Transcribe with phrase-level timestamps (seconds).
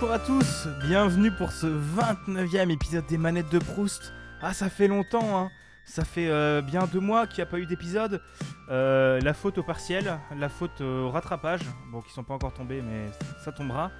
[0.00, 4.12] Bonjour à tous, bienvenue pour ce 29e épisode des manettes de Proust.
[4.42, 5.50] Ah ça fait longtemps hein,
[5.84, 8.20] ça fait euh, bien deux mois qu'il n'y a pas eu d'épisode.
[8.70, 11.60] Euh, la faute au partiel, la faute au rattrapage,
[11.92, 13.06] bon qui sont pas encore tombés mais
[13.44, 13.90] ça tombera.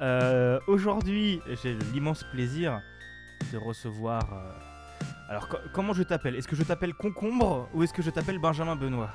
[0.00, 2.80] Euh, Aujourd'hui j'ai l'immense plaisir
[3.52, 4.22] de recevoir...
[5.28, 6.36] Alors co- comment je t'appelle?
[6.36, 9.10] Est-ce que je t'appelle Concombre ou est-ce que je t'appelle Benjamin Benoît?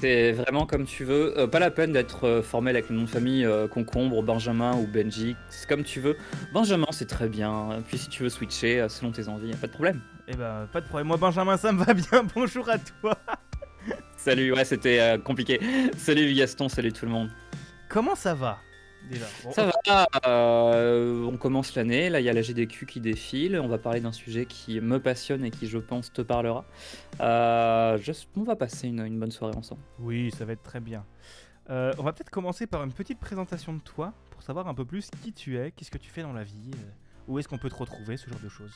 [0.00, 1.38] C'est vraiment comme tu veux.
[1.38, 4.74] Euh, pas la peine d'être euh, formel avec le nom de famille euh, Concombre, Benjamin
[4.76, 5.36] ou Benji.
[5.48, 6.16] C'est comme tu veux.
[6.52, 7.82] Benjamin, c'est très bien.
[7.88, 10.00] Puis si tu veux switcher selon tes envies, pas de problème.
[10.28, 13.16] Eh ben pas de problème, moi Benjamin ça me va bien, bonjour à toi
[14.16, 15.60] Salut, ouais, c'était compliqué.
[15.96, 17.30] Salut Gaston, salut tout le monde.
[17.88, 18.58] Comment ça va?
[19.06, 22.10] Déjà Bon, Ça va, euh, on commence l'année.
[22.10, 23.58] Là, il y a la GDQ qui défile.
[23.62, 26.64] On va parler d'un sujet qui me passionne et qui, je pense, te parlera.
[27.20, 29.80] Euh, je- on va passer une, une bonne soirée ensemble.
[29.98, 31.04] Oui, ça va être très bien.
[31.70, 34.84] Euh, on va peut-être commencer par une petite présentation de toi pour savoir un peu
[34.84, 36.70] plus qui tu es, qu'est-ce que tu fais dans la vie,
[37.26, 38.74] où est-ce qu'on peut te retrouver, ce genre de choses.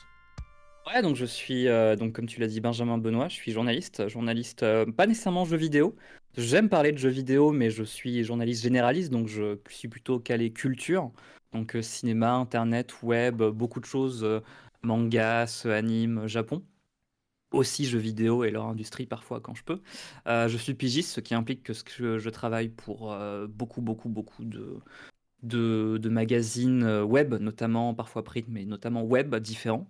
[0.87, 4.09] Ouais, donc je suis, euh, donc comme tu l'as dit, Benjamin Benoît, je suis journaliste,
[4.09, 5.95] journaliste euh, pas nécessairement jeux vidéo.
[6.37, 10.51] J'aime parler de jeux vidéo, mais je suis journaliste généraliste, donc je suis plutôt calé
[10.53, 11.11] culture,
[11.51, 14.39] donc euh, cinéma, internet, web, beaucoup de choses, euh,
[14.81, 16.63] mangas, anime, Japon.
[17.51, 19.81] Aussi jeux vidéo et leur industrie parfois quand je peux.
[20.27, 23.13] Euh, je suis pigiste, ce qui implique que, je travaille pour
[23.49, 29.89] beaucoup, beaucoup, beaucoup de, magazines web, notamment parfois print, mais notamment web différents.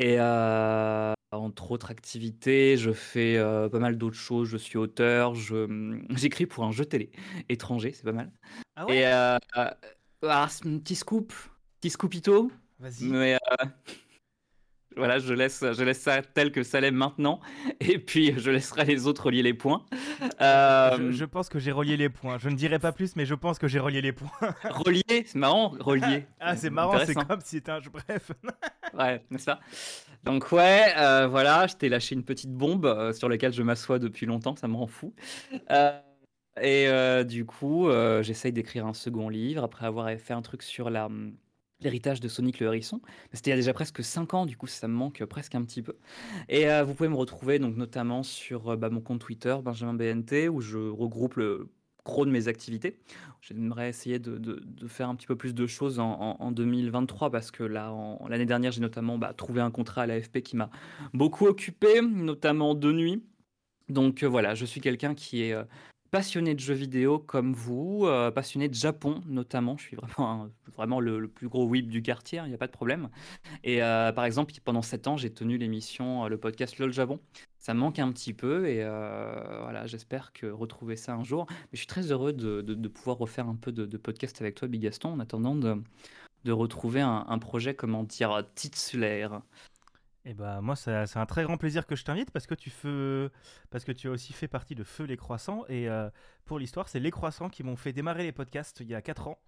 [0.00, 4.48] Et euh, entre autres activités, je fais euh, pas mal d'autres choses.
[4.48, 7.10] Je suis auteur, je j'écris pour un jeu télé
[7.48, 8.30] étranger, c'est pas mal.
[8.76, 9.38] Ah Et euh,
[10.22, 11.32] ah, c'est un petit scoop,
[11.80, 13.06] petit scoopito, Vas-y.
[13.06, 13.66] mais euh,
[14.96, 17.40] voilà, je laisse, je laisse ça tel que ça l'est maintenant,
[17.80, 19.84] et puis je laisserai les autres relier les points.
[20.40, 22.38] Je, je pense que j'ai relié les points.
[22.38, 24.54] Je ne dirai pas plus, mais je pense que j'ai relié les points.
[24.62, 26.24] Relier, c'est marrant, relier.
[26.38, 27.90] ah, c'est marrant, c'est comme si c'était un jeu.
[27.90, 28.30] Bref.
[28.94, 29.60] Ouais, n'est-ce pas?
[30.24, 33.98] Donc ouais, euh, voilà, je t'ai lâché une petite bombe euh, sur laquelle je m'assois
[33.98, 35.14] depuis longtemps, ça me rend fou.
[35.70, 36.00] Euh,
[36.60, 37.88] et du coup,
[38.22, 41.36] j'essaye d'écrire un second livre après avoir fait un truc sur hum,
[41.80, 43.00] l'héritage de Sonic le Hérisson.
[43.32, 45.62] C'était il y a déjà presque 5 ans, du coup ça me manque presque un
[45.62, 45.96] petit peu.
[46.48, 50.60] Et vous pouvez me retrouver donc notamment sur bah, mon compte Twitter, Benjamin BNT, où
[50.60, 51.68] je regroupe le
[52.24, 52.98] de mes activités.
[53.40, 57.50] J'aimerais essayer de, faire un petit peu plus de choses en, en- en 2023 parce
[57.50, 57.94] que là,
[58.28, 60.70] l'année dernière, j'ai notamment bah, trouvé un contrat à l'AFP qui m'a
[61.14, 63.22] beaucoup occupé, notamment de nuit.
[63.88, 65.64] Donc euh, voilà, je suis quelqu'un qui est euh,
[66.10, 69.76] passionné de jeux vidéo comme vous, euh, passionné de Japon notamment.
[69.76, 72.72] Je suis vraiment, vraiment le, plus gros whip du quartier, il n'y a pas de
[72.72, 73.08] problème.
[73.64, 77.20] Et euh, par exemple, pendant 7 ans, j'ai tenu l'émission, euh, le podcast LOL Japon.
[77.58, 81.46] Ça me manque un petit peu et voilà, j'espère que retrouver ça un jour.
[81.50, 84.82] Mais je suis très heureux de, pouvoir refaire un peu de, podcast avec toi, Big
[84.82, 85.76] Gaston, en attendant de,
[86.44, 89.42] de retrouver un, un projet, comment dire, titulaire.
[90.28, 92.68] Et bah moi ça- c'est un très grand plaisir que je t'invite parce que tu
[92.68, 93.30] fais
[93.70, 96.10] parce que tu as aussi fait partie de Feu les Croissants et euh,
[96.44, 99.28] pour l'histoire c'est les Croissants qui m'ont fait démarrer les podcasts il y a 4
[99.28, 99.38] ans.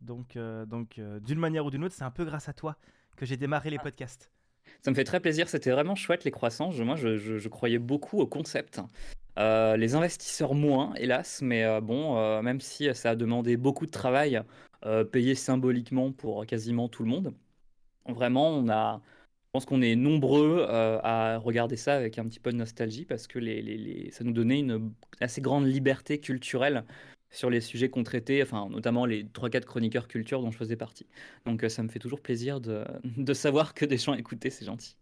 [0.00, 2.76] Donc euh, donc euh, d'une manière ou d'une autre c'est un peu grâce à toi
[3.16, 3.82] que j'ai démarré les Ah.
[3.82, 4.30] podcasts.
[4.82, 6.70] Ça me fait très plaisir, c'était vraiment chouette les croissants.
[6.70, 8.80] Je- moi, je, je- je croyais beaucoup au concept.
[9.36, 14.42] Les investisseurs moins, hélas, mais bon, même si ça a demandé beaucoup de travail,
[15.12, 17.34] payé symboliquement pour quasiment tout le monde,
[18.06, 19.00] vraiment, on a,
[19.52, 23.26] pense qu'on est nombreux euh, à regarder ça avec un petit peu de nostalgie parce
[23.26, 23.40] que
[24.12, 26.84] ça nous donnait une assez grande liberté culturelle
[27.32, 31.06] sur les sujets qu'on traitait, enfin, notamment les 3-4 chroniqueurs culture dont je faisais partie.
[31.46, 34.96] Donc euh, ça me fait toujours plaisir de, savoir que des gens écoutaient, c'est gentil.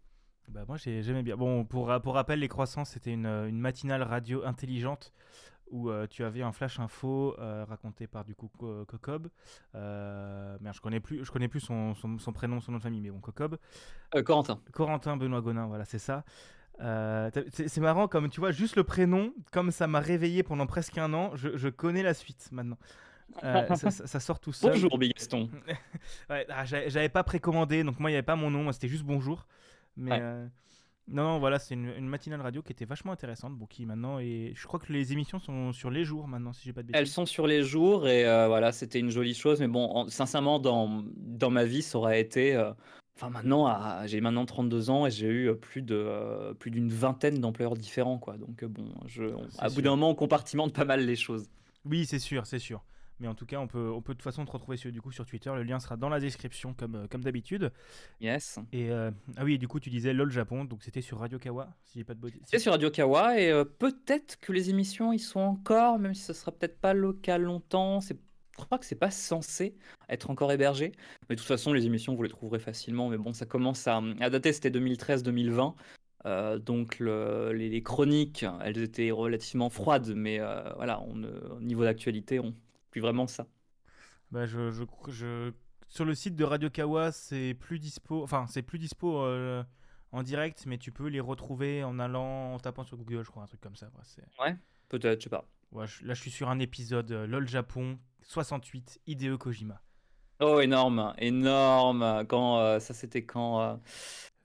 [0.47, 1.37] Bah moi j'ai- j'aimais bien.
[1.37, 5.13] Bon pour pour rappel les Croissants c'était une matinale radio intelligente
[5.71, 9.27] où euh, tu avais un flash info euh, raconté par du coup Co- Cocob.
[9.75, 12.83] Euh, merde, je connais plus je connais plus son, son, son prénom son nom de
[12.83, 13.57] famille mais bon Cocob.
[14.15, 14.59] Euh, Corentin.
[14.73, 16.23] Corentin Benoît Gonin, voilà, c'est ça.
[17.51, 21.13] C'est marrant, comme tu vois, juste le prénom, comme ça m'a réveillé pendant presque un
[21.13, 22.77] an, je, je connais la suite maintenant.
[23.43, 24.71] Euh, ça, sort tout seul.
[24.71, 25.49] Bonjour Big Gaston.
[26.29, 29.03] Ouais, ah, j'avais pas précommandé, donc moi il n'y avait pas mon nom, c'était juste
[29.03, 29.45] bonjour.
[29.97, 30.19] Mais Ouais.
[30.21, 30.47] euh,
[31.11, 34.19] non, non, voilà, c'est une, une matinale radio qui était vachement intéressante, bon, qui maintenant
[34.19, 34.53] est.
[34.55, 36.99] Je crois que les émissions sont sur les jours maintenant, si j'ai pas de bêtises.
[36.99, 39.59] Elles sont sur les jours et euh, voilà, c'était une jolie chose.
[39.59, 42.55] Mais bon, en- sincèrement, dans, dans ma vie, ça aurait été.
[42.55, 42.71] euh,
[43.15, 46.71] Enfin, maintenant, à- j'ai maintenant 32 ans et j'ai eu euh, plus de euh, plus
[46.71, 48.37] d'une vingtaine d'employeurs différents, quoi.
[48.37, 51.49] Donc, bon, je, on- à bout d'un moment, on compartimente pas mal les choses.
[51.85, 52.81] Oui, c'est sûr, c'est sûr.
[53.19, 55.01] Mais en tout cas, on peut, on peut de toute façon te retrouver sur, du
[55.01, 55.51] coup, sur Twitter.
[55.53, 57.71] Le lien sera dans la description, comme, euh, comme d'habitude.
[58.21, 58.59] Yes.
[58.71, 61.69] Et euh, ah oui, du coup, tu disais LOL Japon, donc c'était sur Radio Kawa,
[61.83, 62.41] si j'ai pas de bêtises.
[62.45, 66.23] C'est sur Radio Kawa et euh, peut-être que les émissions y sont encore, même si
[66.23, 68.01] ce sera peut-être pas le cas longtemps.
[68.01, 68.17] C'est
[68.57, 69.75] crois que c'est pas censé
[70.09, 70.91] être encore hébergé.
[71.29, 73.09] Mais de toute façon, les émissions, vous les trouverez facilement.
[73.09, 75.75] Mais bon, ça commence à, à dater, c'était 2013-2020.
[76.25, 82.39] Euh, donc les, chroniques, elles étaient relativement froides, mais euh, voilà, on, au niveau d'actualité,
[82.39, 82.53] on
[82.91, 83.47] plus vraiment ça.
[84.31, 85.51] Bah, je, je,
[85.87, 89.63] sur le site de Radio Kawa, c'est plus dispo, enfin c'est plus dispo euh,
[90.11, 93.43] en direct, mais tu peux les retrouver en allant, en tapant sur Google, je crois,
[93.43, 93.89] un truc comme ça.
[94.39, 94.55] ouais,
[94.87, 95.45] peut-être, je sais pas.
[95.71, 99.81] Ouais, là, je suis sur un épisode LOL Japon 68 Hideo Kojima.
[100.39, 102.25] Oh, énorme, énorme.
[102.27, 103.79] Quand ça, c'était quand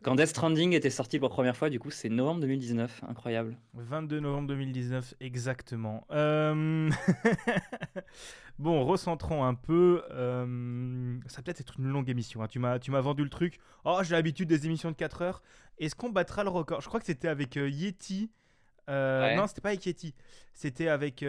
[0.05, 3.05] quand Death Stranding était sorti pour la première fois, du coup, c'est novembre 2019.
[3.09, 3.57] Incroyable.
[3.73, 6.07] 22 novembre 2019, exactement.
[6.11, 6.91] Euh,
[8.59, 10.03] bon, recentrons un peu.
[10.11, 12.43] Euh, ça peut-être être une longue émission.
[12.43, 12.49] Hein.
[12.49, 13.59] Tu m'as vendu le truc.
[13.87, 15.43] Oh, j'ai l'habitude des émissions de 4 heures.
[15.79, 16.83] Est-ce qu'on battra le record?
[16.83, 18.31] Je crois que c'était avec euh, Yeti.
[18.87, 20.15] Non, c'était pas avec Yeti.
[20.53, 21.25] C'était avec.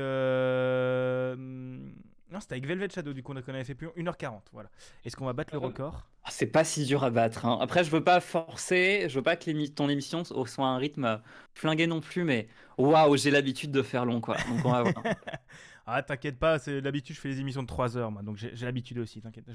[2.36, 4.42] Non, c'était avec Velvet Shadow, du coup, on avait fait plus 1h40.
[4.52, 4.70] Voilà.
[5.06, 6.06] Est-ce qu'on va battre le ah record?
[6.22, 7.46] ah, C'est pas si dur à battre.
[7.46, 7.58] Hein.
[7.62, 11.22] Après, je veux pas forcer, je veux pas que ton émission soit un rythme
[11.54, 14.36] flingué non plus, mais waouh, j'ai l'habitude de faire long, quoi.
[14.50, 14.96] Donc, on va voir.
[15.86, 18.66] ah, t'inquiète pas, c'est d'habitude, je fais les émissions de 3 heures, moi, donc j'ai
[18.66, 19.46] l'habitude aussi, t'inquiète.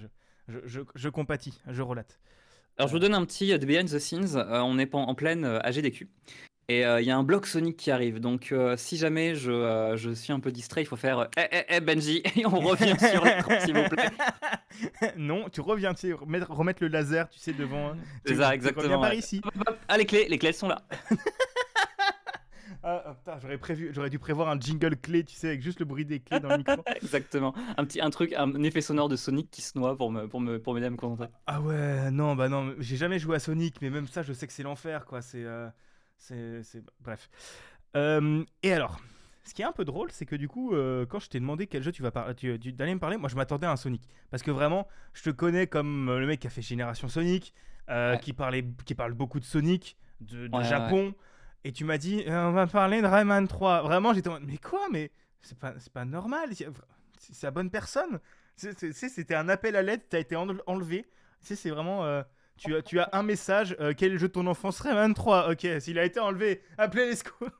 [0.48, 2.18] Je, je, je, compatis, je relate.
[2.78, 4.36] Alors, je vous donne un petit de behind the scenes.
[4.36, 6.08] Euh, on est en pleine euh, AGDQ.
[6.70, 8.20] Et euh, il y a un bloc Sonic qui arrive.
[8.20, 11.48] Donc, euh, si jamais je, euh, je, suis un peu distrait, il faut faire Eh,
[11.50, 14.10] eh, eh, Benji, et on revient sur l'écran, s'il vous plaît.
[15.16, 17.94] non, tu reviens, tu sais, remettre, remettre, le laser, tu sais, devant.
[18.24, 19.00] C'est ça, exactement.
[19.00, 19.40] par ici.
[19.88, 20.80] Ah, les clés, les clés, elles sont là.
[22.84, 25.86] Ah, oh, j'aurais prévu, j'aurais dû prévoir un jingle clé, tu sais, avec juste le
[25.86, 26.84] bruit des clés dans le micro.
[27.02, 27.52] Exactement.
[27.78, 30.40] Un petit, un truc, un effet sonore de Sonic qui se noie pour me, pour
[30.40, 31.26] me, pour m'aider à me concentrer.
[31.48, 34.46] Ah ouais, non, bah non, j'ai jamais joué à Sonic, mais même ça, je sais
[34.46, 35.20] que c'est l'enfer, quoi.
[35.20, 35.44] C'est,
[36.20, 37.28] c'est, bref.
[37.96, 39.00] Euh, et alors,
[39.44, 41.66] ce qui est un peu drôle, c'est que du coup, euh, quand je t'ai demandé
[41.66, 44.08] quel jeu tu vas parler, tu, d'aller me parler, moi je m'attendais à un Sonic,
[44.30, 47.54] parce que vraiment, je te connais comme euh, le mec qui a fait Génération Sonic,
[48.22, 51.14] qui parlait, qui parle beaucoup de Sonic, de, Japon,
[51.64, 53.82] et tu m'as dit, on va parler de Rayman 3.
[53.82, 56.50] Vraiment, j'étais, mais quoi, mais c'est pas, c'est pas normal,
[57.18, 58.20] c'est la bonne personne.
[58.54, 61.04] C'était un appel à l'aide, t'as été enlevé.
[61.40, 62.22] C'est vraiment
[62.60, 63.74] tu as, tu as un message.
[63.80, 64.94] Euh, quel jeu ton enfance serait?
[64.94, 67.48] 23 Ok, s'il a été enlevé, appelez les secours.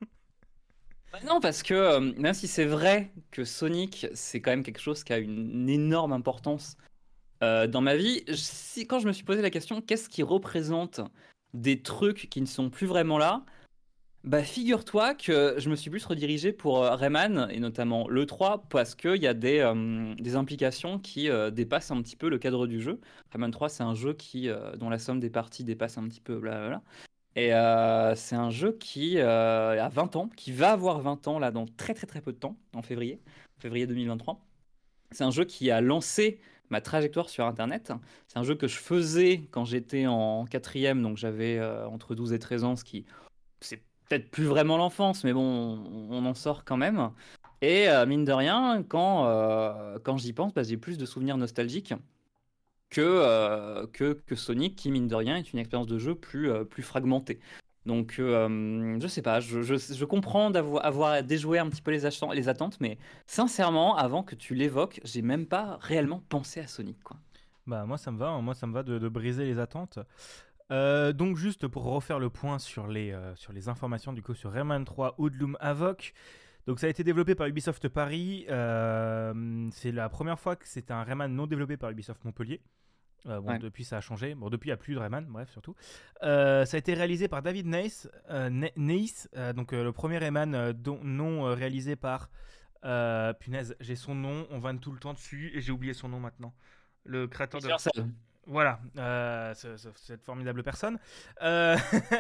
[1.12, 4.79] Bah non, parce que euh, même si c'est vrai que Sonic, c'est quand même quelque
[4.79, 6.76] chose qui a une, énorme importance
[7.43, 11.00] euh, dans ma vie, si, quand je me suis posé la question, qu'est-ce qui représente
[11.53, 13.44] des trucs qui ne sont plus vraiment là
[14.22, 18.64] bah, figure-toi que je me suis plus redirigé pour euh, Rayman, et notamment le 3,
[18.69, 22.38] parce qu'il y a des, euh, des implications qui euh, dépassent un petit peu le
[22.38, 23.00] cadre du jeu.
[23.32, 26.38] Rayman 3, c'est un jeu qui, dont la somme des parties dépasse un petit peu,
[26.38, 26.82] blablabla.
[27.37, 27.50] Et
[28.17, 31.94] c'est un jeu qui a 20 ans, qui va avoir 20 ans là dans très
[31.94, 33.20] très très peu de temps, en février,
[33.58, 34.40] février 2023.
[35.12, 36.40] C'est un jeu qui a lancé
[36.70, 37.93] ma trajectoire sur Internet.
[38.26, 42.38] C'est un jeu que je faisais quand j'étais en quatrième, donc j'avais entre 12 et
[42.38, 43.06] 13 ans, ce qui
[43.61, 45.79] c'est peut-être plus vraiment l'enfance, mais bon,
[46.11, 47.11] on, en sort quand même.
[47.63, 51.37] Et euh, mine de rien, quand, euh, quand j'y pense, bah, j'ai plus de souvenirs
[51.37, 51.94] nostalgiques
[52.91, 56.82] que, euh, que, Sonic, qui mine de rien est une expérience de jeu plus, plus
[56.82, 57.39] fragmentée.
[57.87, 62.49] Donc, je sais pas, je, je, comprends d'avoir avoir déjoué un petit peu les, les
[62.49, 67.03] attentes, mais sincèrement, avant que tu l'évoques, j'ai même pas réellement pensé à Sonic.
[67.03, 67.17] Quoi.
[67.67, 68.43] Bah, moi, ça me va, hein.
[68.43, 69.99] moi, ça me va de, de briser les attentes.
[70.70, 74.34] Euh, donc juste pour refaire le point sur les, euh, sur les informations du coup
[74.34, 76.12] sur Rayman 3 Hoodloom Avoc.
[76.67, 78.46] Donc ça a été développé par Ubisoft Paris.
[78.48, 82.60] Euh, c'est la première fois que c'est un Rayman non développé par Ubisoft Montpellier.
[83.24, 84.34] bon, Depuis ça a changé.
[84.34, 85.74] Bon, depuis il n'y a plus de Rayman, bref surtout.
[86.20, 88.06] ça a été réalisé par David Neis,
[89.56, 90.72] donc le premier Rayman
[91.03, 92.31] non réalisé par...
[93.41, 96.20] punaise, j'ai son nom, on vanne tout le temps dessus et j'ai oublié son nom
[96.20, 96.55] maintenant.
[97.05, 97.69] Le créateur de...
[98.47, 100.99] Voilà, euh, cette formidable personne.
[101.43, 101.77] Euh,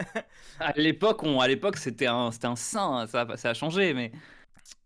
[0.60, 3.06] à l'époque, à l'époque, c'était un, c'était un saint.
[3.06, 4.12] Ça, ça a changé, mais.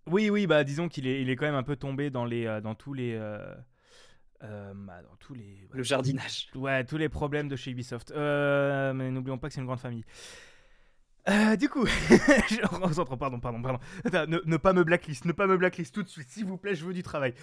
[0.06, 2.46] Oui, oui, bah disons qu'il est, il est quand même un peu tombé dans les,
[2.46, 3.18] euh, dans tous les,
[4.40, 5.66] bah, dans tous les.
[5.72, 6.48] Le jardinage.
[6.54, 8.12] Ouais, tous les problèmes de chez Ubisoft.
[8.14, 10.04] mais n'oublions pas que c'est une grande famille.
[11.28, 11.86] Euh, du coup,
[12.50, 12.60] je
[13.16, 13.78] pardon, pardon, pardon.
[14.04, 16.84] ne, pas me blacklist, ne pas me blacklist tout de suite, s'il vous plaît, je
[16.84, 17.34] veux du travail.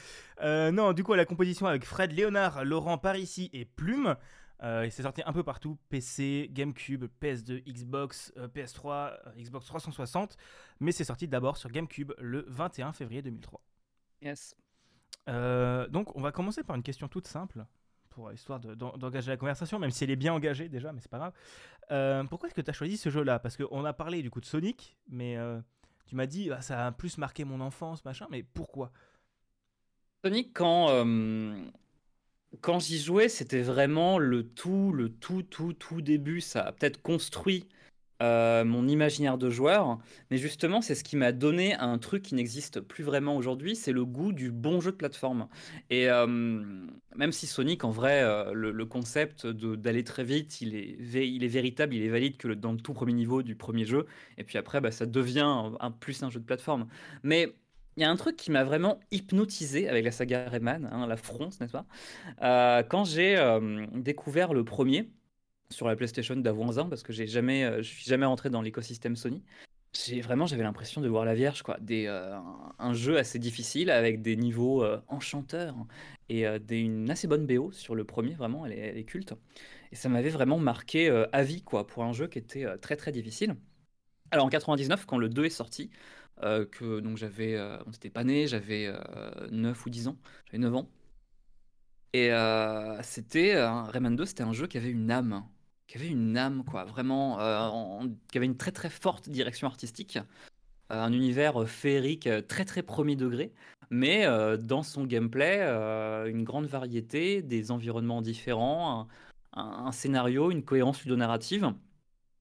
[0.42, 4.16] Euh, non, du coup, la composition avec Fred, Léonard, Laurent, Parisi et Plume.
[4.64, 10.38] Euh, il s'est sorti un peu partout PC, GameCube, PS2, Xbox, PS3, Xbox 360.
[10.80, 13.62] Mais c'est sorti d'abord sur GameCube le 21 février 2003.
[14.22, 14.56] Yes.
[15.28, 17.66] donc, on va commencer par une question toute simple
[18.12, 21.18] pour histoire d'engager la conversation, même si elle est bien engagée déjà, mais c'est pas
[21.18, 21.34] grave.
[21.92, 23.40] Euh, pourquoi est-ce que tu as choisi ce jeu-là?
[23.40, 25.60] Parce qu'on a parlé du coup de Sonic, mais euh,
[26.06, 28.92] tu m'as dit ah, ça a plus marqué mon enfance, machin, mais pourquoi?
[30.24, 31.56] Sonic, quand, euh,
[32.62, 36.42] quand j'y jouais, c'était vraiment le tout, le tout, tout, tout début.
[36.42, 37.68] Ça a peut-être construit
[38.22, 39.98] euh, mon imaginaire de joueur,
[40.30, 43.92] mais justement, c'est ce qui m'a donné un truc qui n'existe plus vraiment aujourd'hui, c'est
[43.92, 45.48] le goût du bon jeu de plateforme.
[45.90, 50.98] Et euh, même si Sonic, en vrai, euh, le, concept d'aller très vite, il est,
[51.28, 54.06] il est véritable, il est valide que dans le tout premier niveau du premier jeu,
[54.38, 56.88] et puis après, bah, ça devient un, plus un jeu de plateforme.
[57.24, 57.56] Mais
[57.98, 61.18] il y a un truc qui m'a vraiment hypnotisé avec la saga Rayman, hein, la
[61.18, 62.84] fronce, n'est-ce pas?
[62.84, 63.36] Quand j'ai
[63.94, 65.10] découvert le premier,
[65.72, 68.62] sur la PlayStation d'avant 1 parce que j'ai jamais, euh, je suis jamais rentré dans
[68.62, 69.44] l'écosystème Sony.
[70.22, 71.78] Vraiment, j'avais l'impression de voir la Vierge, quoi.
[71.82, 72.40] Des, euh,
[72.80, 75.76] un jeu assez difficile avec des niveaux euh, enchanteurs
[76.30, 79.34] et une assez bonne BO sur le premier, vraiment, elle est, culte.
[79.92, 83.12] Et ça m'avait vraiment marqué à vie, quoi, pour un jeu qui était très très
[83.12, 83.58] difficile.
[84.32, 85.90] Alors en 99, quand le 2 est sorti,
[86.40, 88.90] que donc j'avais, on s'était pas né, j'avais
[89.52, 90.90] 9 ou 10 ans, j'avais 9 ans.
[92.14, 92.32] Et
[93.04, 95.44] c'était, Rayman 2, c'était un jeu qui avait une âme
[95.92, 100.18] qui avait une âme, quoi, vraiment, euh, qui avait une très très forte direction artistique,
[100.90, 103.52] euh, un univers euh, féerique très très premier degré,
[103.90, 104.26] mais
[104.58, 105.60] dans son gameplay,
[106.30, 109.10] une grande variété, des environnements différents,
[109.52, 111.74] un, scénario, une cohérence ludonarrative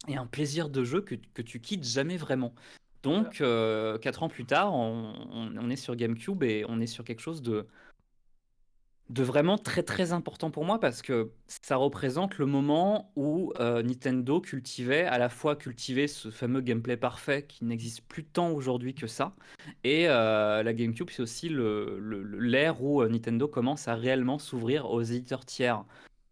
[0.07, 2.55] et un plaisir de jeu que, que tu quittes jamais vraiment.
[3.03, 3.43] Donc,
[4.01, 7.67] quatre ans plus tard, on, est sur GameCube et on est sur quelque chose de,
[9.11, 13.83] de vraiment très très important pour moi parce que ça représente le moment où euh,
[13.83, 18.95] Nintendo cultivait à la fois cultivait ce fameux gameplay parfait qui n'existe plus tant aujourd'hui
[18.95, 19.35] que ça
[19.83, 25.03] et euh, la GameCube c'est aussi l'ère où euh, Nintendo commence à réellement s'ouvrir aux
[25.03, 25.85] éditeurs tiers.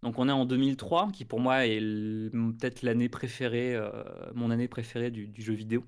[0.04, 3.76] Donc on est en 2003 qui pour moi est peut-être l'année préférée,
[4.34, 5.84] mon année préférée du, du, jeu vidéo.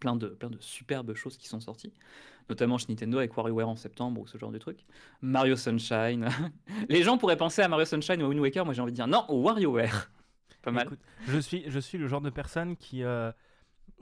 [0.00, 1.92] Plein de, plein de superbes choses qui sont sorties
[2.48, 4.84] notamment chez Nintendo avec WarioWare en septembre ou ce genre de truc.
[5.20, 6.28] Mario Sunshine.
[6.88, 8.96] Les gens pourraient penser à Mario Sunshine ou à Wind Waker, moi j'ai envie de
[8.96, 10.10] dire non, WarioWare.
[10.62, 10.88] Pas mal.
[11.28, 13.30] je, suis, je suis le genre de personne qui, euh,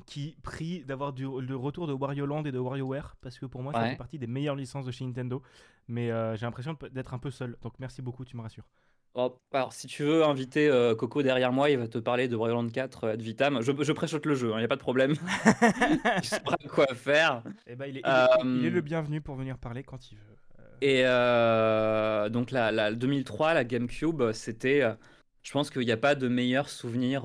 [0.06, 3.72] qui prie d'avoir le retour de Wario Land et de WarioWare parce que pour moi
[3.72, 5.42] ça fait partie des meilleures licences de chez Nintendo.
[5.88, 7.56] Mais euh, j'ai l'impression d'être un peu seul.
[7.62, 8.66] Donc merci beaucoup, tu me rassures.
[9.18, 12.36] Oh, alors, si tu veux inviter euh, Coco derrière moi, il va te parler de
[12.36, 13.62] Land 4 Ad Vitam.
[13.62, 15.14] Je, je préchote le jeu, il hein, n'y a pas de problème.
[16.22, 17.42] il saura quoi faire.
[17.66, 18.02] Eh ben, il, est,
[18.44, 20.36] il, est, le bienvenu pour venir parler quand il veut.
[20.84, 22.26] Euh.
[22.26, 24.82] Et donc, la, la, 2003, la GameCube, c'était.
[25.42, 27.22] je pense qu'il n'y a pas de meilleur souvenir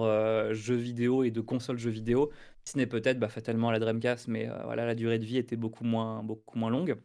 [0.53, 2.31] jeu vidéo et de console jeu vidéo.
[2.63, 5.83] Ce n'est peut-être bah, fatalement la Dreamcast, mais voilà, la durée de vie était beaucoup
[5.83, 6.95] moins, beaucoup moins longue.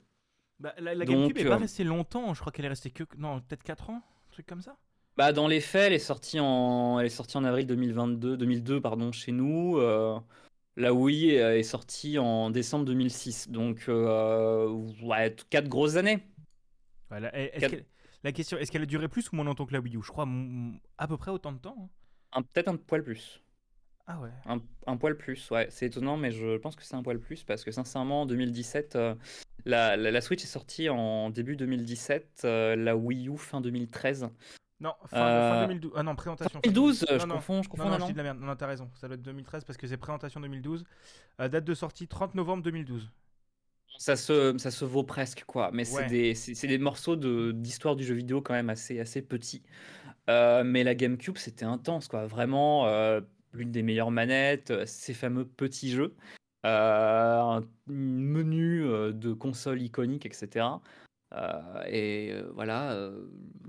[0.61, 3.03] Bah, la, GameCube n'est pas restée longtemps, je crois qu'elle est restée que.
[3.19, 4.03] Non, peut-être 4 ans
[4.45, 4.77] comme ça
[5.17, 8.81] bah, dans les faits, elle est sortie en, elle est sortie en avril 2022, 2002
[8.83, 9.79] pardon, chez nous.
[9.79, 10.19] Euh,
[10.77, 13.49] la Wii est sortie en décembre 2006.
[13.49, 14.69] Donc, euh,
[15.03, 16.23] ouais, quatre grosses années.
[17.09, 17.33] Voilà.
[18.25, 20.03] La question, est-ce qu'elle a duré plus ou moins longtemps que la Wii U?
[20.03, 20.29] Je crois
[20.99, 21.91] à peu près autant de temps.
[22.33, 22.43] Hein.
[22.53, 23.41] Peut-être un poil plus.
[24.07, 24.31] Ah ouais.
[24.87, 25.67] Un, poil plus, ouais.
[25.71, 28.97] C'est étonnant, mais je pense que c'est un poil plus parce que sincèrement, en 2017,
[29.67, 34.29] la, Switch est sortie en début 2017, euh, la Wii U fin 2013.
[34.79, 35.91] Non, fin, 2012.
[35.91, 36.61] Euh, ah non, présentation.
[36.63, 37.85] 2012, je confonds, je confonds.
[37.85, 38.41] Non, non, je dis de la merde.
[38.41, 38.91] Non, t'as raison.
[38.95, 40.85] Ça doit être 2013 parce que c'est présentation 2012.
[41.41, 43.11] Euh, date de sortie 30 novembre 2012.
[43.99, 45.71] Ça se, ça se vaut presque, quoi.
[45.73, 49.63] Mais c'est des, des, morceaux d'histoire du jeu vidéo quand même assez, assez petits.
[50.29, 52.27] mais la GameCube, c'était intense, quoi.
[52.27, 52.85] Vraiment,
[53.57, 56.15] l'une des meilleures manettes, ces fameux petits jeux.
[56.67, 60.67] Euh, un menu euh, de console iconique, etc.
[61.87, 63.11] et euh, voilà,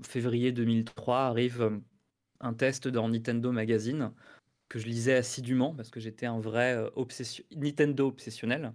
[0.02, 1.80] février 2003 arrive
[2.40, 4.12] un test dans Nintendo Magazine
[4.68, 6.76] que je lisais assidûment parce que j'étais un vrai.
[7.56, 8.72] Nintendo obsessionnel.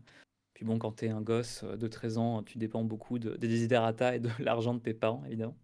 [0.53, 3.47] Puis bon, quand tu es un gosse de 13 ans, tu dépends beaucoup de, des
[3.47, 5.57] desiderata et de l'argent de tes parents, évidemment,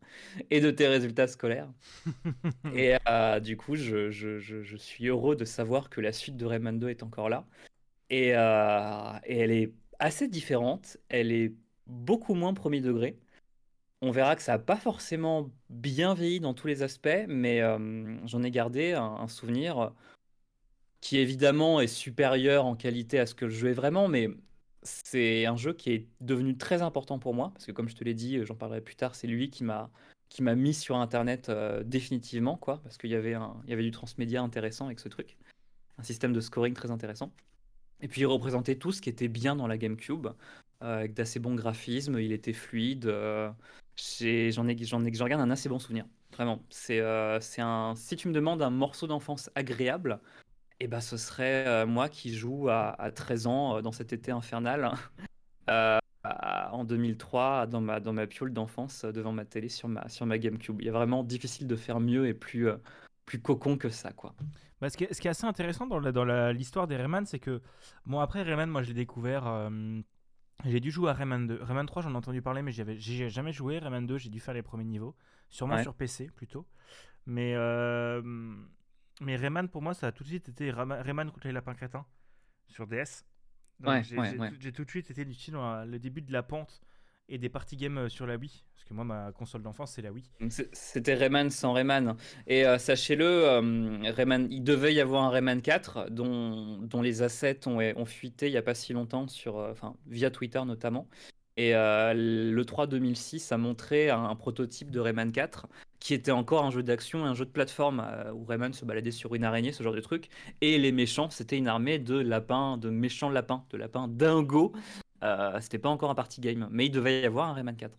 [0.50, 1.70] et de tes résultats scolaires.
[2.76, 2.98] et
[3.42, 6.90] du coup, je, je, je, suis heureux de savoir que la suite de Rayman 2
[6.90, 7.46] est encore là.
[8.12, 10.98] Euh, et, elle est assez différente.
[11.10, 11.54] Elle est
[11.88, 13.18] beaucoup moins premier degré.
[14.02, 18.18] On verra que ça n'a pas forcément bien vieilli dans tous les aspects, mais euh,
[18.26, 19.94] j'en ai gardé un, souvenir
[21.02, 24.30] qui évidemment est supérieur en qualité à ce que le jeu est vraiment, mais
[24.84, 28.04] c'est un jeu qui est devenu très important pour moi, parce que comme je te
[28.04, 29.90] l'ai dit, j'en parlerai plus tard, c'est lui qui m'a
[30.30, 33.74] qui m'a mis sur Internet euh, définitivement, quoi, parce qu'il y avait un, il y
[33.74, 35.38] avait du transmédia intéressant avec ce truc,
[35.98, 37.32] un système de scoring très intéressant.
[38.02, 40.28] Et puis il représentait tout ce qui était bien dans la GameCube,
[40.84, 43.08] euh, avec d'assez bons graphismes, il était fluide.
[43.08, 43.50] Euh,
[43.98, 46.06] j'en ai, j'en ai, j'en garde un assez bon souvenir.
[46.34, 47.96] Vraiment, c'est, euh, c'est un.
[47.96, 50.20] Si tu me demandes un morceau d'enfance agréable,
[50.80, 54.92] eh ben ce serait moi qui joue à, 13 ans dans cet été infernal.
[56.24, 60.38] en 2003 dans ma, dans ma piole d'enfance devant ma télé sur ma, sur ma
[60.38, 60.82] GameCube.
[60.82, 62.68] Il est vraiment difficile de faire mieux et plus,
[63.26, 64.34] plus cocon que ça, quoi.
[64.82, 67.40] Bah, ce, qui est, ce, qui est, assez intéressant dans, dans l'histoire des Rayman, c'est
[67.40, 67.62] que,
[68.06, 69.70] bon, après Rayman, moi je l'ai découvert.
[70.66, 71.60] j'ai dû jouer à Rayman 2.
[71.62, 73.80] Rayman 3, j'en ai entendu parler, mais j'ai jamais joué.
[73.80, 75.16] Rayman 2, j'ai dû faire les premiers niveaux.
[75.50, 76.66] Sûrement sur PC plutôt.
[77.26, 77.56] Mais,
[79.20, 82.06] mais Rayman, pour moi, ça a tout de suite été Rayman contre les lapins crétins
[82.68, 83.26] sur DS.
[84.60, 86.82] j'ai tout de suite été utile dans le début de la pente
[87.30, 88.64] et des party games euh, sur la Wii.
[88.76, 90.26] Parce que moi, ma console d'enfance, c'est la Wii.
[90.50, 92.16] C'était Rayman sans Rayman.
[92.48, 97.22] Et euh, sachez-le, euh, Rayman, il devait y avoir un Rayman 4 dont, dont les
[97.22, 101.08] assets ont, ont fuité il n'y a pas si longtemps, sur, enfin, via Twitter notamment.
[101.58, 105.68] Et le 3 2006 a montré un, prototype de Rayman 4
[106.00, 109.36] qui était encore un jeu d'action, un jeu de plateforme où Rayman se baladait sur
[109.36, 110.30] une araignée, ce genre de truc.
[110.62, 114.74] Et les méchants, c'était une armée de lapins, de méchants lapins, de lapins dingos
[115.24, 117.98] euh, c'était pas encore un party game, mais il devait y avoir un Rayman 4.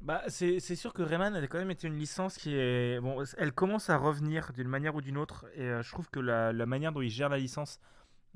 [0.00, 3.00] Bah, c'est sûr que Rayman, elle a quand même été une licence qui est.
[3.00, 6.20] Bon, elle commence à revenir d'une manière ou d'une autre, et euh, je trouve que
[6.20, 7.80] la, manière dont ils gèrent la licence,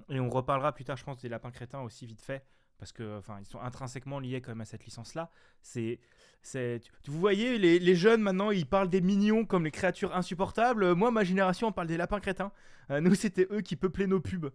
[0.09, 2.45] et on reparlera plus tard, je pense, des lapins crétins aussi vite fait,
[2.83, 6.01] parce que enfin ils sont intrinsèquement liés quand même à cette licence là c'est
[6.43, 10.95] c'est vous voyez les, les, jeunes maintenant ils parlent des mignons comme les créatures insupportables
[10.95, 12.51] moi ma génération on parle des lapins crétins
[12.91, 14.51] euh, nous c'était eux qui peuplaient nos pubs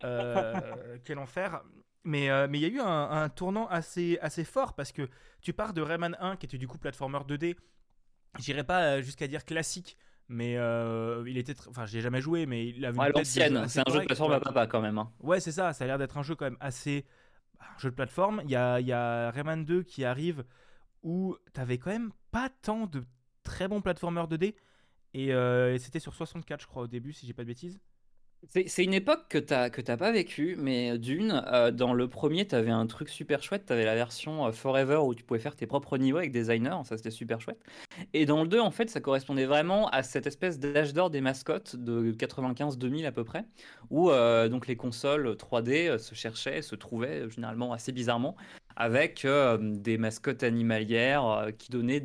[1.04, 1.62] quel enfer
[2.04, 5.08] mais euh, mais il y a eu un, tournant assez, assez fort parce que
[5.40, 7.56] tu pars de Rayman 1 qui était du coup platformer 2D.
[8.38, 9.96] J'irai pas euh, jusqu'à dire classique,
[10.28, 11.54] mais euh, il était.
[11.68, 14.40] Enfin, j'ai jamais joué, mais il a ouais, l'ancienne, c'est un jeu de plateforme à
[14.40, 14.98] papa quand même.
[14.98, 15.10] Hein.
[15.20, 17.04] Ouais, c'est ça, ça a l'air d'être un jeu quand même assez.
[17.60, 18.42] Un jeu de plateforme.
[18.44, 20.44] Il y a, y a Rayman 2 qui arrive
[21.02, 23.04] où t'avais quand même pas tant de
[23.42, 24.54] très bons platformers 2D.
[25.14, 27.80] Et, et c'était sur 64, je crois, au début, si j'ai pas de bêtises.
[28.48, 32.54] C'est une époque que tu que pas vécu, mais d'une, euh, dans le premier, tu
[32.54, 33.66] avais un truc super chouette.
[33.66, 36.84] Tu avais la version euh, Forever où tu pouvais faire tes propres niveaux avec designer,
[36.86, 37.62] ça c'était super chouette.
[38.14, 41.20] Et dans le 2, en fait, ça correspondait vraiment à cette espèce d'âge d'or des
[41.20, 43.44] mascottes de 95-2000 à peu près,
[43.90, 48.36] où euh, donc les consoles 3D se cherchaient, se trouvaient généralement assez bizarrement
[48.76, 52.02] avec euh, des mascottes animalières euh, qui donnaient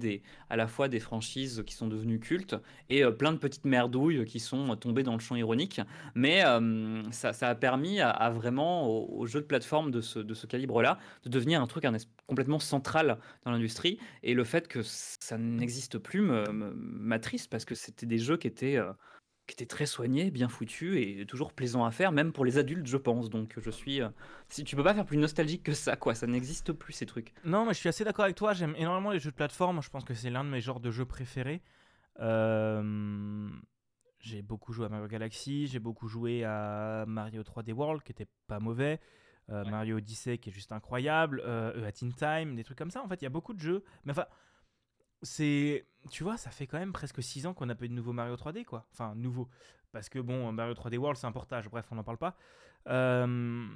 [0.49, 2.55] à la fois des franchises qui sont devenues cultes
[2.89, 5.81] et euh, plein de petites merdouilles qui sont tombées dans le champ ironique.
[6.15, 6.43] Mais
[7.11, 11.67] ça, a permis à, vraiment aux, jeux de plateforme de ce, calibre-là de devenir un
[11.67, 11.85] truc
[12.27, 13.99] complètement central dans l'industrie.
[14.23, 18.79] Et le fait que ça n'existe plus m'attriste parce que c'était des jeux qui étaient
[19.47, 22.87] qui était très soigné, bien foutu et toujours plaisant à faire, même pour les adultes,
[22.87, 23.29] je pense.
[23.29, 24.01] Donc je suis.
[24.01, 24.09] Euh,
[24.49, 26.15] si tu peux pas faire plus nostalgique que ça, quoi.
[26.15, 27.33] Ça n'existe plus ces trucs.
[27.43, 28.53] Non, mais je suis assez d'accord avec toi.
[28.53, 29.81] J'aime énormément les jeux de plateforme.
[29.81, 31.61] Je pense que c'est l'un de mes genres de jeux préférés.
[32.19, 33.49] Euh,
[34.19, 35.67] j'ai beaucoup joué à Mario Galaxy.
[35.67, 38.99] J'ai beaucoup joué à Mario 3D World, qui était pas mauvais.
[39.51, 41.43] Euh, Mario Odyssey, qui est juste incroyable.
[41.45, 43.03] Euh, At In Time, des trucs comme ça.
[43.03, 43.83] En fait, il y a beaucoup de jeux.
[44.03, 44.25] Mais enfin
[45.25, 47.93] c'est tu vois ça fait quand même presque 6 ans qu'on n'a pas eu de
[47.93, 48.85] nouveau Mario 3D quoi.
[48.93, 49.49] Enfin nouveau.
[49.91, 52.37] Parce que bon Mario 3D World c'est un portage bref on n'en parle pas.
[52.87, 53.67] Euh,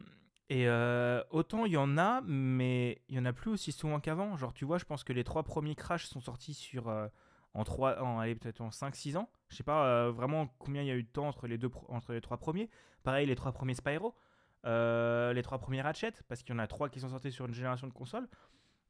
[0.49, 3.99] et euh, autant il y en a mais il y en a plus aussi souvent
[3.99, 4.37] qu'avant.
[4.37, 7.07] Genre tu vois je pense que les trois premiers Crash sont sortis sur euh,
[7.53, 9.29] en 3 en allez peut-être en 5 6 ans.
[9.49, 12.13] Je sais pas vraiment combien il y a eu de temps entre les deux entre
[12.13, 12.69] les trois premiers.
[13.03, 14.15] Pareil les trois premiers Spyro.
[14.65, 17.53] Les trois premiers Ratchet parce qu'il y en a trois qui sont sortis sur une
[17.53, 18.27] génération de consoles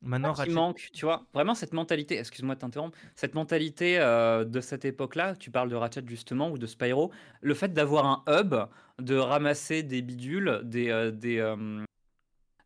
[0.02, 0.52] Maintenant, Ratchet...
[0.52, 5.36] manque, tu vois, vraiment cette mentalité, excuse-moi de t'interrompre, cette mentalité euh, de cette époque-là,
[5.36, 8.56] tu parles de Ratchet justement ou de Spyro, le fait d'avoir un hub,
[9.00, 11.84] de ramasser des bidules, des, euh, des, euh,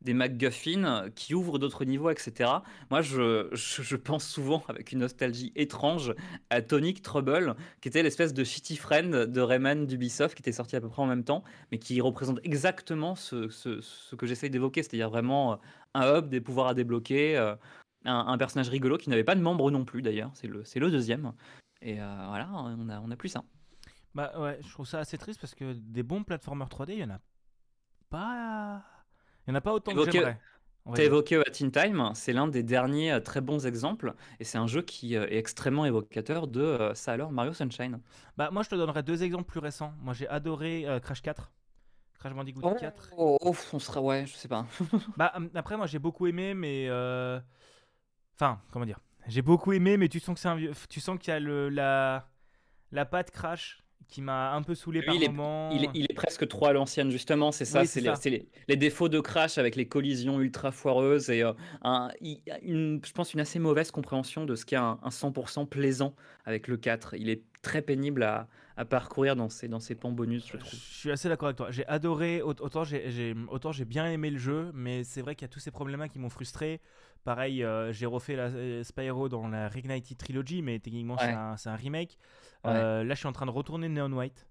[0.02, 2.52] des MacGuffin qui ouvrent d'autres niveaux, etc.
[2.92, 6.14] Moi, je, je, pense souvent avec une nostalgie étrange
[6.52, 10.76] à Tonic Trouble, qui était l'espèce de shitty friend de Rayman d'Ubisoft, qui était sorti
[10.76, 14.52] à peu près en même temps, mais qui représente exactement ce, ce, ce que j'essaye
[14.52, 15.60] d'évoquer, c'est-à-dire vraiment
[15.94, 17.56] un hub, des pouvoirs à débloquer, euh,
[18.06, 21.34] un, personnage rigolo qui n'avait pas de membre non plus d'ailleurs, c'est le, le deuxième.
[21.82, 23.44] Et euh, voilà, on a, on a plus ça.
[24.16, 27.04] Bah ouais, je trouve ça assez triste parce que des bons platformers 3D, il y
[27.04, 27.20] en a
[28.10, 28.84] pas
[29.46, 30.40] il n'y en a pas autant que j'aimerais.
[30.96, 34.44] Tu as évoqué At In Time, c'est l'un des derniers euh, très bons exemples, et
[34.44, 38.02] c'est un jeu qui est extrêmement évocateur de ça alors Mario Sunshine.
[38.38, 39.94] Bah moi je te donnerai deux exemples plus récents.
[40.02, 41.52] Moi j'ai adoré Crash 4.
[42.24, 43.10] Crash Bandicoot oh, 4.
[43.18, 43.38] Oh,
[43.74, 44.66] on sera ouais, je sais pas.
[45.18, 46.88] bah hum, après moi j'ai beaucoup aimé mais
[48.36, 49.00] enfin, comment dire?
[49.28, 51.40] J'ai beaucoup aimé mais tu sens que c'est un vieux tu sens qu'il y a
[51.42, 52.30] le la
[52.94, 55.72] la patte Crash qui m'a un peu saoulé par il moment.
[55.72, 57.52] il, est, presque trop à l'ancienne, justement.
[57.52, 62.10] C'est ça, c'est les, défauts de Crash avec les collisions ultra foireuses et euh, un,
[62.22, 66.14] une, je pense une assez mauvaise compréhension de ce qu'est un, un 100% plaisant
[66.46, 67.16] avec le 4.
[67.16, 70.58] Il est très pénible à, à parcourir dans ces, dans ces pans bonus, je Je
[70.58, 70.80] trouve.
[70.80, 71.72] suis assez d'accord avec toi.
[71.72, 75.36] J'ai adoré, aut- autant j'ai j'ai- autant j'ai bien aimé le jeu, mais c'est vrai
[75.36, 76.82] qu'il y a tous ces problèmes qui m'ont frustré.
[77.24, 81.56] Pareil, euh, j'ai refait la, euh, Spyro dans la Reignited Trilogy, mais techniquement c'est un,
[81.58, 82.18] c'est un remake.
[82.66, 82.72] Ouais.
[82.72, 84.48] Euh, là, je suis en train de retourner Neon White,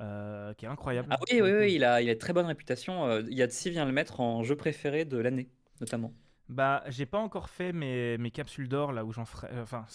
[0.00, 1.08] euh, qui est incroyable.
[1.10, 3.06] Ah oui, il a, il a très bonne réputation.
[3.06, 5.48] Euh, Yatsi vient le mettre en jeu préféré de l'année,
[5.80, 6.12] notamment.
[6.48, 9.48] Bah, j'ai pas encore fait mes, mes capsules d'or là où j'en ferai.
[9.52, 9.86] euh, Enfin,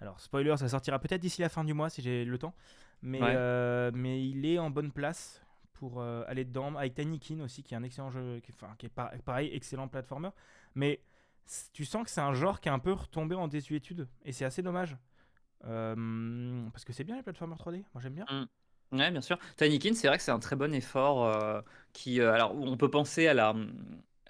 [0.00, 2.54] alors spoiler, ça sortira peut-être d'ici la fin du mois si j'ai le temps.
[3.02, 3.32] Mais, Ouais.
[3.36, 5.42] euh, mais il est en bonne place
[5.74, 6.74] pour euh, aller dedans.
[6.76, 9.88] Avec Tanikin aussi, qui est un excellent jeu, qui, enfin, qui est pa- pareil, excellent
[9.88, 10.30] platformer.
[10.74, 11.00] Mais
[11.72, 14.08] tu sens que c'est un genre qui est un peu retombé en désuétude.
[14.24, 14.96] Et c'est assez dommage.
[15.64, 18.26] Euh, parce que c'est bien les platformers 3D, moi j'aime bien.
[18.92, 19.38] Ouais, bien sûr.
[19.56, 21.60] Tinykin, c'est vrai que c'est un très bon effort euh,
[21.92, 23.54] qui, alors, on peut penser à la,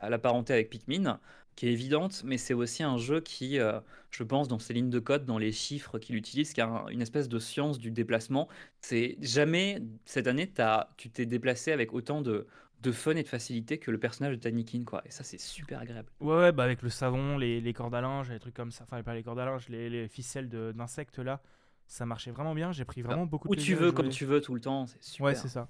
[0.00, 1.20] à la parenté avec Pikmin,
[1.54, 3.80] qui est évidente, mais c'est aussi un jeu qui, euh,
[4.10, 6.88] je pense, dans ses lignes de code, dans les chiffres qu'il utilise, qui a un-
[6.88, 8.48] une espèce de science du déplacement.
[8.80, 12.46] C'est jamais cette année, t'as- tu t'es déplacé avec autant de,
[12.82, 15.02] de fun et de facilité que le personnage de Tinykin, quoi.
[15.06, 16.10] Et ça, c'est super agréable.
[16.20, 18.84] Ouais, ouais, bah avec le savon, les, les cordes à linge, les trucs comme ça.
[18.84, 21.40] Enfin, pas les cordes à linge, les, les ficelles d'insectes là.
[21.86, 22.72] Ça marchait vraiment bien.
[22.72, 25.02] J'ai pris vraiment beaucoup de Où tu veux, comme tu veux, tout le temps, c'est
[25.02, 25.24] super.
[25.26, 25.68] Ouais, c'est ça.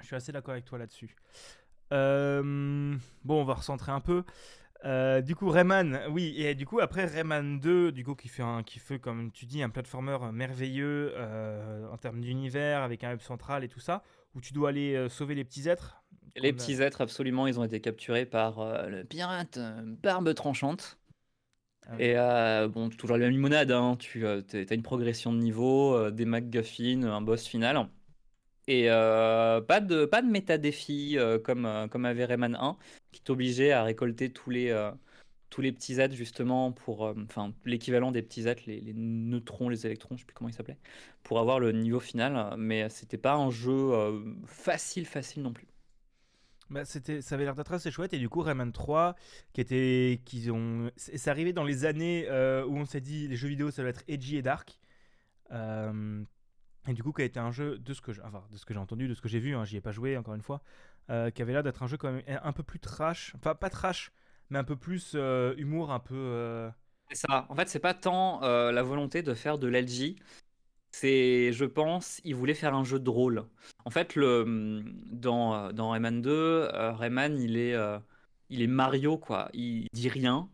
[0.00, 1.14] Je suis assez d'accord avec toi là-dessus.
[1.92, 4.24] Euh, bon, on va recentrer un peu.
[4.84, 8.42] Euh, du coup, Rayman, oui, et du coup, après Rayman 2, du coup, qui fait,
[8.42, 13.12] un, qui fait comme tu dis, un platformer merveilleux euh, en termes d'univers, avec un
[13.12, 14.02] hub central et tout ça,
[14.34, 16.02] où tu dois aller euh, sauver les petits êtres.
[16.36, 19.58] Les petits êtres, absolument, ils ont été capturés par le pirate
[20.02, 20.98] Barbe Tranchante.
[21.86, 22.04] Ah oui.
[22.04, 23.96] Et bon, toujours la même limonade, hein.
[23.98, 27.88] Tu as une progression de niveau, des MacGuffin, un boss final.
[28.68, 32.76] Et euh, pas de, pas de méta-défi euh, comme, euh, comme avait Rayman 1,
[33.12, 34.90] qui t'obligeait à récolter tous les,
[35.50, 37.02] tous les petits êtres justement pour.
[37.02, 40.54] Enfin, l'équivalent des petits êtres, les, les neutrons, les électrons, je sais plus comment ils
[40.54, 40.78] s'appelaient,
[41.22, 42.56] pour avoir le niveau final.
[42.58, 43.92] Mais c'était pas un jeu
[44.46, 45.68] facile, facile non plus.
[46.68, 49.14] Bah, c'était, ça avait l'air d'être assez chouette et du coup Rayman 3
[49.52, 52.26] qui était, qu'ils ont, c'est arrivé dans les années
[52.66, 54.80] où on s'est dit les jeux vidéo ça doit être edgy et dark
[56.86, 58.74] et du coup qui a été un jeu de ce que, enfin, de ce que
[58.74, 60.62] j'ai entendu, de ce que j'ai vu, hein, j'y ai pas joué encore une fois,
[61.10, 63.70] euh, qui avait l'air d'être un jeu quand même un peu plus trash, enfin pas
[63.70, 64.12] trash,
[64.50, 66.14] mais un peu plus euh, humour, un peu.
[66.14, 66.70] euh,
[67.10, 67.46] C'est ça.
[67.48, 70.16] En fait, c'est pas tant la volonté de faire de l'LG.
[70.92, 73.44] C'est, je pense, ils voulaient faire un jeu de rôle.
[73.84, 76.30] En fait, le, dans, dans Rayman 2,
[76.72, 77.74] euh, Rayman, il est,
[78.48, 79.50] il est Mario, quoi.
[79.52, 80.48] Il dit rien.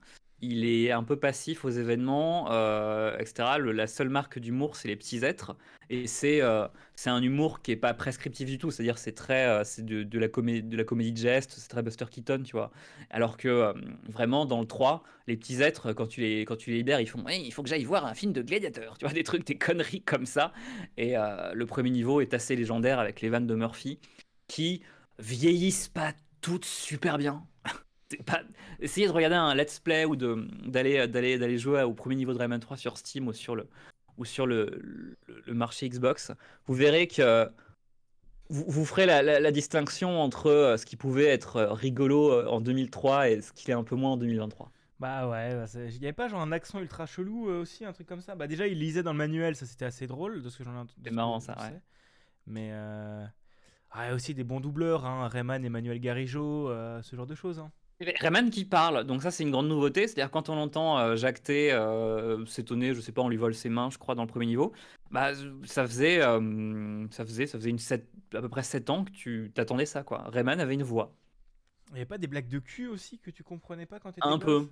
[0.44, 3.44] Il est un peu passif aux événements, euh, etc.
[3.72, 5.56] La seule marque d'humour, c'est les petits êtres.
[5.88, 6.66] Et c'est euh,
[7.06, 8.72] un humour qui est pas prescriptif du tout.
[8.72, 11.52] C'est-à-dire, c'est très, euh, c'est de, la comédie, de la comédie de geste.
[11.56, 12.72] C'est très Buster Keaton, tu vois.
[13.10, 13.72] Alors que
[14.08, 17.08] vraiment, dans le 3, les petits êtres, quand tu les, quand tu les libères, ils
[17.08, 18.98] font Hey, il faut que j'aille voir un film de gladiateur.
[18.98, 20.52] Tu vois, des trucs, des conneries comme ça.
[20.96, 24.00] Et le premier niveau est assez légendaire avec les vannes de Murphy
[24.48, 24.82] qui
[25.20, 27.46] vieillissent pas toutes super bien.
[28.80, 32.38] Essayez de regarder un let's play ou d'aller d'aller d'aller jouer au premier niveau de
[32.38, 33.68] Rayman 3 sur Steam ou sur le
[34.18, 36.32] ou sur le, le, le marché Xbox.
[36.66, 37.48] Vous verrez que
[38.50, 42.46] vous, vous ferez la, la- la distinction entre euh, ce qui pouvait être rigolo euh,
[42.48, 44.70] en 2003 et ce qu'il est un peu moins en 2023.
[45.00, 47.92] Bah ouais, bah, il y avait pas genre un accent ultra chelou euh, aussi, un
[47.92, 48.34] truc comme ça?
[48.36, 50.84] Bah déjà il lisait dans le manuel, ça c'était assez drôle de ce que j'en
[50.84, 50.86] ai.
[50.86, 51.80] ce C'est marrant, ça, ouais.
[52.46, 53.24] Mais euh...
[53.90, 57.58] ah, aussi des bons doubleurs, hein, Rayman, Emmanuel Garijo, euh, ce genre de choses.
[57.58, 57.72] hein.
[58.20, 61.42] Rayman qui parle, donc ça c'est une grande nouveauté, c'est-à-dire quand on entend euh, Jacques
[61.42, 64.28] T euh, s'étonner, je sais pas, on lui vole ses mains, je crois, dans le
[64.28, 64.72] premier niveau,
[65.10, 65.32] bah
[65.64, 69.10] ça faisait, euh, ça faisait, ça faisait une sept- à peu près 7 ans que
[69.10, 70.24] tu t'attendais ça, quoi.
[70.30, 71.14] Rayman avait une voix,
[71.90, 74.32] Il y avait pas des blagues de cul aussi que tu comprenais pas quand t'étais
[74.32, 74.68] un peu,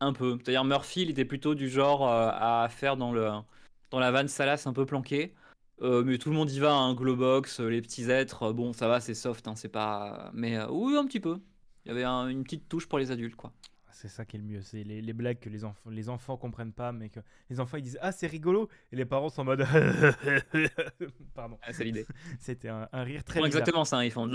[0.00, 0.38] un peu.
[0.42, 3.30] C'est-à-dire Murphy, il était plutôt du genre euh, à faire dans le,
[3.90, 5.34] dans la vanne salace un peu planquée.
[5.82, 9.00] Euh, mais tout le monde y va, un Globox, les petits êtres, bon ça va,
[9.00, 10.30] c'est soft, hein, c'est pas.
[10.34, 11.40] Mais euh, oui, un petit peu.
[11.84, 13.52] Il y avait un- une petite touche pour les adultes, quoi.
[13.94, 16.36] C'est ça qui est le mieux, c'est les, les blagues que les, enfants les enfants
[16.38, 19.42] comprennent pas, mais que les enfants ils disent Ah, c'est rigolo Et les parents sont
[19.42, 19.64] en mode
[21.34, 22.06] Pardon, Ah, c'est l'idée.
[22.40, 23.46] c'était un, un rire très bizarre.
[23.46, 24.26] exactement ça, hein, ils font.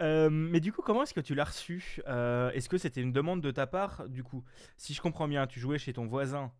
[0.00, 2.00] Euh, mais du coup, comment est-ce que tu l'as reçu?
[2.08, 4.08] Euh, Est-ce que c'était une demande de ta part?
[4.08, 4.42] Du coup,
[4.76, 6.50] si je comprends bien, tu jouais chez ton voisin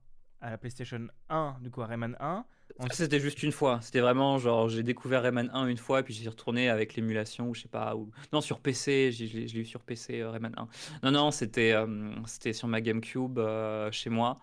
[0.43, 2.45] à la PlayStation 1, du coup à Rayman 1.
[2.81, 3.81] Ça, C'était juste une fois.
[3.81, 7.49] C'était vraiment genre, j'ai découvert Rayman 1 une fois, et puis j'y retourné avec l'émulation,
[7.49, 7.97] ou je sais pas.
[7.97, 8.11] Ou...
[8.33, 10.69] Non, sur PC, je l'ai eu sur PC, euh, Rayman 1.
[11.05, 14.41] Non, non, c'était euh, c'était sur ma GameCube euh, chez moi.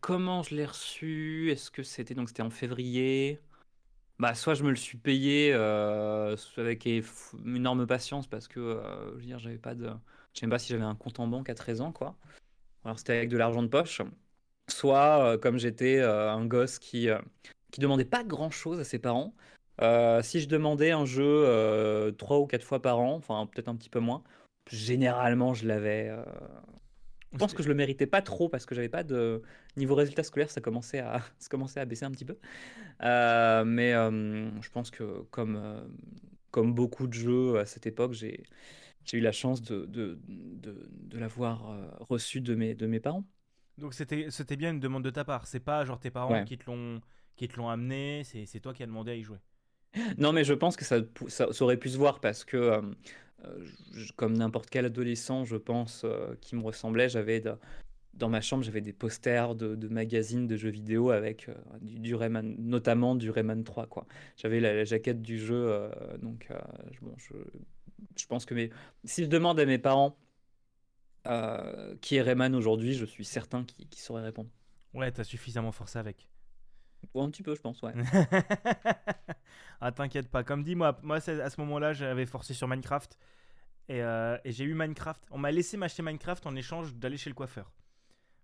[0.00, 1.50] Comment je l'ai reçu?
[1.50, 3.40] Est-ce que c'était donc c'était en février?
[4.18, 7.04] Bah, soit je me le suis payé euh, avec une
[7.44, 9.90] énorme patience parce que euh, je veux dire, j'avais pas de.
[10.32, 12.16] Je sais même pas si j'avais un compte en banque à 13 ans, quoi.
[12.84, 14.00] Alors c'était avec de l'argent de poche.
[14.68, 17.08] Soit comme j'étais un gosse qui
[17.70, 19.34] qui demandait pas grand-chose à ses parents.
[20.22, 23.90] si je demandais un jeu trois ou quatre fois par an, enfin peut-être un petit
[23.90, 24.22] peu moins,
[24.70, 26.10] généralement je l'avais.
[27.32, 29.42] Je pense que je le méritais pas trop parce que j'avais pas de
[29.76, 32.38] niveau résultat scolaire, ça commençait à, ça commençait à baisser un petit peu.
[33.00, 35.60] mais je pense que comme,
[36.50, 38.44] comme beaucoup de jeux à cette époque, j'ai
[39.06, 43.00] j'ai eu la chance de, de, de, de l'avoir euh, reçu de mes, de mes
[43.00, 43.24] parents.
[43.78, 45.46] Donc c'était, c'était bien une demande de ta part.
[45.46, 47.00] C'est pas genre tes parents qui te l'ont
[47.36, 49.38] qui te l'ont amené, c'est, c'est toi qui as demandé à y jouer.
[50.18, 52.80] Non, mais je pense que ça, ça, aurait pu se voir parce que, euh,
[53.44, 53.66] euh,
[54.16, 56.04] comme n'importe quel adolescent, je pense,
[56.40, 57.42] qui me ressemblait, j'avais
[58.14, 61.50] dans ma chambre, j'avais des posters de, de, magazines de jeux vidéo avec
[61.82, 63.86] du, du, Rayman, notamment du Rayman 3.
[63.86, 64.06] Quoi.
[64.36, 65.90] J'avais la, jaquette du jeu,
[66.22, 66.48] donc
[67.02, 67.34] bon, je,
[68.16, 68.70] je pense que mes...
[69.04, 70.16] si je demande à mes parents
[71.28, 74.50] euh, qui est Rayman aujourd'hui, je suis certain qu'ils sauraient répondre.
[74.94, 76.28] Ouais, t'as suffisamment forcé avec.
[77.14, 77.92] un petit peu, je pense, ouais.
[79.80, 80.42] ah, t'inquiète pas.
[80.44, 83.18] Comme dit, moi, moi à ce moment-là, j'avais forcé sur Minecraft.
[83.90, 85.22] Euh, et, j'ai eu Minecraft.
[85.30, 87.72] On m'a laissé m'acheter Minecraft en échange d'aller chez le coiffeur.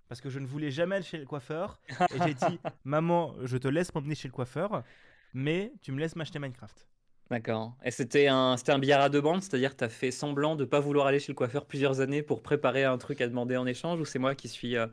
[0.08, 1.80] Parce que je ne voulais jamais aller chez le coiffeur.
[2.14, 4.84] Et j'ai dit, maman, je te laisse m'emmener chez le coiffeur,
[5.32, 6.86] mais tu me laisses m'acheter Minecraft.
[7.32, 7.74] D'accord.
[7.82, 10.54] Et c'était un, c'était un billard à deux bandes, c'est-à-dire que tu as fait semblant
[10.54, 13.56] de pas vouloir aller chez le coiffeur plusieurs années pour préparer un truc à demander
[13.56, 14.86] en échange, ou c'est moi qui suis, euh,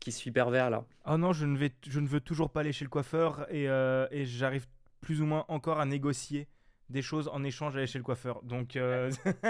[0.00, 0.86] qui suis pervers là?
[1.06, 3.68] Oh non, je ne, vais, je ne veux toujours pas aller chez le coiffeur et,
[3.68, 4.66] euh, et j'arrive
[5.02, 6.48] plus ou moins encore à négocier
[6.88, 8.42] des choses en échange d'aller chez le coiffeur.
[8.44, 8.76] Donc.
[8.76, 9.10] euh,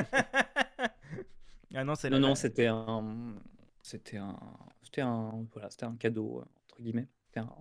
[1.77, 3.37] ah non, c'est Non, non, c'était un,
[3.81, 4.37] c'était un,
[4.83, 7.07] c'était un, voilà, c'était un cadeau, entre guillemets.
[7.27, 7.55] C'était un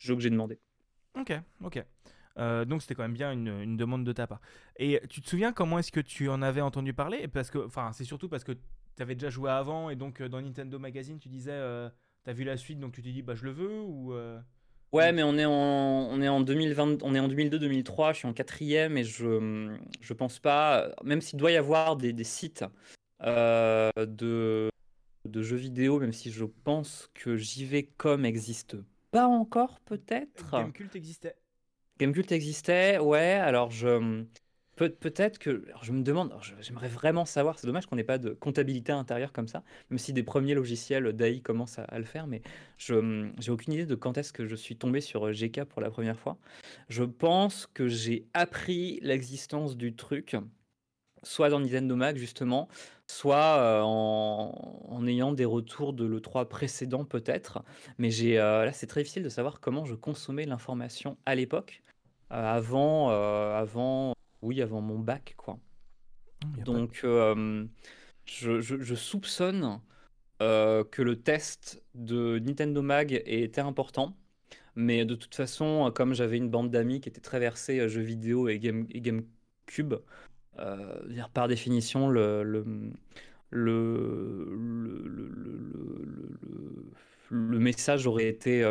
[0.00, 0.58] jeu que j'ai demandé.
[1.14, 1.84] Ok, ok.
[2.40, 4.40] Euh, donc c'était quand même bien une, demande de ta part.
[4.76, 7.28] Et tu te souviens comment est-ce que tu en avais entendu parler?
[7.28, 10.28] Parce que, enfin, c'est surtout parce que tu avais déjà joué avant et donc euh,
[10.28, 11.88] dans Nintendo Magazine, tu disais, euh,
[12.24, 14.14] tu as vu la suite, donc tu t'es dit, bah je le veux ou
[14.92, 18.26] Ouais, mais on est en, on est en 2020, on est en 2002-2003, je suis
[18.26, 22.64] en quatrième et je, je pense pas, même s'il doit y avoir des, des sites
[23.22, 24.68] de,
[25.28, 28.78] de jeux vidéo, même si je pense que JV.com existe
[29.10, 30.50] pas encore peut-être.
[30.52, 31.36] Gamecult existait.
[32.00, 33.34] Gamecult existait, ouais.
[33.34, 34.24] Alors je
[34.74, 37.58] peut, peut-être que je me demande, j'aimerais vraiment savoir.
[37.58, 41.12] C'est dommage qu'on n'ait pas de comptabilité intérieure comme ça, même si des premiers logiciels
[41.12, 42.26] d'AI commencent à, le faire.
[42.26, 42.40] Mais
[42.78, 45.82] je j'ai aucune idée de quand est-ce que je suis tombé sur euh, GK pour
[45.82, 46.38] la première fois.
[46.88, 50.36] Je pense que j'ai appris l'existence du truc,
[51.22, 52.68] soit dans Nintendo Mag justement,
[53.08, 57.62] soit euh, en, en, ayant des retours de l'E3 précédent peut-être.
[57.98, 61.82] Mais j'ai euh, là c'est très difficile de savoir comment je consommais l'information à l'époque.
[62.32, 65.58] Euh, avant, euh, avant, oui, avant mon bac, quoi.
[66.64, 67.66] Donc, euh,
[68.24, 69.80] je, je, soupçonne
[70.38, 74.16] que le test de Nintendo Mag était important.
[74.76, 78.48] Mais de toute façon, comme j'avais une bande d'amis qui était très versée jeux vidéo
[78.48, 79.94] et, game, et GameCube,
[80.58, 82.64] euh, par définition, le, le,
[83.50, 84.54] le,
[87.28, 88.64] le, message aurait été,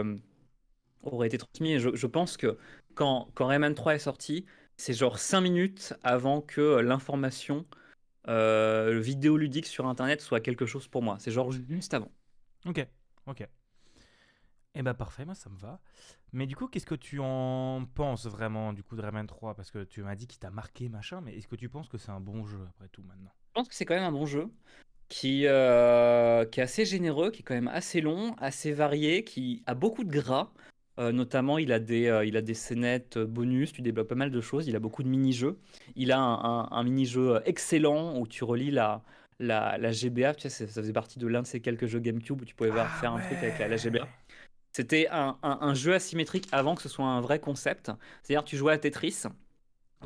[1.03, 1.73] aurait été transmis.
[1.73, 2.57] Et je, je pense que
[2.95, 4.45] quand, quand Rayman 3 est sorti,
[4.77, 7.65] c'est genre 5 minutes avant que l'information
[8.27, 11.17] euh, vidéoludique sur Internet soit quelque chose pour moi.
[11.19, 12.11] C'est genre juste avant.
[12.65, 12.85] Ok,
[13.25, 13.47] ok.
[14.75, 15.79] Eh ben parfait, moi ça me va.
[16.31, 19.71] Mais du coup, qu'est-ce que tu en penses vraiment du coup de Rayman 3 Parce
[19.71, 22.11] que tu m'as dit qu'il t'a marqué, machin, mais est-ce que tu penses que c'est
[22.11, 23.31] un bon jeu après tout maintenant?
[23.47, 24.47] Je pense que c'est quand même un bon jeu
[25.07, 29.63] qui, euh, qui est assez généreux, qui est quand même assez long, assez varié, qui
[29.65, 30.51] a beaucoup de gras.
[30.99, 34.15] Euh, notamment, il a des, euh, il a des scénettes euh, bonus, tu débloques pas
[34.15, 35.57] mal de choses, il a beaucoup de mini-jeux.
[35.95, 39.01] Il a un, mini-jeu excellent où tu relis la,
[39.39, 42.41] la, la GBA, tu sais, ça faisait partie de l'un de ces quelques jeux GameCube
[42.41, 44.07] où tu pouvais ah faire un truc avec la, GBA.
[44.73, 47.91] C'était un, jeu asymétrique avant que ce soit un vrai concept.
[48.21, 49.23] C'est-à-dire, tu jouais à Tetris,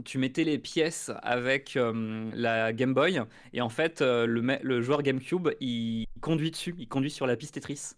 [0.05, 3.19] tu mettais les pièces avec la Game Boy,
[3.51, 4.25] et en fait, le,
[4.61, 7.95] le joueur GameCube, il conduit dessus, il conduit sur la piste Tetris.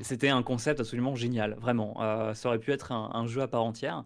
[0.00, 2.02] C'était un concept absolument génial, vraiment.
[2.02, 4.04] Euh, ça aurait pu être un, jeu à part entière.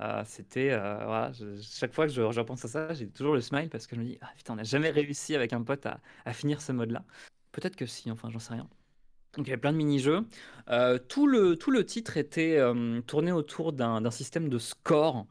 [0.00, 3.86] Euh, c'était euh, chaque fois que je, repense à ça, j'ai toujours le smile parce
[3.86, 6.60] que je me dis ah putain, on n'a jamais réussi avec un pote à, finir
[6.60, 7.04] ce mode-là.
[7.52, 8.68] Peut-être que si, enfin j'en sais rien.
[9.34, 10.24] Donc il y avait plein de mini-jeux.
[11.08, 12.60] tout, le, tout le titre était
[13.06, 15.26] tourné autour d'un système de score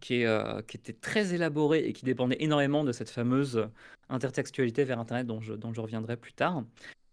[0.00, 0.24] qui,
[0.66, 3.68] qui était très élaboré et qui dépendait énormément de cette fameuse
[4.08, 6.64] intertextualité vers Internet dont je, dont je reviendrai plus tard.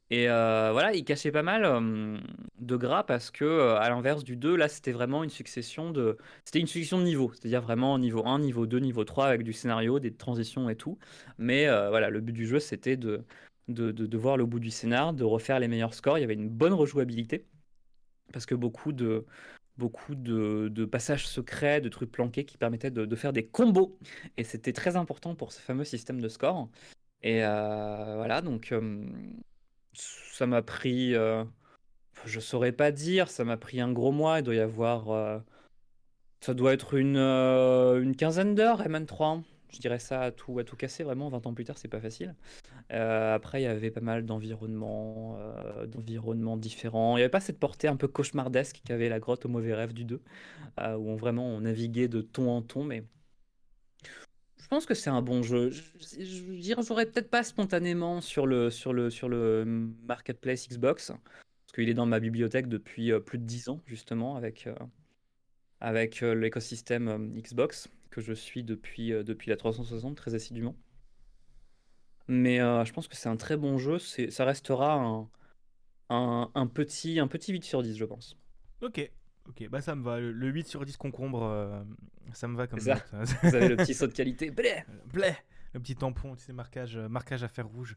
[0.10, 2.22] Et euh, voilà, il cachait pas mal
[2.60, 6.18] de gras parce que, euh, à l'inverse du 2, là, c'était vraiment une succession de,
[6.46, 9.52] c'était une succession de niveaux, c'est-à-dire vraiment niveau 1, niveau 2, niveau 3 avec du
[9.52, 10.98] scénario, des transitions et tout.
[11.38, 13.26] Mais euh, voilà, le but du jeu, c'était de,
[13.68, 16.18] de, de, voir le bout du scénar, de refaire les meilleurs scores.
[16.18, 17.46] Il y avait une bonne rejouabilité.
[18.34, 19.26] parce que beaucoup de,
[19.78, 23.98] beaucoup de, passages secrets, de trucs planqués qui permettaient de, faire des combos.
[24.38, 26.70] Et c'était très important pour ce fameux système de score.
[27.24, 28.74] Et voilà, donc
[29.98, 31.14] ça m'a pris,
[32.26, 34.40] je saurais pas dire, ça m'a pris un gros mois.
[34.40, 35.42] Il doit y avoir,
[36.42, 39.42] ça doit être une, une quinzaine d'heures, MN3.
[39.70, 42.00] Je dirais ça à tout, à tout casser, vraiment, 20 ans plus tard, c'est pas
[42.00, 42.36] facile.
[42.94, 47.18] Euh, après, il y avait pas mal d'environnements euh, d'environnements différents.
[47.18, 49.94] Il n'y avait pas cette portée un peu cauchemardesque qu'avait la grotte au mauvais rêve
[49.94, 50.22] du 2,
[50.80, 53.04] euh, où on vraiment on naviguait de ton en ton, mais
[54.68, 55.70] je pense que c'est un bon jeu.
[55.72, 55.82] Je,
[56.86, 59.64] j'aurais peut-être pas spontanément sur le, sur, le, sur le
[60.04, 64.68] marketplace Xbox, parce qu'il est dans ma bibliothèque depuis plus de 10 ans, justement, avec,
[65.80, 70.76] avec l'écosystème Xbox que je suis depuis, euh, depuis la 360 très assidûment.
[72.28, 74.00] Mais euh, je pense que c'est un très bon jeu.
[74.00, 75.30] Ça restera un,
[76.10, 78.36] un, un, petit, un petit 8 sur 10, je pense.
[78.82, 79.10] Ok,
[79.50, 80.20] ok, bah ça me va.
[80.20, 81.84] Le 8 sur 10 concombre, euh,
[82.34, 82.96] ça me va comme ça.
[83.44, 84.52] Vous avez le petit saut de qualité.
[84.52, 85.34] Blé Blé
[85.74, 87.96] Le petit tampon, tu sais, marquage, marquage à fer rouge.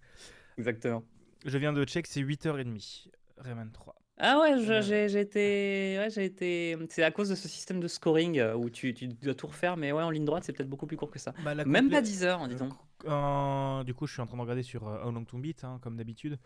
[0.58, 1.04] Exactement.
[1.44, 3.08] Je viens de check, c'est 8h30.
[3.40, 3.94] Rayman 3.
[4.22, 6.76] Ah ouais, j'ai été, ouais, été.
[6.90, 9.78] C'est à cause de ce système de scoring euh, où tu, tu dois tout refaire,
[9.78, 11.32] mais ouais, en ligne droite, c'est peut-être beaucoup plus court que ça.
[11.42, 12.68] Bah, Même pas 10 heures, disons.
[13.06, 15.64] Euh, du coup, je suis en train de regarder sur euh, How Long to Beat,
[15.64, 16.38] hein, comme d'habitude.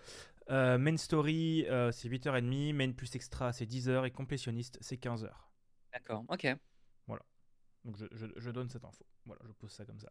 [0.49, 2.75] main Story, c'est 8h30.
[2.75, 4.07] Main plus Extra, c'est 10h.
[4.07, 5.29] Et Complétionniste, c'est 15h.
[5.93, 6.47] D'accord, ok.
[7.09, 7.23] Voilà.
[7.85, 9.05] Donc je, je, je, donne cette info.
[9.27, 10.11] Voilà, je pose ça comme ça.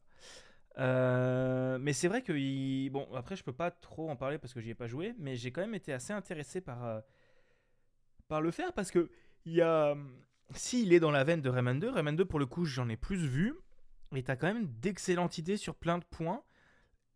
[0.78, 2.90] Mais c'est vrai que.
[2.90, 5.36] Bon, après, je peux pas trop en parler parce que j'y ai pas joué, mais
[5.36, 7.04] j'ai quand même été assez intéressé par
[8.28, 9.10] par le faire parce que
[9.46, 9.96] il y a
[10.56, 12.98] s'il est dans la veine de Rayman 2, Rayman 2 pour le coup j'en ai
[12.98, 13.54] plus vu
[14.16, 16.44] et t'as quand même d'excellentes idées sur plein de points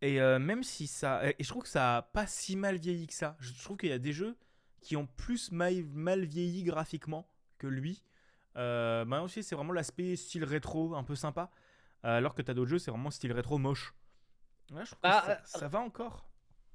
[0.00, 3.06] et euh, même si ça et je trouve que ça a pas si mal vieilli
[3.06, 3.36] que ça.
[3.40, 4.36] Je trouve qu'il y a des jeux
[4.80, 8.04] qui ont plus mal, vieilli graphiquement que lui.
[8.56, 11.50] Euh, maintenant aussi c'est vraiment l'aspect style rétro un peu sympa
[12.02, 13.94] alors que t'as d'autres jeux c'est vraiment style rétro moche.
[14.70, 16.28] je trouve ah, ça, euh, ça va encore.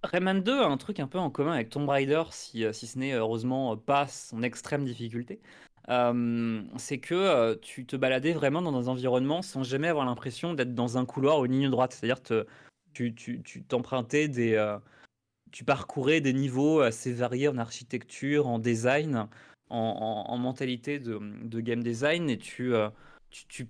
[0.04, 2.88] Rayman 2 a un truc un peu en commun avec Tomb Raider, si, euh, si
[2.88, 5.40] ce n'est heureusement pas son extrême difficulté.
[5.90, 10.54] Euh, c'est que euh, tu te baladais vraiment dans un environnement sans jamais avoir l'impression
[10.54, 11.94] d'être dans un couloir ou une ligne droite.
[11.94, 12.46] C'est-à-dire que
[12.94, 14.78] tu, tu, tu t'empruntais des.
[15.52, 19.28] tu parcourais des niveaux assez variés en architecture, en design,
[19.70, 22.74] en, en, mentalité de, de, game design, et tu,
[23.32, 23.68] tu, tu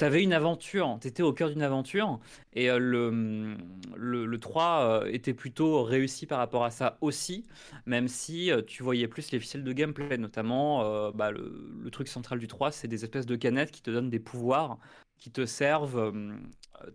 [0.00, 2.20] T'avais une aventure, t'étais au cœur d'une aventure,
[2.54, 7.46] et euh, le, le, 3 euh, était plutôt réussi par rapport à ça aussi,
[7.84, 12.38] même si euh, tu voyais plus les ficelles de gameplay, notamment bah, le, truc central
[12.38, 14.78] du 3, c'est des espèces de canettes qui te donnent des pouvoirs,
[15.18, 16.14] qui te servent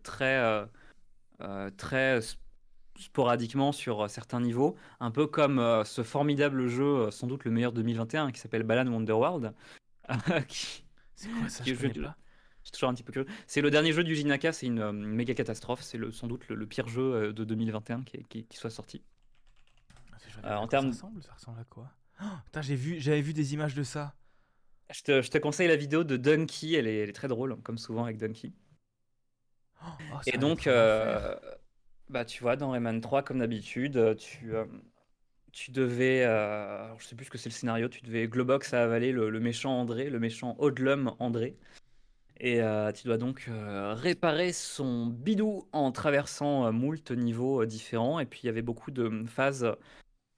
[0.01, 0.67] très,
[1.77, 2.19] très
[2.97, 8.31] sporadiquement sur certains niveaux, un peu comme ce formidable jeu, sans doute le meilleur 2021,
[8.31, 9.53] qui s'appelle Balan Wonderworld.
[11.15, 11.63] c'est quoi ça?
[11.63, 12.15] je pas
[12.65, 13.29] c'est toujours un petit peu curieux.
[13.47, 15.83] C'est le dernier jeu du Jinaka, c'est une, euh, méga catastrophe.
[15.83, 19.03] C'est sans doute le, pire jeu euh, de 2021 qui, soit sorti.
[20.43, 20.91] Ah, euh, en termes...
[20.91, 21.91] ça, ressemble, ça ressemble à quoi?
[22.21, 24.15] Oh, j'ai vu, j'avais vu des images de ça.
[24.91, 27.55] Je te, je te, conseille la vidéo de Donkey, elle est, elle est très drôle,
[27.61, 28.51] comme souvent avec Donkey.
[29.83, 34.53] Oh, Et donc, bah, tu vois, dans Rayman 3, comme d'habitude, tu,
[35.51, 38.83] tu devais, alors, je sais plus ce que c'est le scénario, tu devais Globox à
[38.83, 41.57] avaler le, le méchant André, le méchant Odlum André.
[42.37, 48.19] Et euh, tu dois donc euh, réparer son bidou en traversant euh, moult niveaux différents.
[48.19, 49.67] Et puis il y avait beaucoup de phases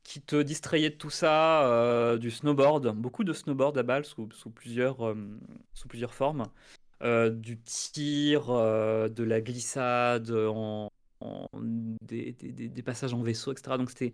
[0.03, 5.13] qui te distrayaient de tout ça, du snowboard, beaucoup de snowboard à balles sous, plusieurs,
[5.73, 6.45] sous plusieurs formes,
[7.01, 10.31] du tir, de la glissade,
[12.01, 13.77] des, passages en vaisseau, etc.
[13.77, 14.13] Donc c'était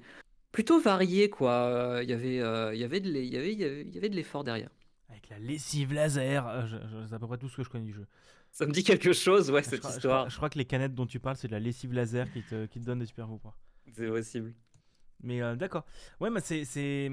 [0.51, 1.99] plutôt varié, quoi.
[2.01, 4.71] Il y avait de l'effort derrière.
[5.09, 6.47] Avec la lessive laser.
[6.47, 8.07] Euh, c'est à peu près tout ce que je connais du jeu.
[8.51, 10.29] Ça me dit quelque chose, ouais, cette histoire.
[10.29, 12.65] Je crois, que les canettes dont tu parles, c'est de la lessive laser qui te,
[12.67, 13.57] qui te donne des super pouvoirs.
[13.91, 14.53] C'est possible.
[15.21, 15.85] Mais euh, d'accord.
[16.19, 17.11] Ouais, mais c'est, c'est,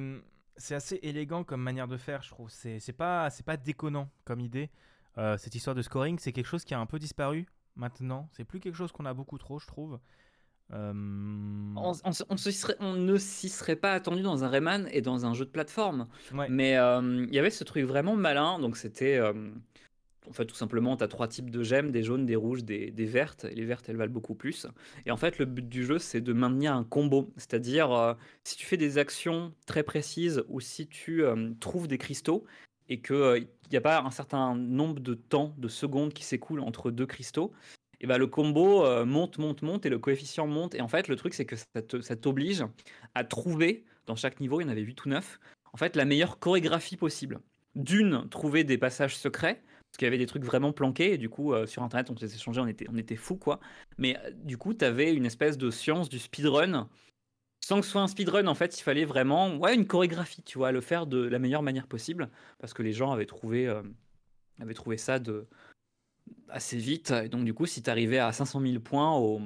[0.57, 2.51] c'est assez élégant comme manière de faire, je trouve.
[2.51, 4.71] C'est, c'est, pas, c'est pas déconnant comme idée.
[5.19, 8.29] Euh, cette histoire de scoring, c'est quelque chose qui a un peu disparu maintenant.
[8.33, 9.99] C'est plus quelque chose qu'on a beaucoup trop, je trouve.
[10.73, 10.93] Euh,
[11.77, 16.07] on, ne s'y serait pas attendu dans un Rayman et dans un jeu de plateforme.
[16.49, 18.59] Mais euh, il y avait ce truc vraiment malin.
[18.59, 19.17] Donc c'était.
[19.17, 19.33] Euh,
[20.29, 22.91] en fait, tout simplement, tu as trois types de gemmes, des jaunes, des rouges, des,
[23.07, 23.47] vertes.
[23.47, 24.69] Et les vertes, elles valent beaucoup plus.
[25.05, 27.33] Et en fait, le but du jeu, c'est de maintenir un combo.
[27.37, 31.25] C'est-à-dire, si tu fais des actions très précises ou si tu
[31.59, 32.45] trouves des cristaux
[32.89, 36.93] et qu'il n'y a pas un certain nombre de temps, de secondes qui s'écoulent entre
[36.93, 37.53] deux cristaux,
[38.01, 40.75] et bah, le combo euh, monte, monte, monte et le coefficient monte.
[40.75, 42.65] Et en fait, le truc, c'est que ça t'oblige
[43.15, 45.39] à trouver, dans chaque niveau, il y en avait 8 ou 9,
[45.73, 47.41] en fait, la meilleure chorégraphie possible.
[47.75, 51.29] D'une, trouver des passages secrets, parce qu'il y avait des trucs vraiment planqués, et du
[51.29, 53.61] coup, euh, sur Internet, on se les échangeait, on était, on était fous, quoi.
[53.99, 56.89] Mais euh, du coup, tu avais une espèce de science du speedrun.
[57.63, 60.57] Sans que ce soit un speedrun, en fait, il fallait vraiment ouais, une chorégraphie, tu
[60.57, 63.71] vois, le faire de la meilleure manière possible, parce que les gens avaient trouvé,
[64.59, 65.47] avaient trouvé ça de
[66.49, 67.11] assez vite.
[67.11, 69.41] Et donc, du coup, si tu arrivais à 500 000 points au,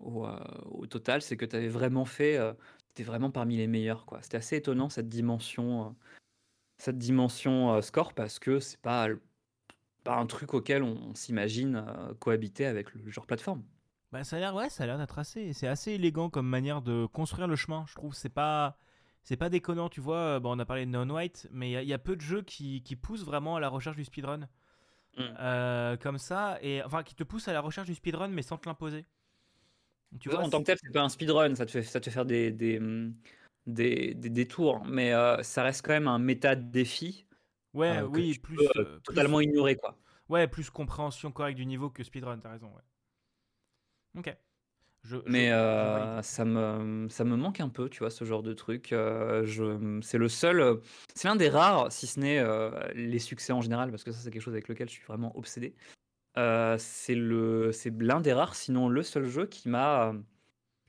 [0.00, 0.26] au,
[0.70, 2.38] au total, c'est que tu avais vraiment fait,
[2.88, 4.20] c'était vraiment parmi les meilleurs, quoi.
[4.22, 5.94] C'était assez étonnant cette dimension,
[6.78, 9.08] cette dimension score, parce que c'est pas
[10.04, 13.64] pas un truc auquel on, s'imagine euh, cohabiter avec le genre plateforme.
[14.12, 16.82] Bah, ça a l'air ouais, ça a l'air d'être assez c'est assez élégant comme manière
[16.82, 18.78] de construire le chemin, je trouve c'est pas
[19.24, 21.94] c'est pas déconnant, tu vois, bon, on a parlé de Non White, mais il y,
[21.94, 24.50] a peu de jeux qui, qui, poussent vraiment à la recherche du speedrun.
[25.16, 25.22] Mm.
[25.38, 28.58] Euh, comme ça, et enfin qui te poussent à la recherche du speedrun mais sans
[28.58, 29.04] te l'imposer.
[30.20, 32.04] Tu vois, en tant que tel, c'est pas un speedrun, ça te fait, ça te
[32.04, 33.14] fait faire des, des, mm,
[33.66, 37.26] des, des, tours, mais euh, ça reste quand même un méta défi
[37.72, 38.60] Ouais, euh, oui, plus,
[39.02, 39.98] totalement ignoré quoi.
[40.28, 42.82] Ouais, plus compréhension correcte du niveau que speedrun, t'as raison, ouais.
[44.18, 44.36] Ok.
[45.04, 48.54] Je, Mais euh, ça, me, ça me manque un peu, tu vois, ce genre de
[48.54, 48.88] truc.
[48.90, 50.80] je, c'est le seul,
[51.14, 52.42] c'est l'un des rares, si ce n'est
[52.94, 55.36] les succès en général, parce que ça c'est quelque chose avec lequel je suis vraiment
[55.36, 55.74] obsédé.
[56.34, 60.14] c'est le, c'est l'un des rares, sinon le seul jeu qui m'a,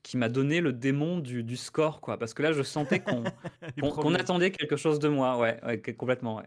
[0.05, 2.19] qui m'a donné le démon du, du, score, quoi.
[2.19, 3.23] Parce que là, je sentais qu'on,
[3.81, 6.45] qu'on, attendait quelque chose de moi, ouais, ouais complètement, ouais.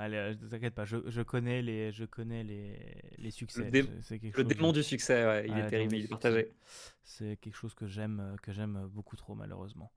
[0.00, 2.74] Allez, euh, t'inquiète pas, je, je, connais les, je connais les,
[3.18, 3.70] les succès.
[3.70, 6.50] Le, démon du succès, ouais, il est terrible, il est partagé.
[7.04, 9.92] C'est quelque chose que j'aime, euh, que j'aime beaucoup trop malheureusement.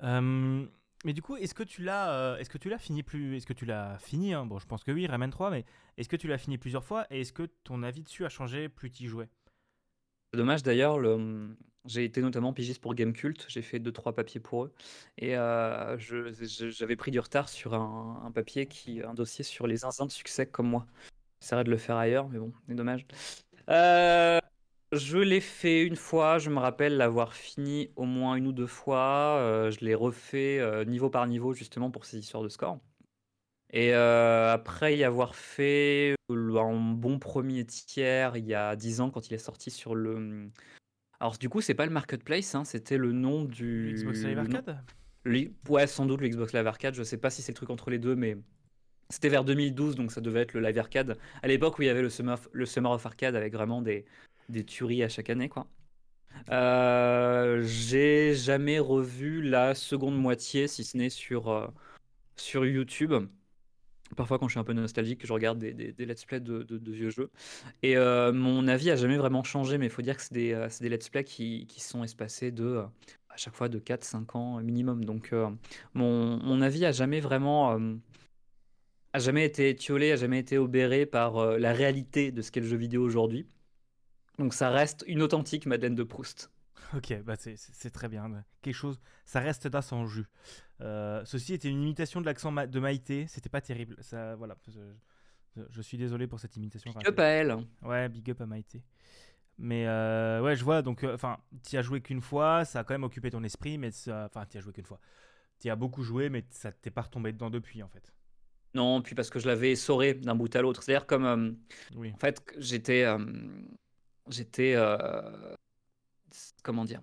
[0.00, 3.46] mais du coup, est-ce que tu l'as, euh, est-ce que tu l'as fini plus, est-ce
[3.46, 4.46] que tu l'as fini hein?
[4.46, 5.64] Bon, je pense que oui, Rayman 3, mais
[5.96, 7.04] est-ce que tu l'as fini plusieurs fois?
[7.10, 9.28] Et est-ce que ton avis dessus a changé plus tu y jouais?
[10.34, 11.56] Dommage d'ailleurs, le...
[11.86, 14.72] j'ai été notamment pigiste pour Gamecult, j'ai fait 2-3 papiers pour eux.
[15.16, 20.06] Et euh, j'avais pris du retard sur un, papier, qui, un dossier sur les zinzins
[20.06, 20.86] de succès comme moi.
[21.40, 23.06] J'essaierai de le faire ailleurs, mais bon, c'est dommage.
[23.70, 24.38] Euh,
[24.92, 28.66] je l'ai fait une fois, je me rappelle l'avoir fini au moins une ou deux
[28.66, 29.38] fois.
[29.38, 32.78] Euh, je l'ai refait niveau par niveau justement pour ces histoires de score.
[33.70, 39.28] Et après y avoir fait un bon premier tiers il y a 10 ans quand
[39.28, 40.18] il est sorti sur le.
[40.18, 40.50] Mmh,
[41.20, 43.92] alors du coup, c'est pas le marketplace, hein, c'était le nom du.
[43.94, 44.78] Xbox Live Arcade?
[45.68, 46.94] Ouais, sans doute le Xbox Live Arcade.
[46.94, 48.38] Je sais pas si c'est le truc entre les deux, mais
[49.10, 51.18] c'était vers 2012, donc ça devait être le Live Arcade.
[51.42, 53.82] À l'époque où il y avait le Summer of, le Summer of Arcade avec vraiment
[53.82, 54.06] des,
[54.48, 55.66] des tueries à chaque année, quoi.
[56.48, 61.72] j'ai jamais revu la seconde moitié, si ce n'est sur,
[62.36, 63.12] sur YouTube.
[64.18, 67.30] Parfois, quand je suis un peu nostalgique, je regarde des, let's play de, vieux jeux.
[67.84, 70.52] Et euh, mon avis a jamais vraiment changé, mais il faut dire que c'est des,
[70.54, 72.82] euh, des, let's play qui, sont espacés de, euh,
[73.30, 75.04] à chaque fois, de 4-5 ans minimum.
[75.04, 75.32] Donc,
[75.94, 77.78] mon, avis a jamais vraiment.
[79.14, 82.76] jamais été étiolé, a jamais été obéré par la réalité de ce qu'est le jeu
[82.76, 83.46] vidéo aujourd'hui.
[84.40, 86.50] Donc, ça reste une authentique Madeleine de Proust.
[86.94, 88.44] Ok, bah c'est très bien.
[88.62, 90.26] Quelque chose, ça reste là sans jus.
[90.80, 93.26] Euh, ceci était une imitation de l'accent de Maïté.
[93.28, 93.96] C'était pas terrible.
[94.00, 94.56] Ça, voilà.
[95.70, 96.90] Je, suis désolé pour cette imitation.
[96.92, 97.56] Big up à elle.
[97.82, 98.82] Ouais, big up à Maïté.
[99.58, 100.82] Mais euh, ouais, je vois.
[100.82, 102.64] Donc, euh, enfin, tu as joué qu'une fois.
[102.64, 105.00] Ça a quand même occupé ton esprit, mais enfin, tu as joué qu'une fois.
[105.60, 108.12] Tu as beaucoup joué, mais ça t'es pas retombé dedans depuis, en fait.
[108.74, 110.82] Non, puis parce que je l'avais essoré d'un bout à l'autre.
[110.82, 111.58] C'est-à-dire comme,
[111.96, 112.12] oui.
[112.14, 113.04] en fait, j'étais,
[114.28, 114.76] j'étais
[116.62, 117.00] comment dire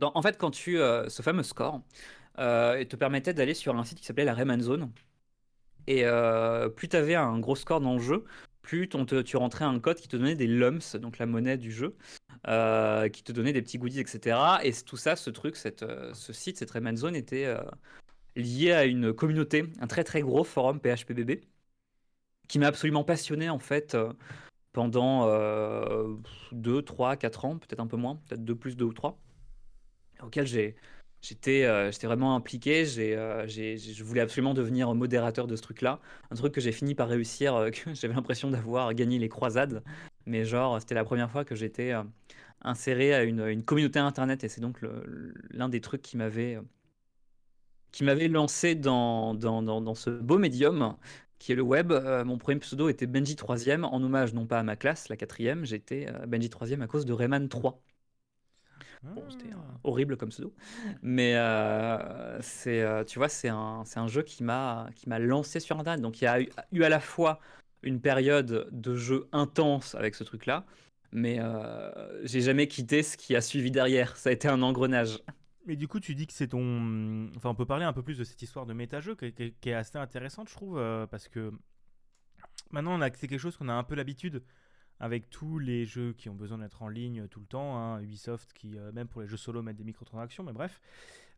[0.00, 1.82] En fait, quand tu euh, ce fameux score
[2.38, 4.90] euh, te permettait d'aller sur un site qui s'appelait la Rayman Zone.
[5.86, 8.24] Et euh, plus tu avais un gros score dans le jeu,
[8.62, 11.96] plus tu rentrais un code qui te donnait des lumps, donc la monnaie du jeu,
[12.44, 14.58] qui te donnait des petits goodies, etc.
[14.64, 17.54] Et tout ça, ce truc, ce site, cette Rayman Zone était
[18.34, 21.42] lié à une communauté, un très très gros forum PHPBB,
[22.48, 23.96] qui m'a absolument passionné en fait
[24.76, 25.26] pendant
[26.52, 29.18] 2, 3, 4 ans, peut-être un peu moins, peut-être 2 plus 2 ou 3,
[30.22, 30.46] auquel
[31.48, 32.84] euh, j'étais vraiment impliqué.
[32.98, 35.98] Euh, je voulais absolument devenir modérateur de ce truc-là.
[36.30, 39.82] Un truc que j'ai fini par réussir, euh, que j'avais l'impression d'avoir gagné les croisades.
[40.26, 41.94] Mais genre, c'était la première fois que j'étais
[42.60, 44.80] inséré à une, communauté internet et c'est donc
[45.52, 46.58] l'un des trucs qui m'avait
[47.92, 50.96] qui m'avait lancé dans, dans, dans, ce beau médium
[51.38, 51.92] qui est le web.
[51.92, 55.16] Euh, mon premier pseudo était Benji 3 en hommage non pas à ma classe, la
[55.16, 57.80] quatrième, j'étais euh, Benji 3 à cause de Rayman 3.
[59.02, 59.78] Bon, c'était ah.
[59.84, 60.52] horrible comme pseudo.
[61.02, 65.60] Mais euh, c'est, tu vois, c'est un, c'est un jeu qui m'a, qui m'a lancé
[65.60, 66.00] sur Internet.
[66.00, 67.38] Donc il y a eu, à la fois
[67.82, 70.64] une période de jeu intense avec ce truc-là,
[71.12, 71.38] mais
[72.24, 74.16] j'ai jamais quitté ce qui a suivi derrière.
[74.16, 75.20] Ça a été un engrenage.
[75.66, 77.28] Mais du coup, tu dis que c'est ton.
[77.36, 79.98] Enfin, on peut parler un peu plus de cette histoire de méta-jeu qui, est assez
[79.98, 81.52] intéressante, je trouve, euh, parce que
[82.70, 84.44] maintenant, c'est quelque chose qu'on a un peu l'habitude
[85.00, 87.76] avec tous les jeux qui ont besoin d'être en ligne tout le temps.
[87.76, 90.80] hein, Ubisoft qui, euh, même pour les jeux solo, mettent des microtransactions, mais bref.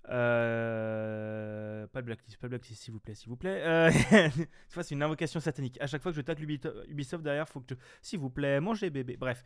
[0.09, 3.63] Euh, Pas de blacklist, pas de blacklist, s'il vous plaît, s'il vous plaît.
[3.65, 3.91] Euh,
[4.69, 5.79] c'est une invocation satanique.
[5.81, 7.75] À chaque fois que je tacle Ubi- Ubisoft derrière, faut que je...
[8.03, 9.17] S'il vous plaît, mangez bébé.
[9.17, 9.43] Bref.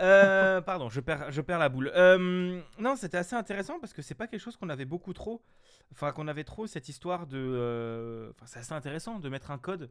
[0.00, 1.90] Euh, pardon, je perds, je perds la boule.
[1.94, 5.42] Euh, non, c'était assez intéressant parce que c'est pas quelque chose qu'on avait beaucoup trop.
[5.92, 7.38] Enfin, qu'on avait trop cette histoire de.
[7.38, 9.90] euh, Enfin, c'est assez intéressant de mettre un code,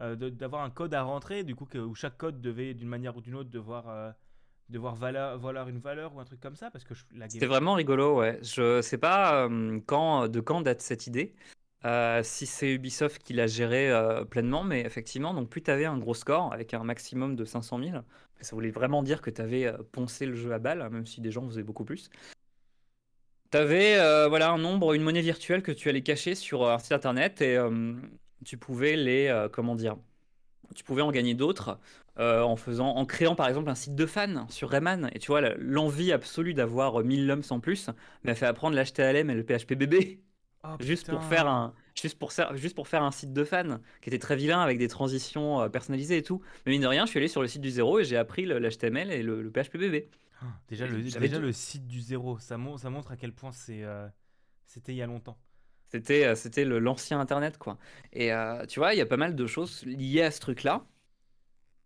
[0.00, 3.16] euh, d'avoir un code à rentrer, du coup, que, où chaque code devait, d'une manière
[3.16, 4.14] ou d'une autre, devoir.
[4.70, 7.28] Euh, devoir valeur, valoir une valeur ou un truc comme ça parce que je- la
[7.28, 8.38] C'était vraiment rigolo, ouais.
[8.42, 11.34] Je sais pas euh, quand, de quand date cette idée.
[11.84, 15.84] euh, si c'est Ubisoft qui l'a géré euh, pleinement, mais effectivement, donc plus tu avais
[15.84, 18.02] un gros score avec un maximum de 500 000,
[18.40, 21.30] ça voulait vraiment dire que tu avais poncé le jeu à balle, même si des
[21.30, 22.10] gens faisaient beaucoup plus.
[23.50, 23.96] Tu avais
[24.28, 27.40] voilà, un nombre, une monnaie virtuelle que tu allais cacher sur euh, un site internet
[27.40, 27.94] et euh,
[28.44, 29.96] tu pouvais les, euh, comment dire,
[30.78, 31.78] tu pouvais en gagner d'autres
[32.18, 35.10] euh, en faisant, en créant par exemple un site de fans sur Rayman.
[35.14, 37.90] Et tu vois, l'envie absolue d'avoir 1000 lumps en plus
[38.24, 40.20] m'a fait apprendre l'HTML et le PHP bébé
[40.64, 43.78] Oh, juste pour faire un, juste pour, ser- juste pour faire un site de fans
[44.02, 46.42] qui était très vilain avec des transitions euh, personnalisées et tout.
[46.66, 48.44] Mais mine de rien, je suis allé sur le site du zéro et j'ai appris
[48.44, 50.10] le- l'HTML et le, le PHP bébé.
[50.40, 53.52] Ah, Déjà, le, déjà le site du zéro, ça, mon- ça montre à quel point
[53.52, 54.08] c'est, euh,
[54.66, 55.38] c'était il y a longtemps.
[55.90, 57.78] C'était, euh, c'était l'ancien Internet, quoi.
[58.12, 60.84] Et euh, tu vois, il y a pas mal de choses liées à ce truc-là.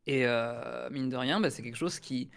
[0.07, 2.30] Et euh, mine de rien, bah, c'est quelque chose qui,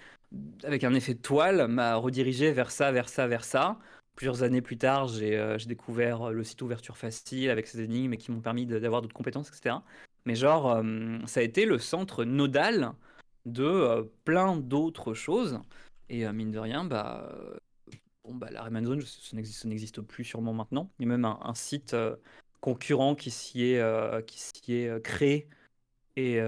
[0.63, 3.79] avec un effet de toile, m'a redirigé vers ça, vers ça, vers ça.
[4.15, 8.31] Plusieurs années plus tard, j'ai découvert le site Ouverture Facile avec ses énigmes et qui
[8.31, 9.77] m'ont permis d'avoir d'autres compétences, etc.
[10.25, 10.81] Mais genre,
[11.25, 12.93] ça a été le centre nodal
[13.45, 15.59] de plein d'autres choses.
[16.07, 17.29] Et mine de rien, bah,
[18.25, 19.35] bon, bah, la Rayman Zone, ça
[19.67, 20.91] n'existe plus sûrement maintenant.
[20.99, 22.15] Il y a même un, un site euh,
[22.61, 25.47] concurrent qui s'y est, euh, qui s'y est euh, créé
[26.17, 26.39] et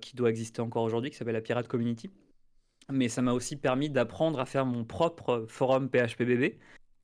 [0.00, 2.10] qui doit exister encore aujourd'hui, qui s'appelle la Pirate Community.
[2.90, 6.58] Mais ça m'a aussi permis d'apprendre à faire mon propre forum PHPBB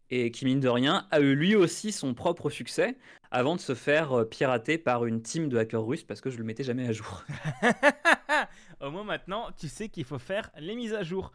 [0.09, 2.97] et qui, mine de rien, a eu lui aussi son propre succès
[3.31, 6.45] avant de se faire pirater par une team de hackers russes parce que je le
[6.45, 7.23] mettais jamais à jour.
[8.81, 11.33] Au moins maintenant, tu sais qu'il faut faire les mises à jour.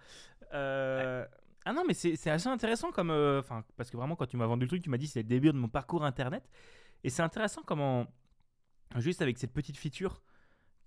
[0.53, 1.25] Euh,
[1.65, 3.09] Ah non, mais c'est assez intéressant comme.
[3.11, 5.21] euh, Enfin, parce que vraiment, quand tu m'as vendu le truc, tu m'as dit c'est
[5.21, 6.49] le début de mon parcours internet.
[7.03, 8.07] Et c'est intéressant comment,
[8.97, 10.21] juste avec cette petite feature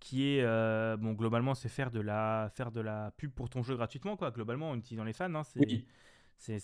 [0.01, 0.43] qui est.
[0.43, 4.17] euh, bon, globalement, c'est faire, de la faire de la pub pour ton jeu gratuitement,
[4.17, 4.31] quoi.
[4.31, 5.35] Globalement, en utilisant les fans.
[5.35, 5.87] hein, c'est Oui.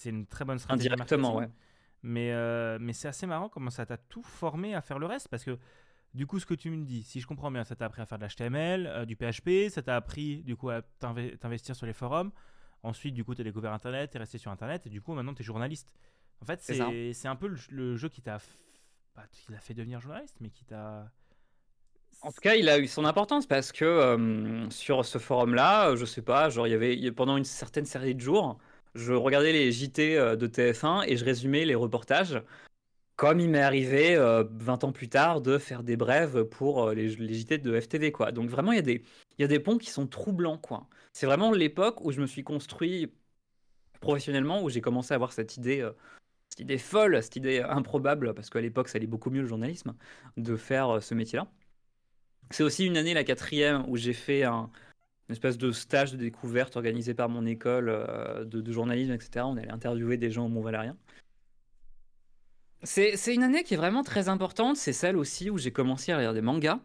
[0.04, 0.88] une très bonne stratégie.
[0.90, 1.48] Indirectement, ouais.
[2.02, 5.28] Mais, euh, mais c'est assez marrant comment ça t'a tout formé à faire le reste.
[5.28, 5.56] Parce que
[6.14, 8.06] du coup, ce que tu me dis, si je comprends bien, ça t'a appris à
[8.06, 11.92] faire de l'HTML, du PHP, ça t'a appris du coup à t'inve- t'investir sur les
[11.94, 12.30] forums.
[12.82, 15.14] Ensuite, du coup, tu as découvert Internet, tu es resté sur Internet, et du coup,
[15.14, 15.88] maintenant, tu es journaliste.
[16.40, 18.38] En fait, C'est un peu le, le jeu qui t'a
[19.30, 21.10] qui t'a fait devenir journaliste, mais qui t'a.
[22.22, 26.04] En tout cas, il a eu son importance parce que euh, sur ce forum-là, je
[26.04, 28.58] sais pas, genre il y avait pendant une certaine série de jours,
[28.94, 32.40] je regardais les JT euh, de TF1 et je résumais les reportages.
[33.22, 36.92] Comme il m'est arrivé euh, 20 ans plus tard de faire des brèves pour euh,
[36.92, 38.32] les, JT de FTV, quoi.
[38.32, 38.78] Donc vraiment, il
[39.38, 40.88] y a des, ponts qui sont troublants, quoi.
[41.12, 43.12] C'est vraiment l'époque où je me suis construit
[44.00, 48.60] professionnellement, où j'ai commencé à avoir cette idée, euh, folle, cette idée improbable, parce qu'à
[48.60, 49.94] l'époque, ça allait beaucoup mieux le journalisme,
[50.36, 51.46] de faire euh, ce métier-là.
[52.50, 54.68] C'est aussi une année, la quatrième, où j'ai fait un,
[55.28, 57.86] une espèce de stage de découverte organisé par mon école
[58.46, 59.46] de, de journalisme, etc.
[59.46, 60.96] On allait interviewer des gens au Mont-Valérien.
[62.84, 64.76] C'est une année qui est vraiment très importante.
[64.76, 66.80] C'est celle aussi où j'ai commencé à lire des mangas.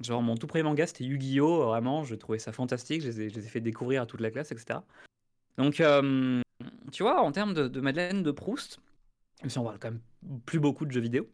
[0.00, 1.66] Genre, mon tout premier manga, c'était Yu-Gi-Oh!
[1.66, 3.02] Vraiment, je trouvais ça fantastique.
[3.02, 4.80] Je les ai, fait découvrir à toute la classe, etc.
[5.58, 6.40] Donc, euh,
[6.92, 8.80] tu vois, en termes de, de Madeleine de Proust,
[9.42, 10.00] même si on parle quand même
[10.44, 11.28] plus beaucoup de jeux vidéo,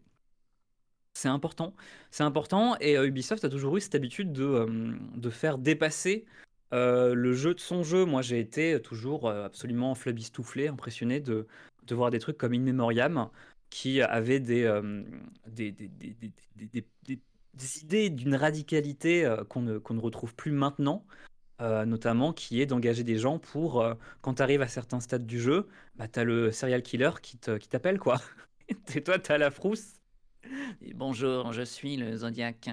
[1.15, 1.75] c'est important.
[2.11, 6.25] C'est important et euh, Ubisoft a toujours eu cette habitude de, euh, faire dépasser
[6.73, 8.05] le jeu de son jeu.
[8.07, 11.47] Moi, j'ai été toujours absolument flabistouflé, impressionné de,
[11.85, 13.29] de voir des trucs comme In Memoriam
[13.73, 15.03] qui avaient des, euh,
[15.49, 17.21] des, des, des- des- des-
[17.83, 21.07] idées d'une radicalité euh, qu'on ne, ne retrouve plus maintenant.
[21.63, 23.85] euh, notamment qui est d'engager des gens pour,
[24.23, 27.39] quand tu arrives à certains stades du jeu, bah, tu as le serial killer qui
[27.39, 28.21] te- qui t'appelle, quoi.
[28.97, 30.02] Et toi, tu as la frousse.
[30.95, 32.71] Bonjour, je suis le Zodiac.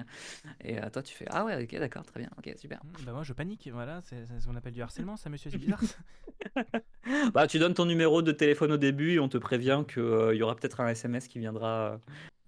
[0.62, 2.78] Et euh, toi, tu fais Ah ouais, ok, d'accord, très bien, ok, super.
[2.84, 3.68] Hmm, bah, moi, je panique.
[3.72, 5.80] Voilà, c'est c'est ce qu'on appelle du harcèlement, ça, monsieur, c'est bizarre.
[7.34, 10.42] Bah, tu donnes ton numéro de téléphone au début et on te prévient qu'il y
[10.42, 11.98] aura peut-être un SMS qui viendra euh,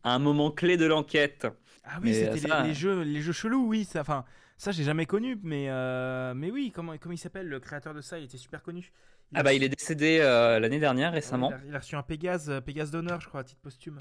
[0.05, 1.47] à un moment clé de l'enquête.
[1.85, 3.85] Ah oui, Mais, euh, c'était ça- les, les jeux, les jeux chelous, oui.
[3.85, 4.25] ça- Enfin,
[4.59, 8.01] Ça, j'ai jamais connu, mais, euh, mais oui, comment, comment il s'appelle le créateur de
[8.01, 8.93] ça Il était super connu.
[9.35, 11.51] Ah bah il est décédé euh, l'année dernière ouais, récemment.
[11.51, 13.99] il, a, il a reçu un Pégase, euh, Pégase d'honneur, je crois, à titre posthume.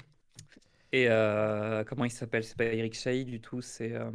[0.92, 2.44] Et euh, comment il s'appelle?
[2.44, 3.92] C'est pas Eric Chahi du tout, c'est...
[3.92, 4.10] euh,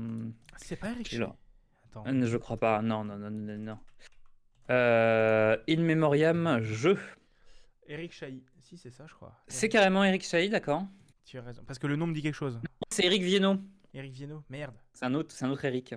[0.57, 1.09] C'est pas Eric.
[1.09, 1.23] Chahi?
[1.23, 2.03] Attends.
[2.07, 3.77] euh, Je crois pas, non, non, non, non, non.
[4.69, 6.97] Euh, In Memoriam, jeu.
[7.87, 8.43] Eric Chahi.
[8.59, 9.33] Si, c'est ça, je crois.
[9.47, 10.83] C'est carrément Eric Chahi, d'accord.
[11.25, 11.63] Tu as raison.
[11.65, 12.59] Parce que le nom me dit quelque chose.
[12.91, 13.57] C'est Eric Viennot.
[13.93, 14.43] Eric Viennot.
[14.49, 14.75] Merde.
[14.93, 15.95] C'est un autre, c'est un autre Eric.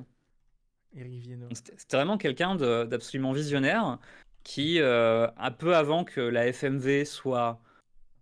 [0.97, 1.49] Eric Viennot.
[1.53, 3.99] C'était vraiment quelqu'un d'absolument visionnaire
[4.45, 7.61] qui, un peu avant que la FMV soit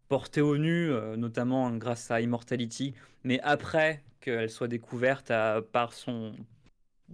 [0.09, 2.95] portée au nu, euh, notamment grâce à Immortality,
[3.25, 5.33] mais après qu'elle soit découverte
[5.73, 6.35] par son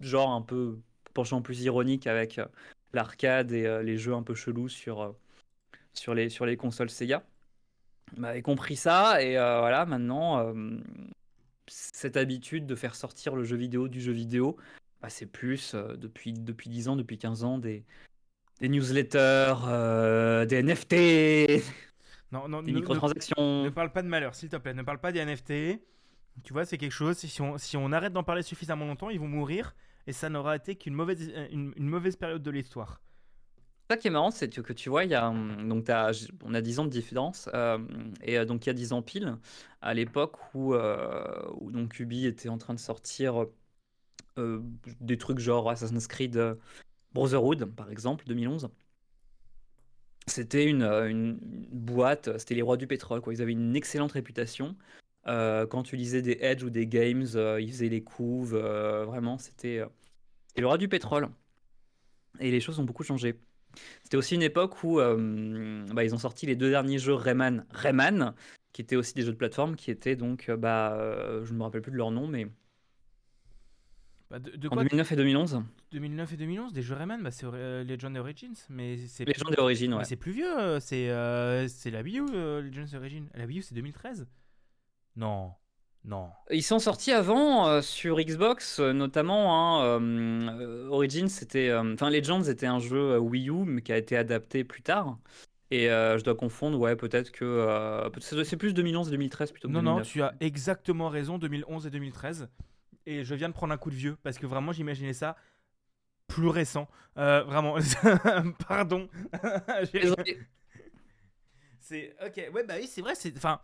[0.01, 0.78] genre un peu
[1.12, 2.47] penchant plus ironique avec euh,
[2.92, 5.14] l'arcade et euh, les jeux un peu chelous sur,
[5.92, 7.22] sur, les, sur les consoles Sega.
[8.16, 10.55] Bah, et compris ça, et voilà, maintenant,
[11.66, 14.57] cette habitude de faire sortir le jeu vidéo du jeu vidéo,
[15.01, 17.82] bah, c'est plus depuis, depuis 10 ans, depuis 15 ans, des,
[18.61, 19.55] des newsletters,
[20.47, 21.64] des NFT,
[22.35, 23.64] Non, non, des ne- ne- microtransactions.
[23.64, 24.74] Ne parle pas de malheur, s'il te plaît.
[24.74, 25.80] Ne parle pas des NFT.
[26.43, 27.16] Tu vois, c'est quelque chose.
[27.16, 29.74] Si on, si on arrête d'en parler suffisamment longtemps, ils vont mourir.
[30.07, 33.01] Et ça n'aura été qu'une mauvaise, une, une mauvaise période de l'histoire.
[33.91, 36.61] Ça qui est marrant, c'est que tu vois, il y a, donc j- on a
[36.61, 37.78] 10 ans de différence, euh,
[38.22, 39.37] et euh, donc il y a 10 ans pile,
[39.82, 43.45] à l'époque où, euh, où donc Ubi était en train de sortir
[44.39, 44.62] euh,
[45.01, 46.55] des trucs genre Assassin's Creed euh,
[47.12, 48.70] Brotherhood, par exemple, 2011.
[50.26, 51.38] C'était une, euh, une
[51.70, 53.34] boîte, c'était les rois du pétrole, quoi.
[53.34, 54.76] Ils avaient une excellente réputation.
[55.26, 59.04] Euh, quand tu lisais des Edge ou des Games, euh, ils faisaient les couves, euh,
[59.04, 59.86] vraiment, c'était euh,
[60.56, 61.28] le roi du pétrole.
[62.40, 63.38] Et les choses ont beaucoup changé.
[64.02, 67.66] C'était aussi une époque où euh, bah, ils ont sorti les deux derniers jeux Rayman,
[67.70, 68.34] Rayman,
[68.72, 71.58] qui étaient aussi des jeux de plateforme, qui étaient donc, euh, bah, euh, je ne
[71.58, 72.46] me rappelle plus de leur nom, mais
[74.30, 75.62] Bah, de, de en quoi 2009 et 2011.
[75.95, 78.55] 2009 et 2011 Des jeux Rayman bah, C'est euh, Legend Origins.
[78.68, 80.05] Mais c'est des origines, mais ouais.
[80.05, 80.59] c'est plus vieux.
[80.59, 83.26] euh, C'est euh, c'est la Wii U, euh, Legends Origins.
[83.34, 84.26] La Wii U, c'est 2013
[85.16, 85.53] Non.
[86.05, 86.28] Non.
[86.51, 89.80] Ils sont sortis avant euh, sur Xbox, notamment.
[89.80, 90.59] hein,
[90.90, 94.82] Origins, c'était, enfin Legends était un jeu Wii U, mais qui a été adapté plus
[94.82, 95.18] tard.
[95.70, 99.80] Et euh, je dois confondre, ouais, peut-être que euh, c'est plus 2011-2013 plutôt que Non,
[99.82, 100.09] non, 2009.
[100.12, 102.49] tu as exactement raison, 2011 et 2013.
[103.07, 105.36] Et je viens de prendre un coup de vieux parce que vraiment, j'imaginais ça
[106.26, 106.88] plus récent.
[107.16, 107.76] Euh, vraiment,
[108.68, 109.08] pardon.
[111.80, 113.36] C'est ok, ouais, bah oui, c'est vrai, c'est.
[113.36, 113.60] Enfin,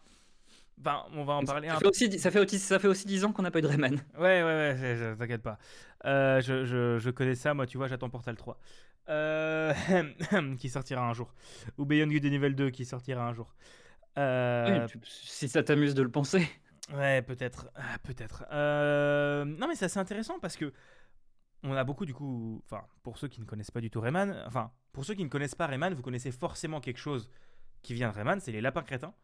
[0.78, 3.06] enfin, on va en parler ça, un fait aussi, ça, fait aussi, ça fait aussi
[3.06, 3.94] 10 ans qu'on n'a pas eu de Rayman.
[4.18, 5.58] Ouais, ouais, ouais, t'inquiète pas.
[6.04, 8.58] Euh, je, je, je connais ça, moi, tu vois, j'attends Portal 3.
[9.08, 9.72] Euh,
[10.58, 11.32] qui sortira un jour.
[11.78, 13.54] Ou Beyond Good Evil 2 qui sortira un jour.
[14.18, 16.46] Euh, Oui, tu- si ça t'amuse de le penser.
[16.92, 17.70] Ouais, peut-être.
[17.74, 18.44] Ah, peut-être.
[19.46, 20.72] Non, mais c'est assez intéressant parce que
[21.62, 22.62] on a beaucoup, du coup.
[22.64, 25.28] Enfin, pour ceux qui ne connaissent pas du tout Rayman, enfin, pour ceux qui ne
[25.28, 27.30] connaissent pas Rayman, vous connaissez forcément quelque chose
[27.82, 29.14] qui vient de Rayman, c'est les lapins crétins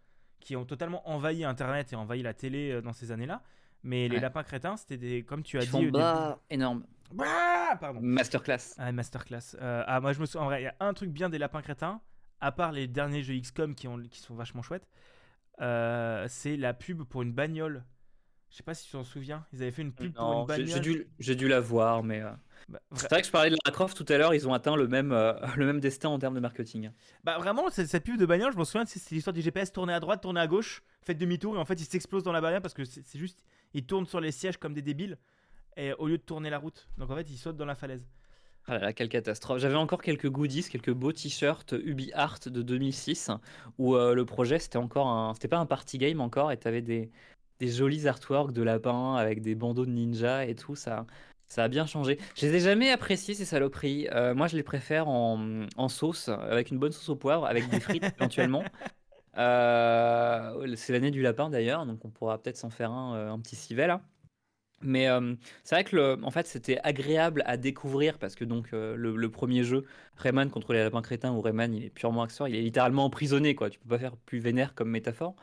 [0.41, 3.43] qui ont totalement envahi Internet et envahi la télé euh, dans ces années-là.
[3.83, 5.23] Mais les lapins crétins, c'était des.
[5.25, 5.91] Comme tu as Ils dit.
[5.91, 6.85] bah, énorme.
[7.13, 8.01] Bah, Pardon.
[8.03, 8.75] Masterclass.
[8.79, 9.57] Ah, masterclass.
[9.61, 10.43] Euh, ah, moi, je me souviens.
[10.43, 12.01] En vrai, il y a un truc bien des lapins crétins,
[12.41, 14.89] à part les derniers jeux XCOM qui, ont, qui sont vachement chouettes.
[15.61, 17.85] euh, c'est la pub pour une bagnole.
[18.51, 19.45] Je sais pas si tu t'en souviens.
[19.53, 21.07] Ils avaient fait une pub pour une Non, j'ai bagnole.
[21.19, 22.31] j'ai dû, la voir, mais euh,
[22.69, 24.35] Bah, c'est vra- vrai que je parlais de Lara Croft tout à l'heure.
[24.35, 26.91] Ils ont atteint le même, euh, le même destin en termes de marketing.
[27.25, 30.01] bah, vraiment, cette pub de bagnole, je m'en souviens, c'est l'histoire du GPS tourner à
[30.01, 32.75] droite, tourner à gauche, faites demi-tour et en fait, il s'explose dans la barrière parce
[32.75, 33.43] que c'est juste.
[33.75, 35.19] Ils tournent sur les sièges comme des débiles
[35.77, 36.89] et au lieu de tourner la route.
[36.97, 38.07] Donc en fait, ils sautent dans la falaise.
[38.69, 39.59] Ah là là, quelle catastrophe.
[39.61, 43.31] J'avais encore quelques goodies, quelques beaux t-shirts Ubi Art de 2006
[43.79, 45.35] où euh, le projet c'était encore un.
[45.35, 47.13] C'était pas un party game encore et t'avais des,
[47.61, 50.77] des jolis artworks de lapins avec des bandeaux de ninja et tout.
[50.77, 51.07] Ça,
[51.49, 52.19] ça a bien changé.
[52.35, 54.09] Je les ai jamais appréciés ces saloperies.
[54.13, 57.69] Euh, moi je les préfère en, en sauce, avec une bonne sauce au poivre, avec
[57.69, 58.73] des frites éventuellement.
[59.39, 63.39] Euh, c'est l'année du lapin d'ailleurs, donc on pourra peut-être s'en faire un, euh, un
[63.41, 64.03] petit civet là.
[64.87, 65.35] Mais euh,
[65.65, 69.65] c'est vrai que en fait c'était agréable à découvrir parce que donc euh, le, premier
[69.65, 69.85] jeu
[70.17, 73.57] Rayman contre les lapins crétins où Rayman il est purement accessoire, il est littéralement emprisonné
[73.57, 73.69] quoi.
[73.69, 75.35] Tu peux pas faire plus vénère comme métaphore.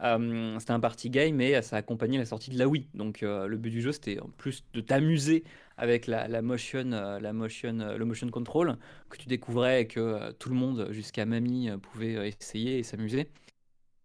[0.00, 2.88] Euh, c'était un party game et ça accompagnait la sortie de la Wii.
[2.94, 5.42] Donc le but du jeu c'était en plus de t'amuser
[5.76, 8.78] avec la, motion, la motion, le motion control
[9.10, 13.28] que tu découvrais et que tout le monde jusqu'à mamie pouvait essayer et s'amuser.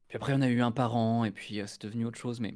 [0.07, 2.55] Puis après on a eu un parent et puis c'est devenu autre chose mais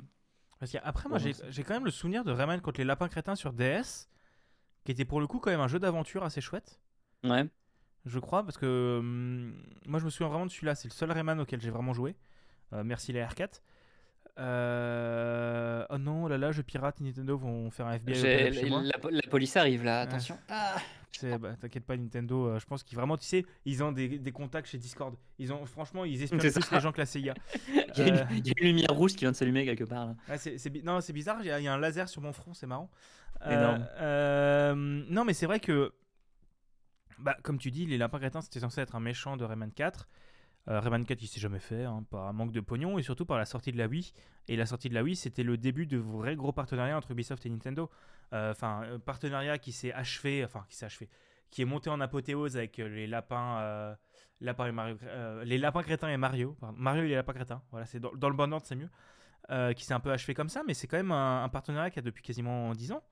[0.64, 3.52] Parce qu'après, moi, j'ai quand même le souvenir de Rayman contre les lapins crétins sur
[3.52, 4.08] DS,
[4.86, 6.80] qui était pour le coup quand même un jeu d'aventure assez chouette.
[7.26, 7.46] ouais.
[8.06, 11.12] Je crois, parce que hum, moi je me souviens vraiment de celui-là, c'est le seul
[11.12, 12.16] Rayman auquel j'ai vraiment joué.
[12.72, 13.62] Euh, merci les R4.
[14.40, 15.86] Euh...
[15.90, 18.16] Oh non, là là, je pirate, Nintendo vont faire un FBI.
[18.16, 20.38] Chez la, la police arrive là, attention.
[20.50, 20.76] Ah.
[21.22, 24.32] Bah, T'inquiète pas, Nintendo, euh, je pense qu'ils vraiment, tu sais, ils ont des, des
[24.32, 25.16] contacts chez Discord.
[25.38, 27.34] Ils ont, franchement, ils C'est plus les gens que la CIA.
[27.68, 28.26] Il y, a Euh.
[28.32, 30.16] une, il y a une lumière rouge qui vient de s'allumer quelque part là.
[30.28, 32.34] Ah, c'est, non, c'est bizarre, il y, a- il y a un laser sur mon
[32.34, 32.90] front, c'est marrant.
[33.46, 35.94] Euh, non, mais c'est vrai que,
[37.20, 40.08] bah, comme tu dis, les lapins crétins, c'était censé être un méchant de Rayman 4.
[40.70, 43.38] Euh, Rayman 4, il s'est jamais fait, hein, par manque de pognon et surtout par
[43.38, 44.14] la sortie de la Wii.
[44.48, 47.46] Et la sortie de la Wii, c'était le début de vrais gros partenariats entre Ubisoft
[47.46, 47.90] et Nintendo.
[48.34, 51.10] Euh, Enfin, un partenariat qui s'est achevé, enfin, qui s'est achevé,
[51.52, 53.96] qui est monté en apothéose avec euh, les lapins, euh,
[54.42, 56.58] euh, les lapins crétins et Mario.
[56.76, 57.62] Mario et les lapins crétins.
[57.72, 58.90] Voilà, c'est dans, le bon ordre, c'est mieux.
[59.50, 61.90] Euh, qui s'est un peu achevé comme ça, mais c'est quand même un, un partenariat
[61.90, 63.04] qui a depuis quasiment 10 ans.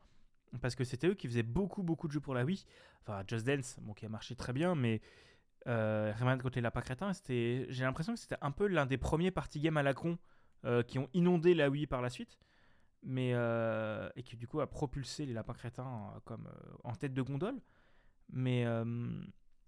[0.62, 2.66] Parce que c'était eux qui faisaient beaucoup, beaucoup de jeux pour la Wii.
[3.02, 5.02] Enfin, Just Dance, bon, qui a marché très bien, mais
[5.68, 8.98] euh, Rayman contre les lapins crétins, c'était, j'ai l'impression que c'était un peu l'un des
[8.98, 10.18] premiers party games à la con
[10.66, 12.40] euh, qui ont inondé la Wii par la suite.
[13.04, 16.48] Mais, euh, et qui du coup a propulsé les lapins crétins euh, comme
[16.84, 17.60] en tête de gondole.
[18.30, 18.66] Mais,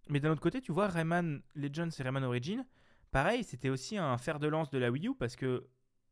[0.08, 2.66] mais d'un autre côté, tu vois, Rayman Legends et Rayman Origin,
[3.12, 5.68] pareil, c'était aussi un fer de lance de la Wii U parce que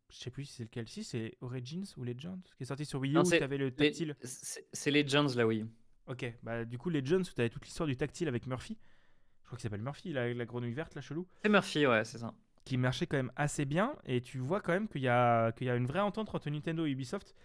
[0.09, 2.99] je sais plus si c'est lequel, si c'est Origins ou Legends qui est sorti sur
[2.99, 4.15] Wii U tu avais le tactile.
[4.23, 5.65] C'est Legends là, oui.
[6.07, 8.77] Ok, bah du coup Legends où tu avais toute l'histoire du tactile avec Murphy.
[9.51, 12.19] Je crois qu'il s'appelle Murphy, la, la grenouille verte, la chelou, C'est Murphy, ouais, c'est
[12.19, 12.33] ça.
[12.63, 13.95] qui marchait quand même assez bien.
[14.05, 16.49] Et tu vois quand même qu'il y, a- qu'il y a une vraie entente entre
[16.49, 17.35] Nintendo et Ubisoft.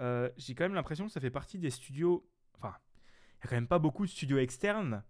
[0.00, 2.28] Euh, J'ai quand même l'impression que ça fait partie des studios.
[2.56, 2.74] Enfin,
[3.38, 5.04] il y a quand même pas beaucoup de studios externes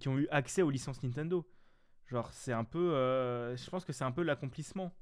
[0.00, 1.48] qui ont eu accès aux licences Nintendo.
[2.08, 2.94] Genre, c'est un peu.
[2.94, 4.92] euh, je pense que c'est un peu l'accomplissement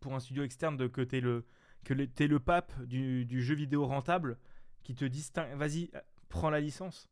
[0.00, 1.44] pour un studio externe de que t'es le,
[1.84, 4.38] que le- t'es le pape du, du jeu vidéo rentable
[4.84, 5.52] qui te distingue.
[5.56, 7.08] Vas-y, euh, prends la licence.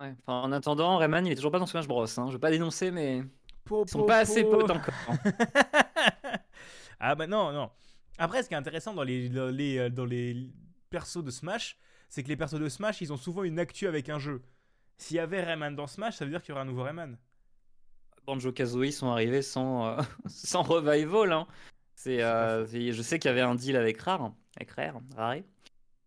[0.00, 0.14] Ouais.
[0.26, 2.04] Enfin, en attendant, Rayman il est toujours pas dans Smash Bros.
[2.18, 2.26] Hein.
[2.28, 3.22] Je vais pas dénoncer, mais
[3.64, 4.58] Po, ils sont po, pas assez po.
[4.58, 4.94] potes encore.
[7.00, 7.70] ah bah non, non.
[8.18, 10.50] Après, ce qui est intéressant dans les, dans les, euh, dans les
[10.90, 11.76] persos de Smash,
[12.08, 14.42] c'est que les persos de Smash, ils ont souvent une actu avec un jeu.
[14.98, 17.16] S'il y avait Rayman dans Smash, ça veut dire qu'il y aurait un nouveau Rayman.
[18.26, 21.32] Banjo Kazooie sont arrivés sans, euh, sans revival.
[21.32, 21.46] Hein.
[21.94, 25.36] C'est, euh, c'est- je sais qu'il y avait un deal avec Rare, avec Rare, Rare.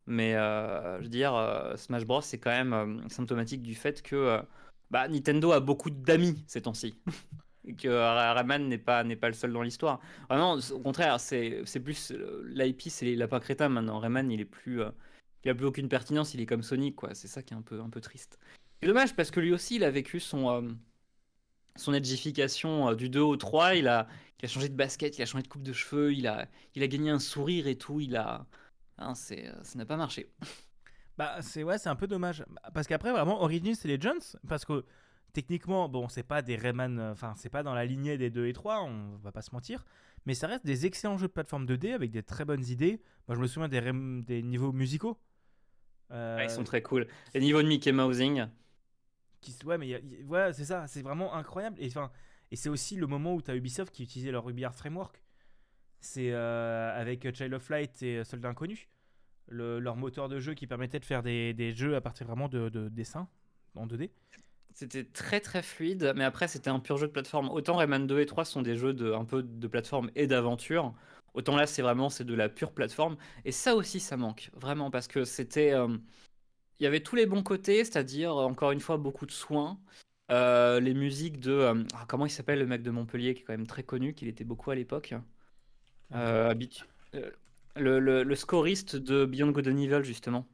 [0.07, 4.01] Mais euh, je veux dire, euh, Smash Bros, c'est quand même euh, symptomatique du fait
[4.01, 4.41] que
[4.89, 6.97] bah, Nintendo a beaucoup d'amis ces temps-ci.
[7.77, 9.99] Que Rayman n'est pas, pas le seul dans l'histoire.
[10.29, 12.13] Vraiment, au contraire, c'est, plus
[12.45, 13.99] l'IP, c'est les lapins maintenant.
[13.99, 14.89] Rayman, il est plus, euh,
[15.43, 17.13] il a plus aucune pertinence, il est comme Sonic, quoi.
[17.13, 18.39] C'est ça qui est un peu, un peu triste.
[18.79, 20.77] C'est dommage parce que lui aussi, il a vécu son,
[21.75, 23.75] son edgification du 2 au 3.
[23.75, 24.07] Il a,
[24.39, 26.83] il a changé de basket, il a changé de coupe de cheveux, il a, il
[26.83, 27.99] a gagné un sourire et tout.
[27.99, 28.45] Il a,
[28.97, 30.31] hein, c'est, euh, ça n'a pas marché.
[31.17, 32.45] Bah c'est ouais, c'est un peu dommage
[32.75, 34.85] parce qu'après vraiment Origins et Legends parce que
[35.33, 38.45] techniquement bon, c'est pas des Rayman euh, enfin, c'est pas dans la lignée des 2
[38.47, 39.83] et 3, on va pas se mentir,
[40.27, 43.01] mais ça reste des excellents jeux de plateforme 2D avec des très bonnes idées.
[43.27, 43.81] Moi je me souviens des,
[44.23, 45.17] des niveaux musicaux.
[46.11, 47.07] Euh, Ouais, ils sont très cool.
[47.33, 48.45] Les niveaux de Mickey Mousing,
[49.41, 52.11] qui ouais mais ouais, c'est ça, c'est vraiment incroyable et enfin
[52.51, 55.21] et c'est aussi le moment où tu as Ubisoft qui utilisait leur Ruby Art Framework.
[55.99, 58.87] C'est euh, avec Child of Light et Soldat Inconnu,
[59.47, 62.69] le- leur moteur de jeu qui permettait de faire des, jeux à partir vraiment de,
[62.69, 63.27] de dessins
[63.75, 64.11] en 2D.
[64.73, 67.49] c'était très très fluide, mais après c'était un pur jeu de plateforme.
[67.49, 70.93] Autant Rayman 2 et 3 sont des jeux de, un peu de plateforme et d'aventure,
[71.33, 73.17] autant là c'est vraiment c'est de la pure plateforme.
[73.45, 75.73] Et ça aussi ça manque, vraiment, parce que c'était...
[75.73, 75.97] euh,
[76.79, 79.79] Il y avait tous les bons côtés, c'est-à-dire encore une fois beaucoup de soins.
[80.31, 81.51] Euh, les musiques de...
[81.51, 84.13] euh, ah, comment il s'appelle le mec de Montpellier qui est quand même très connu,
[84.13, 85.13] qu'il était beaucoup à l'époque?
[86.15, 86.83] Euh, habitu-
[87.15, 87.29] euh,
[87.75, 90.47] le, le, le scoriste de Beyond Good and Evil justement.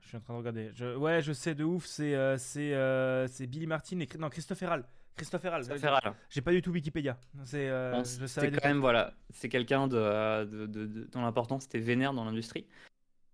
[0.00, 0.70] Je suis en train de regarder.
[0.74, 1.86] Je- ouais, je sais de ouf.
[1.86, 4.84] C'est euh, c'est euh, c'est Billy Martin et Chri- non Christophe Herral.
[5.16, 5.64] Christophe Herral.
[5.64, 6.14] Ça fait râle.
[6.30, 7.18] J'ai pas du tout Wikipédia.
[7.44, 10.86] C'est euh, Bon, je savais c'était de quand même voilà, c'est quelqu'un de, de, de-
[10.86, 12.66] de- dont l'importance était vénère dans l'industrie.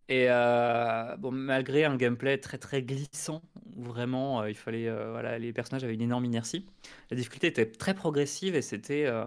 [0.09, 3.43] Et euh, bon, malgré un gameplay très très glissant,
[3.77, 6.67] où vraiment euh, il fallait euh, voilà, les personnages avaient une énorme inertie.
[7.11, 9.27] La difficulté était très progressive et c'était euh,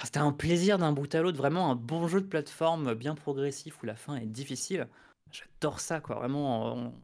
[0.00, 3.14] enfin, c'était un plaisir d'un bout à l'autre, vraiment un bon jeu de plateforme bien
[3.14, 4.88] progressif où la fin est difficile.
[5.30, 6.74] J'adore ça quoi, vraiment.
[6.74, 6.94] on-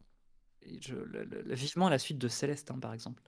[0.63, 3.21] et je- le- le- vivement la suite de Céleste hein, par exemple.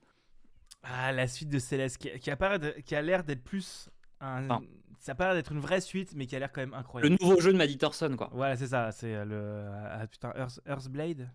[0.83, 3.89] Ah, la suite de Céleste qui, qui apparaît de- qui a l'air d'être plus
[4.19, 4.45] un.
[4.45, 4.61] Enfin.
[5.01, 7.15] Ça l'air d'être une vraie suite, mais qui a l'air quand même Le incroyable.
[7.21, 8.29] nouveau jeu de Maddie Thorson quoi.
[8.33, 8.91] Voilà, c'est ça.
[8.91, 11.29] C'est euh, le ah, putain Earth, Earthblade?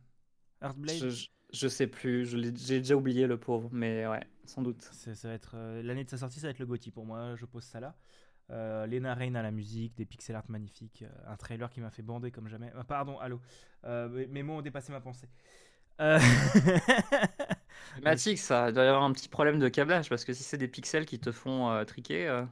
[0.61, 0.97] Earthblade?
[0.99, 4.83] Je, je- sais plus, j'ai déjà oublié le pauvre, mais ouais, sans doute.
[4.83, 7.37] Ça va être euh, l'année de sa sortie, ça va être le Gotti pour moi.
[7.37, 7.97] Je pose ça là.
[8.51, 11.91] Euh, Lena Rain à la musique, des pixel art magnifiques, euh, un trailer qui m'a
[11.91, 12.71] fait bander comme jamais.
[12.77, 13.41] Ah, pardon, allô.
[13.85, 15.29] Euh, mes- mots ont dépassé ma pensée.
[16.01, 16.19] Euh,
[18.03, 20.69] Matic, ça doit y avoir un petit problème de câblage parce que si c'est des
[20.69, 22.45] pixels qui te font euh, triquer, euh,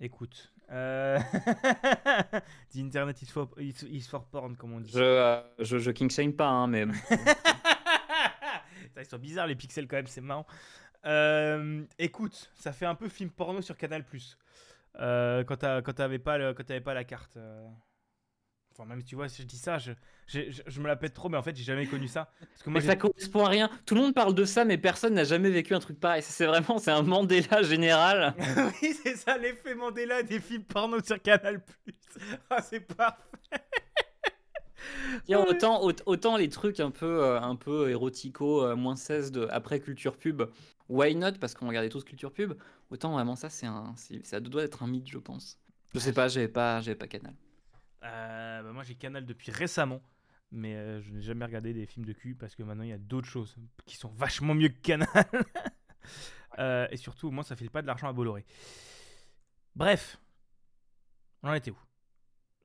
[0.00, 1.18] Écoute, Euh...
[2.72, 4.90] The internet is for, is, is for porn, comme on dit.
[4.92, 6.86] Je, euh, je, je king shame pas, hein, mais
[8.96, 10.46] Ils sont bizarres les pixels quand même, c'est marrant.
[11.04, 14.04] Euh, écoute, ça fait un peu film porno sur Canal
[15.00, 15.56] euh, quand
[15.94, 17.36] t'avais pas, le- quand t'avais pas la carte.
[17.36, 17.66] euh.
[18.76, 19.92] Enfin, même si tu vois, si je dis ça, je,
[20.26, 22.32] je, je- je me la pète trop, mais en fait, j'ai jamais connu ça.
[22.40, 23.70] Parce que moi, Mais ça correspond à rien.
[23.86, 26.22] Tout le monde parle de ça, mais personne n'a jamais vécu un truc pareil.
[26.22, 28.34] C'est vraiment, c'est un Mandela général.
[28.82, 31.62] oui, c'est ça l'effet Mandela des films porno sur Canal
[32.50, 33.20] Ah, c'est parfait.
[35.26, 39.32] Tiens, autant, aut- autant les trucs un peu, euh, un peu érotico, euh, moins 16
[39.32, 40.42] de, après culture pub,
[40.88, 42.54] why not Parce qu'on regardait tous culture pub.
[42.90, 45.58] Autant vraiment ça, c'est un, ça doit être un mythe, je pense.
[45.94, 47.34] Je sais pas, j'avais pas, j'avais pas Canal.
[48.02, 50.00] Euh, bah, moi, j'ai Canal depuis récemment.
[50.50, 52.92] Mais euh, je n'ai jamais regardé des films de cul parce que maintenant il y
[52.92, 53.56] a d'autres choses
[53.86, 55.08] qui sont vachement mieux que Canal.
[56.60, 58.44] Euh, et surtout, au moins, ça file pas de l'argent à Bolloré.
[59.74, 60.20] Bref,
[61.42, 61.78] on en était où?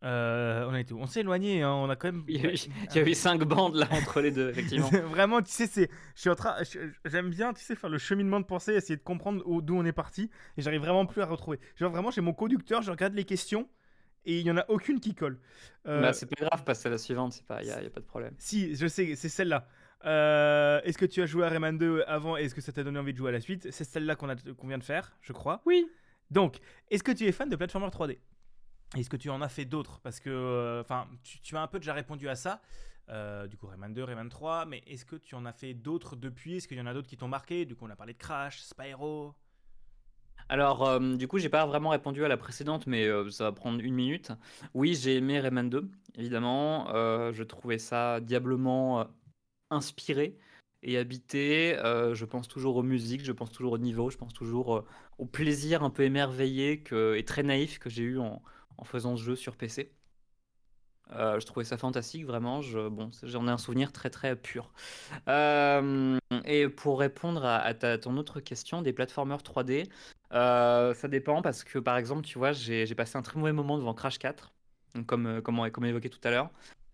[0.03, 2.23] Euh, On où On s'est éloigné, hein, on a quand même.
[2.29, 4.87] Il y a eu, il y a eu cinq bandes là entre les deux, effectivement.
[5.11, 7.97] Vraiment, tu sais, c'est, je suis en train, je- j'aime bien, tu sais, faire le
[7.97, 11.21] cheminement de pensée, essayer de comprendre où- d'où on est parti, et j'arrive vraiment plus
[11.21, 11.59] à retrouver.
[11.75, 13.67] Genre vraiment, j'ai mon conducteur, je regarde les questions,
[14.25, 15.37] et il y en a aucune qui colle.
[15.85, 17.89] Euh, Bah, c'est pas grave, passe à la suivante, c'est pas, y a, y a
[17.89, 18.33] pas de problème.
[18.37, 19.67] Si, je sais, c'est celle-là.
[20.05, 22.83] Euh, est-ce que tu as joué à Rayman 2 avant et est-ce que ça t'a
[22.85, 23.69] donné envie de jouer à la suite?
[23.71, 25.61] C'est celle-là qu'on a- qu'on vient de faire, je crois.
[25.65, 25.89] Oui.
[26.31, 26.57] Donc,
[26.89, 28.17] est-ce que tu es fan de platformer 3D
[28.97, 29.99] Est-ce que tu en as fait d'autres?
[30.01, 31.07] Parce que, euh, enfin,
[31.43, 32.61] tu, as un peu déjà répondu à ça.
[33.09, 36.15] Euh, du coup, Rayman 2, Rayman 3, mais est-ce que tu en as fait d'autres
[36.15, 36.57] depuis?
[36.57, 37.65] Est-ce qu'il y en a d'autres qui t'ont marqué?
[37.65, 39.35] Du coup, on a parlé de Crash, Spyro.
[40.47, 43.79] Alors, euh, du coup, j'ai pas vraiment répondu à la précédente, mais ça va prendre
[43.79, 44.31] une minute.
[44.73, 46.87] Oui, j'ai aimé Rayman 2, évidemment.
[47.31, 49.07] Je trouvais ça diablement
[49.69, 50.35] inspiré
[50.81, 51.77] et habité.
[52.13, 54.83] Je pense toujours aux musiques, je pense toujours au niveau, je pense toujours
[55.19, 56.83] au plaisir un peu émerveillé
[57.15, 58.41] et très naïf que j'ai eu en,
[58.79, 59.91] en faisant ce jeu sur PC.
[61.11, 62.61] Euh, je trouvais ça fantastique, vraiment.
[62.61, 64.71] Je, bon, j'en ai un souvenir très très pur.
[65.27, 69.89] Euh, et pour répondre à, ton autre question des plateformeurs 3D,
[70.33, 73.77] euh, ça dépend parce que par exemple, tu vois, j'ai passé un très mauvais moment
[73.77, 74.53] devant Crash 4,
[74.95, 76.51] donc comme, comme, comme évoqué tout à l'heure.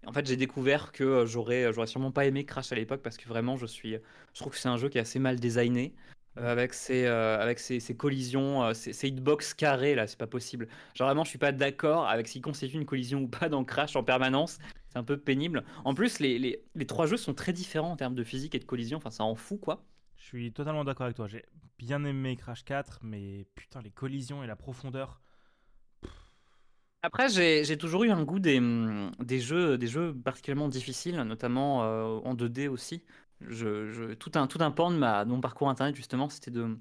[0.08, 3.28] En fait, j'ai découvert que j'aurais j'aurais sûrement pas aimé Crash à l'époque parce que
[3.28, 3.94] vraiment, je suis,
[4.34, 5.94] je trouve que c'est un jeu qui est assez mal designé.
[6.38, 10.18] Euh, avec ses, euh, avec ses, ses collisions, euh, ses, ses hitbox carrés là, c'est
[10.20, 10.68] pas possible.
[10.94, 13.96] Genre vraiment, je suis pas d'accord avec qui constitue une collision ou pas dans Crash
[13.96, 14.60] en permanence.
[14.90, 15.64] C'est un peu pénible.
[15.86, 18.60] En plus, les, les, les trois jeux sont très différents en termes de physique et
[18.60, 18.98] de collision.
[18.98, 19.86] Enfin, ça en fout quoi.
[20.18, 21.28] Je suis totalement d'accord avec toi.
[21.28, 21.46] J'ai
[21.78, 25.22] bien aimé Crash 4, mais putain, les collisions et la profondeur.
[27.04, 31.16] Après, j'ai j'ai toujours eu un goût des, hum, des jeux, des jeux particulièrement difficiles,
[31.22, 33.04] notamment euh, en 2D aussi.
[33.40, 36.78] Tout un, tout un pan de, mon parcours internet, justement, c'était de,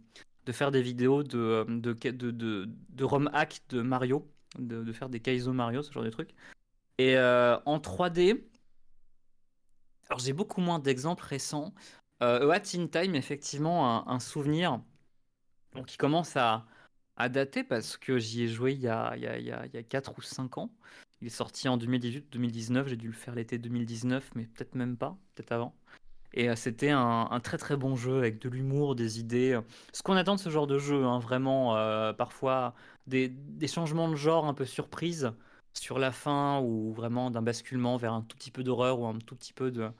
[0.47, 5.09] de faire des vidéos de, euh, de, de, de, ROM hack de Mario, de, faire
[5.09, 6.35] des Kaizo Mario, ce genre de trucs.
[6.99, 8.45] Et euh, en 3D,
[10.09, 11.75] alors j'ai beaucoup moins d'exemples récents.
[12.23, 14.81] Euh, A Hat in Time, effectivement, un, souvenir
[15.75, 16.67] donc, qui commence à,
[17.17, 19.77] à dater parce que j'y ai joué il y, a, il y, a, il y
[19.77, 20.71] a 4 ou 5 ans.
[21.21, 25.17] Il est sorti en 2018-2019, j'ai dû le faire l'été 2019, mais peut-être même pas,
[25.35, 25.75] peut-être avant.
[26.35, 29.59] Et euh, c'était un, un très très bon jeu avec de l'humour, des idées.
[29.93, 32.75] Ce qu'on attend de ce genre de jeu, hein, vraiment, euh, parfois
[33.07, 35.33] des, des changements de genre un peu surprises
[35.75, 39.19] sur la fin ou vraiment d'un basculement vers un tout petit peu d'horreur ou un
[39.19, 39.91] tout petit peu de,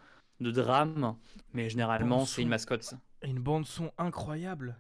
[0.41, 1.17] de drame.
[1.53, 2.95] Mais généralement, c'est une mascotte.
[3.23, 4.79] une bande-son incroyable.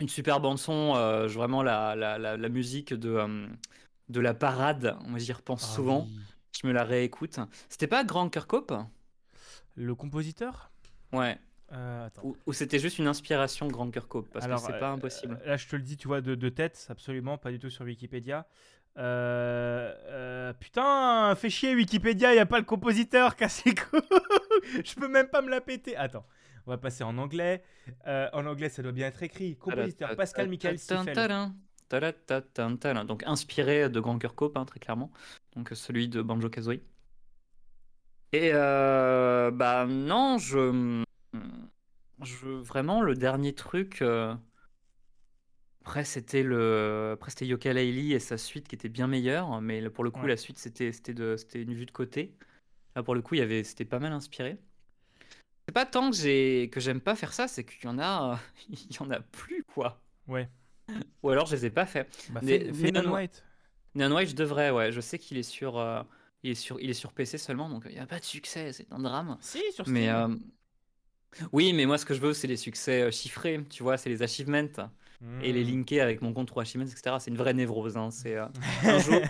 [0.00, 3.48] Une super bande son, euh, vraiment la, la, la, la musique de, euh,
[4.08, 6.26] de la parade, moi j'y repense Ah souvent, oui.
[6.60, 7.38] je me la réécoute.
[7.68, 8.72] C'était pas Grand Kirkhope?
[9.78, 10.70] Le compositeur
[11.12, 11.38] Ouais,
[11.72, 12.22] Euh, Attends.
[12.24, 15.38] ou, ou c'était juste une inspiration Grand Kirkhope, parce Alors, que c'est euh, pas impossible.
[15.44, 17.84] Là, je te le dis, tu vois, de, de tête, absolument, pas du tout sur
[17.84, 18.46] Wikipédia.
[18.96, 23.74] Euh, euh, putain, fais chier Wikipédia, y a pas le compositeur, cassez.
[24.84, 25.96] Je peux même pas me la péter.
[25.96, 26.26] Attends,
[26.66, 27.62] on va passer en anglais.
[28.06, 29.56] Euh, en anglais, ça doit bien être écrit.
[29.56, 30.78] Compositeur Pascal Michael.
[30.80, 31.54] Tadam.
[33.06, 35.12] Donc inspiré de Grand Kirkhope, hein, très clairement.
[35.54, 36.80] Donc celui de Banjo Kazooie.
[38.32, 41.02] Et euh, bah non, je,
[42.22, 44.02] je vraiment le dernier truc.
[44.02, 44.34] euh,
[45.82, 49.88] Après c'était le, après c'était Yoka Laylee et sa suite qui était bien meilleure, mais
[49.90, 50.28] pour le coup Ouais.
[50.28, 52.36] la suite c'était c'était de c'était une vue de côté.
[52.96, 54.58] Là pour le coup il y avait c'était pas mal inspiré.
[55.66, 58.32] C'est pas tant que j'ai que j'aime pas faire ça, c'est qu'il y en a
[58.34, 58.36] euh,
[58.70, 60.00] il y en a plus quoi.
[60.26, 60.48] Ouais.
[61.22, 62.08] Ou alors je les ai pas fait.
[62.30, 63.44] Bah, fais, Non White.
[63.94, 64.92] Neon White, je devrais, ouais.
[64.92, 65.78] Je sais qu'il est sur,
[66.42, 68.72] il est sur, il est sur PC seulement, donc il n'y a pas de succès,
[68.72, 69.36] c'est un drame.
[69.40, 69.94] Si, sur Steam.
[69.94, 70.28] Mais euh,
[71.52, 74.08] oui, mais moi ce que je veux, c'est les succès euh, chiffrés, tu vois, c'est
[74.08, 74.56] les achievements.
[75.42, 75.68] et les Hmm.
[75.68, 77.16] linker avec mon compte 3 Siemens, etc.
[77.18, 77.96] C'est une vraie névrose.
[77.96, 78.10] hein.
[78.12, 78.46] C'est euh,
[78.84, 79.20] un jour,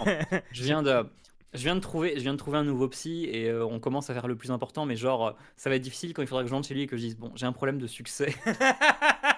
[0.53, 1.07] je viens de,
[1.55, 4.11] je viens de trouver, je viens de trouver un nouveau psy et euh, on commence
[4.11, 6.49] à faire le plus important, mais genre, ça va être difficile quand il faudra que
[6.51, 8.35] je rentre chez lui et que je dise bon, j'ai un problème de succès.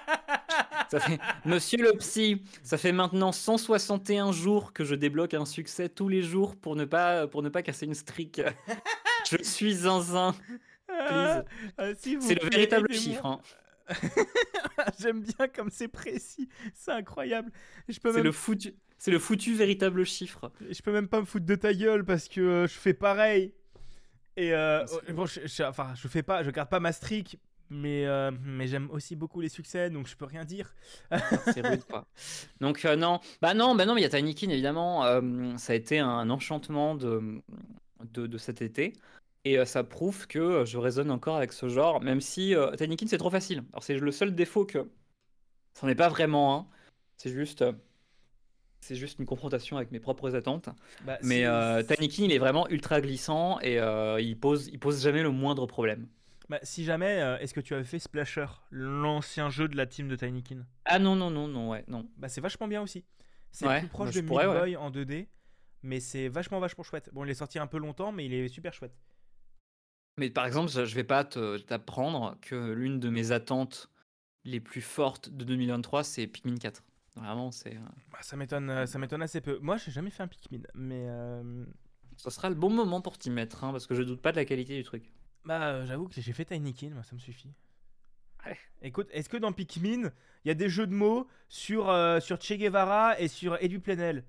[0.91, 5.87] Ça fait, Monsieur le psy, ça fait maintenant 161 jours que je débloque un succès
[5.87, 8.41] tous les jours pour ne pas, pour ne pas casser une streak.
[9.31, 10.35] Je suis zinzin.
[10.89, 11.43] Ah,
[11.97, 13.25] s'il vous C'est le véritable chiffre.
[13.25, 13.39] hein.
[14.99, 16.49] J'aime bien comme c'est précis.
[16.73, 17.51] C'est incroyable.
[17.87, 18.25] Je peux, C'est même...
[18.25, 20.51] le foutu, c'est le foutu véritable chiffre.
[20.69, 23.53] je peux même pas me foutre de ta gueule parce que euh, je fais pareil.
[24.37, 27.37] Et euh, oh, bon, je, je- enfin, je fais pas, je garde pas ma streak,
[27.71, 30.75] mais, euh, mais j'aime aussi beaucoup les succès, donc je peux rien dire.
[31.53, 32.05] C'est rude, quoi.
[32.59, 33.21] Donc, euh, non.
[33.41, 35.05] Bah non, bah non, mais il y a Tinykin, évidemment.
[35.05, 37.41] euh, ça a été un enchantement de,
[38.13, 38.93] de, de cet été.
[39.45, 43.31] Et ça prouve que je résonne encore avec ce genre, même si Tinykin, c'est trop
[43.31, 43.63] facile.
[43.71, 44.91] Alors, c'est le seul défaut que.
[45.73, 46.67] C'en est pas vraiment un.
[47.17, 47.63] C'est juste.
[48.81, 50.69] C'est juste une confrontation avec mes propres attentes.
[51.05, 51.45] Bah, Mais
[51.87, 53.77] Tinykin, il est vraiment ultra glissant et
[54.19, 56.07] il, pose, il pose jamais le moindre problème.
[56.51, 60.07] Bah, si jamais, euh, est-ce que tu avais fait Splasher, l'ancien jeu de la team
[60.07, 62.09] de Tinykin Ah non, non, non, non, ouais, non.
[62.17, 63.05] Bah, c'est vachement bien aussi.
[63.51, 64.59] C'est Ouais, plus proche bah, de pourrais, Meat ouais.
[64.59, 65.27] Boy en 2D,
[65.83, 67.09] mais c'est vachement, vachement chouette.
[67.13, 68.95] Bon, il est sorti un peu longtemps, mais il est super chouette.
[70.17, 73.89] Mais par exemple, je vais pas te- t'apprendre que l'une de mes attentes
[74.43, 76.83] les plus fortes de 2023, c'est Pikmin 4.
[77.15, 77.79] Vraiment, c'est, euh,
[78.11, 79.57] Bah, ça m'étonne, euh, ça m'étonne assez peu.
[79.59, 81.65] Moi, j'ai jamais fait un Pikmin, mais euh,
[82.17, 84.37] ce sera le bon moment pour t'y mettre, hein, parce que je doute pas de
[84.37, 85.11] la qualité du truc.
[85.45, 87.53] Bah, euh, j'avoue que j'ai fait Tinykin, moi, ça me suffit.
[88.45, 88.57] Ouais.
[88.81, 90.11] Écoute, est-ce que dans Pikmin,
[90.43, 93.79] il y a des jeux de mots sur, euh, sur Che Guevara et sur Edu
[93.79, 94.23] Plenel?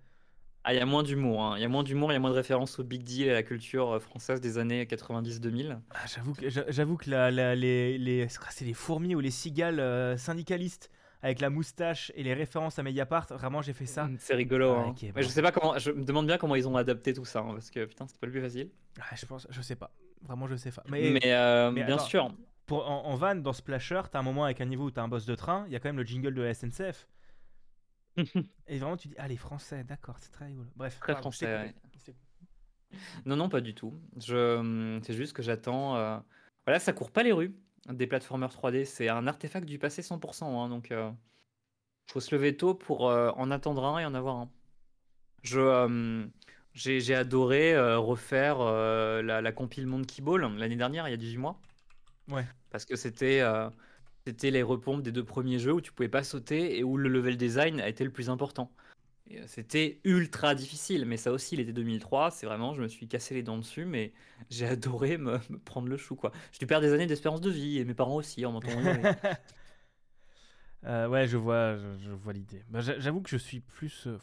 [0.64, 1.54] Ah, il y a moins d'humour, hein.
[1.58, 3.30] il y a moins d'humour, il y a moins de références au Big Deal et
[3.30, 5.80] à la culture euh, française des années 90-2000.
[5.90, 9.32] Ah, J'avoue que, j'a- j'avoue que la- la- les, les, c'est les fourmis ou les
[9.32, 10.90] cigales euh, syndicalistes
[11.22, 14.04] avec la moustache et les références à Mediapart, vraiment, j'ai fait ça.
[14.04, 14.70] Mm, C'est rigolo.
[14.70, 14.94] Ah, hein.
[15.16, 17.40] Mais je sais pas comment, je me demande bien comment ils ont adapté tout ça,
[17.40, 18.70] hein, parce que putain, c'est pas le plus facile.
[19.00, 19.90] Ah, je pense, je sais pas.
[20.22, 20.82] Vraiment, je sais pas.
[20.88, 22.04] Mais, Mais, euh, mais bien attends.
[22.06, 25.02] sûr, pour, en, en van, dans Splasher, t'as un moment avec un niveau où t'as
[25.02, 27.08] un boss de train, il y a quand même le jingle de la SNCF.
[28.66, 30.68] Et vraiment, tu dis, ah, les Français, d'accord, c'est très rigolo.
[30.76, 31.74] Bref, Très pardon, français.
[33.24, 33.94] Non, non, pas du tout.
[34.18, 35.96] Je, hum, c'est juste que j'attends.
[35.96, 36.18] euh,
[36.66, 37.54] Voilà, ça court pas les rues
[37.88, 38.84] des plateformers 3D.
[38.84, 40.60] C'est un artefact du passé 100%.
[40.62, 41.10] hein, donc, euh,
[42.06, 44.50] faut se lever tôt pour euh, en attendre un et en avoir un.
[45.42, 46.26] Je, euh,
[46.74, 51.18] j'ai, adoré euh, refaire euh, la, la compile Monkey Ball l'année dernière, il y a
[51.18, 51.60] 18 mois.
[52.28, 52.46] Ouais.
[52.70, 53.68] Parce que c'était, euh,
[54.26, 57.08] c'était les repompes des deux premiers jeux où tu pouvais pas sauter et où le
[57.08, 58.70] level design a été le plus important.
[59.46, 62.30] C'était ultra difficile, mais ça aussi, il était 2003.
[62.30, 64.12] C'est vraiment, je me suis cassé les dents dessus, mais
[64.50, 66.32] j'ai adoré me, me prendre le chou, quoi.
[66.52, 68.92] Je dû perdre des années d'espérance de vie, et mes parents aussi, en m'entendant.
[70.84, 72.64] Euh, ouais, je vois, je, je vois l'idée.
[72.68, 74.06] Bah, j'a- J'avoue que je suis plus.
[74.08, 74.18] euh.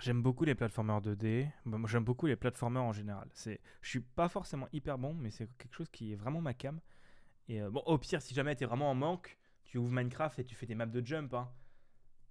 [0.00, 1.48] J'aime beaucoup les plateformers 2D.
[1.66, 3.28] Bah, J'aime beaucoup les plateformers en général.
[3.34, 6.54] C'est, je suis pas forcément hyper bon, mais c'est quelque chose qui est vraiment ma
[6.54, 6.80] cam.
[7.48, 10.44] Et euh, bon, au pire, si jamais t'es vraiment en manque, tu ouvres Minecraft et
[10.44, 11.34] tu fais des maps de jump.
[11.34, 11.48] Hein.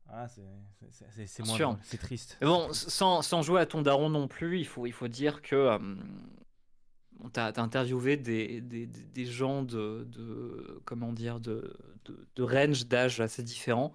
[0.07, 0.41] Ah, c'est,
[1.45, 2.37] moins c'est triste.
[2.41, 5.41] Mais bon, sans, sans jouer à ton daron non plus, il faut, il faut dire
[5.43, 5.77] que euh,
[7.31, 13.19] t'as, t'as interviewé des- des gens de, de comment dire de, de, de range d'âge
[13.21, 13.91] assez différents.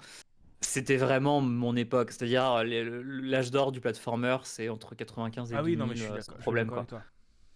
[0.64, 5.62] C'était vraiment mon époque, c'est-à-dire le- l'âge d'or du platformer, c'est entre 95 et Ah
[5.62, 6.34] oui, 2000, non, mais je suis euh, d'accord.
[6.36, 6.70] sans problème.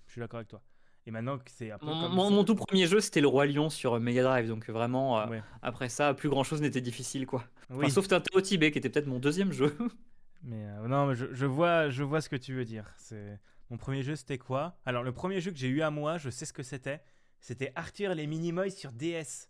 [0.06, 0.62] Je suis d'accord avec toi.
[1.06, 4.22] Et maintenant que c'est Mon, mon- tout premier jeu, c'était le Roi Lion sur Mega
[4.22, 5.42] Drive, donc vraiment, euh, Ouais.
[5.62, 7.44] après ça, plus grand chose n'était difficile quoi.
[7.70, 7.90] Enfin, Oui.
[7.90, 9.74] sauf Tintin au Tibet, qui était peut-être mon deuxième jeu.
[10.42, 12.84] Mais euh, non, mais je, je vois, je vois ce que tu veux dire.
[12.96, 13.40] C'est
[13.70, 14.78] mon premier jeu, c'était quoi?
[14.86, 17.02] Alors le premier jeu que j'ai eu à moi, je sais ce que c'était.
[17.40, 19.48] C'était Arthur et les Minimoys sur DS.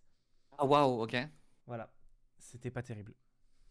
[0.56, 1.14] Ah waouh, ok.
[1.66, 1.92] Voilà,
[2.38, 3.12] c'était pas terrible.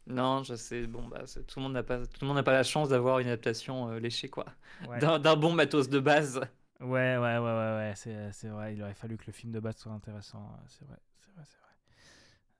[0.07, 0.87] Non, je sais.
[0.87, 3.19] Bon, bah, tout le monde n'a pas, tout le monde n'a pas la chance d'avoir
[3.19, 4.45] une adaptation euh, léchée, quoi.
[4.87, 6.39] Ouais, D'un bon matos de base.
[6.79, 7.39] ouais, ouais, ouais, ouais,
[7.77, 8.73] ouais, c'est, c'est vrai.
[8.75, 10.49] Il aurait fallu que le film de base soit intéressant.
[10.67, 11.67] C'est vrai, c'est vrai, c'est vrai.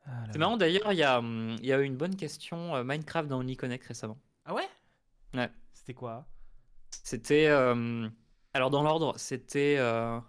[0.05, 2.75] Ah C'est marrant d'ailleurs, il y a, hum, il y a eu une bonne question
[2.75, 4.17] euh, Minecraft dans OnlyConnect récemment.
[4.45, 4.67] Ah ouais?
[5.33, 5.49] Ouais.
[5.73, 6.25] C'était quoi?
[7.03, 8.09] C'était, euh,
[8.53, 10.19] alors dans l'ordre, c'était, euh,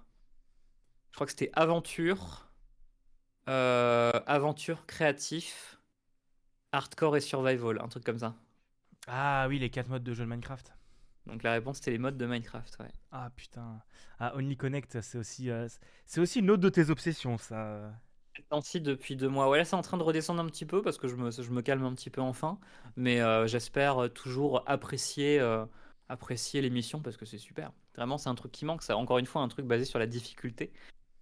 [1.11, 2.49] je crois que c'était aventure,
[3.47, 5.78] aventure créatif,
[6.79, 8.35] hardcore et survival, un truc comme ça.
[9.07, 10.73] Ah oui, les quatre modes de jeu de Minecraft.
[11.27, 12.93] Donc la réponse c'était les modes de Minecraft, ouais.
[13.13, 13.83] Ah putain.
[14.19, 15.69] Ah Only Connect, c'est aussi, euh,
[16.07, 17.93] c'est aussi une autre de tes obsessions, ça.
[18.51, 19.49] Ainsi depuis deux mois.
[19.49, 21.51] Ouais, là, c'est en train de redescendre un petit peu parce que je me, je
[21.51, 22.59] me calme un petit peu enfin.
[22.97, 25.67] Mais euh, j'espère euh, toujours apprécier, euh,
[26.09, 27.73] apprécier l'émission parce que c'est super.
[27.97, 28.83] Vraiment, c'est un truc qui manque.
[28.83, 30.73] Ça, encore une fois, un truc basé sur la difficulté.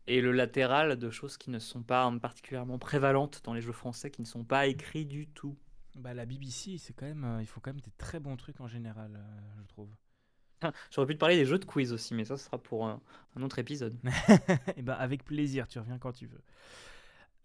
[0.06, 4.10] Et le latéral de choses qui ne sont pas particulièrement prévalentes dans les jeux français,
[4.10, 5.56] qui ne sont pas écrits du tout.
[5.96, 8.60] Bah, la BBC, c'est quand même, euh, ils font quand même des très bons trucs
[8.60, 9.88] en général, euh, je trouve.
[10.90, 13.00] J'aurais pu te parler des jeux de quiz aussi, mais ça, ce sera pour un,
[13.40, 13.96] autre épisode.
[14.76, 16.42] et bah, avec plaisir, tu reviens quand tu veux.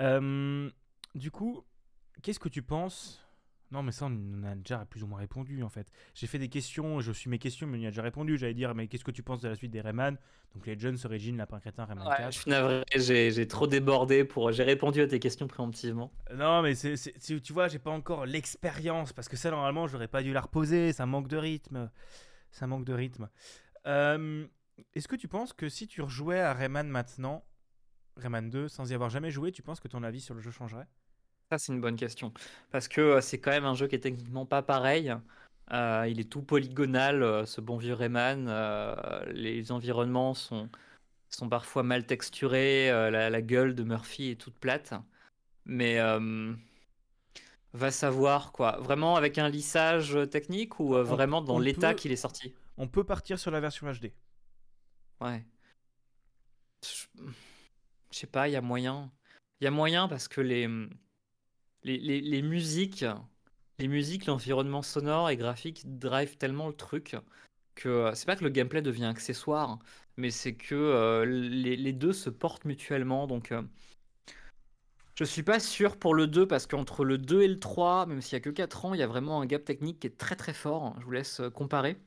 [0.01, 0.69] Euh,
[1.15, 1.63] du coup,
[2.21, 3.23] qu'est-ce que tu penses
[3.71, 5.91] non, mais ça, on a déjà plus ou moins répondu en fait.
[6.13, 8.37] J'ai fait des questions, je suis mes questions, mais on y a déjà répondu.
[8.37, 10.17] J'allais dire, mais qu'est-ce que tu penses de la suite des Rayman?
[10.53, 12.33] Donc les Jones, Origin, Lapin Crétin, Rayman ouais, 4.
[12.33, 14.51] Je suis navré, j'ai trop débordé pour.
[14.51, 16.11] J'ai répondu à tes questions préemptivement.
[16.35, 16.95] Non, mais c'est,
[17.41, 20.91] tu vois, j'ai pas encore l'expérience parce que ça, normalement, j'aurais pas dû la reposer.
[20.91, 21.89] Ça manque de rythme.
[22.51, 23.29] Ça manque de rythme.
[23.87, 24.45] Euh,
[24.93, 27.45] est-ce que tu penses que si tu rejouais à Rayman maintenant,
[28.17, 30.51] Rayman 2, sans y avoir jamais joué, tu penses que ton avis sur le jeu
[30.51, 30.87] changerait?
[31.51, 32.31] Ça, c'est une bonne question.
[32.71, 35.13] Parce que c'est quand même un jeu qui est techniquement pas pareil.
[35.69, 38.45] il est tout polygonal, ce bon vieux Rayman.
[39.33, 40.69] les environnements sont,
[41.29, 42.89] sont parfois mal texturés.
[43.11, 44.93] la, gueule de Murphy est toute plate.
[45.65, 45.99] Mais
[47.73, 48.77] va savoir quoi.
[48.79, 52.53] Vraiment avec un lissage technique ou vraiment dans l'état qu'il est sorti?
[52.77, 54.13] On peut partir sur la version HD.
[55.19, 55.45] Ouais.
[56.81, 59.11] Je sais pas, il y a moyen.
[59.59, 60.67] Il y a moyen parce que les
[61.83, 63.05] les, musiques,
[63.79, 67.15] les musiques, l'environnement sonore et graphique drive tellement le truc
[67.75, 69.79] que euh, c'est pas que le gameplay devient accessoire,
[70.17, 73.27] mais c'est que euh, les, deux se portent mutuellement.
[73.27, 73.61] Donc, euh,
[75.15, 78.21] je suis pas sûr pour le 2 parce qu'entre le 2 et le 3, même
[78.21, 80.17] s'il y a que 4 ans, il y a vraiment un gap technique qui est
[80.17, 80.95] très très fort.
[80.99, 81.97] Je vous laisse comparer.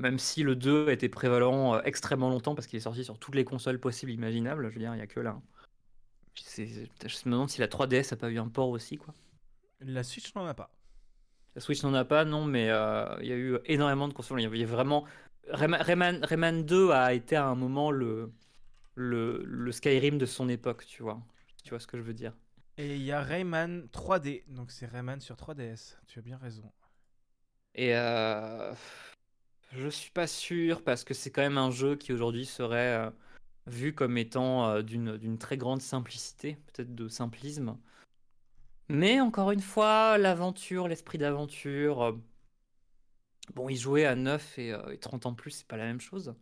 [0.00, 3.34] même si le 2 a été prévalent extrêmement longtemps parce qu'il est sorti sur toutes
[3.36, 5.40] les consoles possibles imaginables, je veux dire, il y a que là.
[6.56, 9.14] Je me demande si la 3DS a pas eu un port aussi, quoi.
[9.80, 10.70] La Switch n'en a pas.
[11.54, 14.40] La Switch n'en a pas, non, mais euh, il y a eu énormément de consoles.
[14.40, 15.04] Il y avait vraiment.
[15.50, 18.32] Rayman, Rayman 2 a été à un moment le,
[18.94, 21.20] le, le, Skyrim de son époque, tu vois.
[21.64, 22.34] Tu vois ce que je veux dire.
[22.76, 25.96] Et il y a Rayman 3D, donc c'est Rayman sur 3DS.
[26.06, 26.70] Tu as bien raison.
[27.74, 28.74] Et euh,
[29.72, 33.10] je suis pas sûr parce que c'est quand même un jeu qui aujourd'hui serait euh,
[33.68, 37.76] vu comme étant euh, d'une très grande simplicité, peut-être de simplisme.
[38.88, 42.12] Mais encore une fois, l'aventure, l'esprit d'aventure, euh,
[43.54, 46.34] bon, y jouer à 9 et, 30 euh, ans plus, c'est pas la même chose.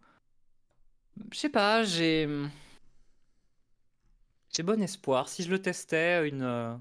[1.33, 2.29] Je sais pas, j'ai.
[4.55, 5.29] J'ai bon espoir.
[5.29, 6.81] Si je le testais une,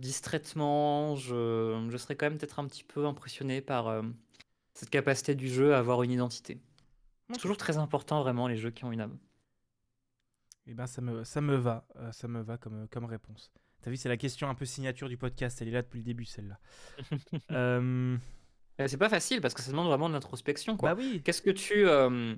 [0.00, 4.02] distraitement, je serais quand même peut-être un petit peu impressionné par
[4.74, 6.60] cette capacité du jeu à avoir une identité.
[7.34, 9.18] Toujours très important, vraiment, les jeux qui ont une âme.
[10.68, 13.52] Eh ben, ça me, ça me va, euh, ça me va comme, comme réponse.
[13.82, 15.60] T'as vu, c'est la question un peu signature du podcast.
[15.62, 16.58] Elle est là depuis le début, celle-là.
[18.78, 20.74] Euh, c'est pas facile parce que ça demande vraiment de l'introspection.
[20.74, 21.22] Bah oui.
[21.24, 22.34] Qu'est-ce que euh,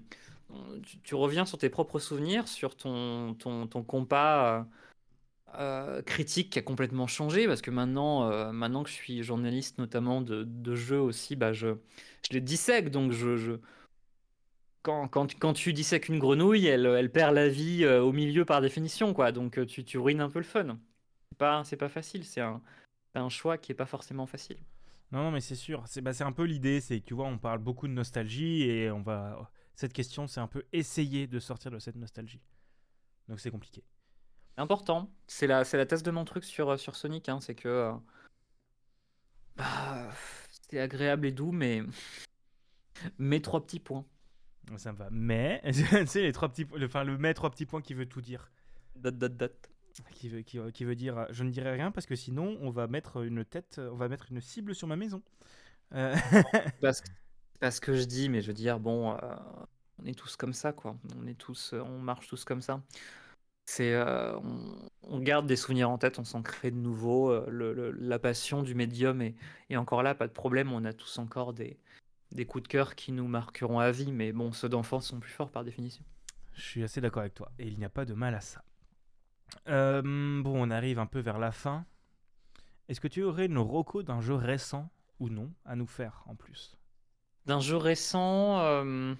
[0.84, 4.64] tu, tu, reviens sur tes propres souvenirs, sur ton, ton, ton compas
[6.06, 7.48] critique qui a complètement changé?
[7.48, 11.74] Parce que maintenant, maintenant que je suis journaliste notamment de, de jeux aussi, bah je,
[12.24, 13.54] je les dissèque donc je, je,
[14.88, 18.46] quand, quand, quand, tu dissèques une grenouille, elle, elle perd la vie euh, au milieu
[18.46, 19.32] par définition, quoi.
[19.32, 20.78] Donc euh, tu, tu ruines un peu le fun.
[21.28, 22.62] C'est pas, c'est pas facile, c'est un,
[23.14, 24.56] un choix qui est pas forcément facile.
[25.12, 25.82] Non, non mais c'est sûr.
[25.86, 29.02] C'est bah, un peu l'idée, c'est tu vois, on parle beaucoup de nostalgie et on
[29.02, 29.50] va.
[29.74, 32.40] Cette question, c'est un peu essayer de sortir de cette nostalgie.
[33.28, 33.84] Donc c'est compliqué.
[34.56, 35.10] Important.
[35.26, 37.68] C'est la, c'est la thèse de mon truc sur, sur Sonic, hein, c'est que.
[37.68, 37.92] Euh,
[39.54, 40.08] bah,
[40.70, 41.82] c'est agréable et doux, mais.
[43.18, 44.06] mais trois petits points.
[44.76, 45.08] Ça me va.
[45.10, 48.06] Mais, tu sais, les trois petits, le, enfin, le mais trois petits points qui veut
[48.06, 48.50] tout dire.
[48.96, 49.70] Dot, dot, dot.
[50.12, 52.86] Qui veut, qui, qui veut dire, je ne dirai rien parce que sinon, on va
[52.86, 55.22] mettre une tête, on va mettre une cible sur ma maison.
[55.94, 56.14] Euh,
[56.80, 57.02] parce,
[57.60, 59.16] parce, que je dis, mais je veux dire, bon, euh,
[60.00, 60.96] on est tous comme ça, quoi.
[61.16, 62.80] On est tous, euh, on marche tous comme ça.
[63.66, 67.38] C'est, on, on, garde des souvenirs en tête, on s'en crée de nouveaux.
[67.50, 69.34] Le, la passion du médium est,
[69.68, 70.72] est, encore là, pas de problème.
[70.72, 71.78] On a tous encore des,
[72.32, 75.30] des coups de cœur qui nous marqueront à vie, mais bon, ceux d'enfance sont plus
[75.30, 76.04] forts par définition.
[76.54, 78.62] Je suis assez d'accord avec toi, et il n'y a pas de mal à ça.
[79.68, 81.84] Euh, bon, on arrive un peu vers la fin.
[82.88, 84.90] Est-ce que tu aurais une roco d'un jeu récent
[85.20, 86.76] ou non à nous faire en plus?
[87.46, 89.14] D'un jeu récent, euh,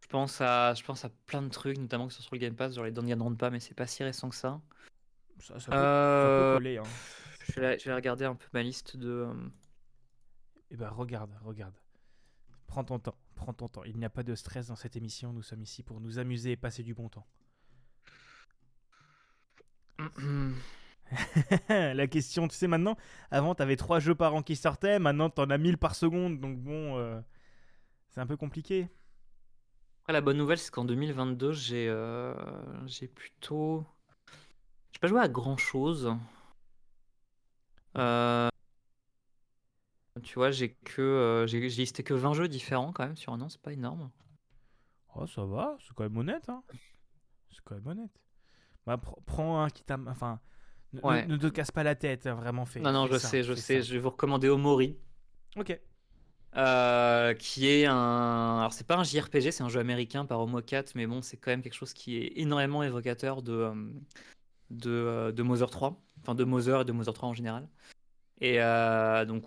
[0.00, 2.40] je pense à, je pense à plein de trucs, notamment que ce soit sur le
[2.40, 4.60] Game Pass, genre les pas, mais c'est pas si récent que ça.
[5.40, 6.78] Ça, peut, euh, coller.
[6.78, 6.82] Hein.
[7.48, 9.28] Je, vais, je, vais, regarder un peu ma liste de.
[10.70, 11.74] Eh ben regarde, regarde.
[12.66, 13.84] Prends ton temps, prends ton temps.
[13.84, 15.32] Il n'y a pas de stress dans cette émission.
[15.32, 17.26] Nous sommes ici pour nous amuser et passer du bon temps.
[21.68, 22.96] la question, tu sais, maintenant,
[23.30, 26.58] avant, t'avais trois jeux par an qui sortaient, maintenant, t'en as 1000 par seconde, donc
[26.58, 27.20] bon, euh,
[28.10, 28.88] c'est un peu compliqué.
[30.02, 32.34] Après, la bonne nouvelle, c'est qu'en 2022, j'ai euh,
[32.86, 33.86] j'ai plutôt.
[34.92, 36.14] J'ai pas joué à grand chose.
[37.96, 38.48] Euh,
[40.22, 43.32] Tu vois, j'ai que euh, j'ai j'ai listé que 20 jeux différents quand même sur
[43.32, 44.10] un an, c'est pas énorme.
[45.14, 46.62] Oh, ça va, c'est quand même honnête, hein.
[47.50, 48.10] C'est quand même honnête.
[48.86, 49.98] Bah, pr- prends un qui t'a.
[50.06, 50.40] Enfin,
[50.92, 51.26] ne, ne- Ouais.
[51.26, 52.80] ne te casse pas la tête, hein, vraiment, fais.
[52.80, 53.82] Non, non, je sais, je sais.
[53.82, 54.96] Je vais vous recommander Omori,
[55.56, 55.78] Ok.
[56.56, 58.58] euh, qui est un.
[58.58, 61.50] Alors, c'est pas un JRPG, c'est un jeu américain par Homo4, mais bon, c'est quand
[61.50, 63.74] même quelque chose qui est énormément évocateur de, euh,
[64.70, 67.68] de, euh, de Mother 3, enfin de Mother et de Mother 3 en général.
[68.40, 69.44] Et euh, donc,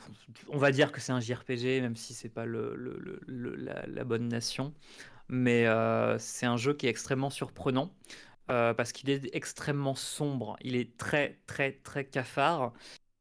[0.50, 2.76] on va dire que c'est un JRPG, même si c'est pas le,
[3.28, 4.74] la, bonne nation.
[5.30, 7.94] Mais euh, c'est un jeu qui est extrêmement surprenant
[8.50, 10.58] euh, parce qu'il est extrêmement sombre.
[10.62, 12.74] Il est très, très, très cafard.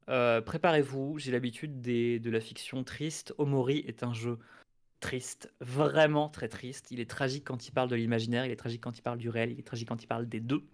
[0.07, 3.33] Préparez-vous, j'ai l'habitude de la fiction triste.
[3.39, 4.39] Omori est un jeu
[4.99, 6.91] triste, vraiment très triste.
[6.91, 9.29] Il est tragique quand il parle de l'imaginaire, il est tragique quand il parle du
[9.29, 10.65] réel, il est tragique quand il parle des deux.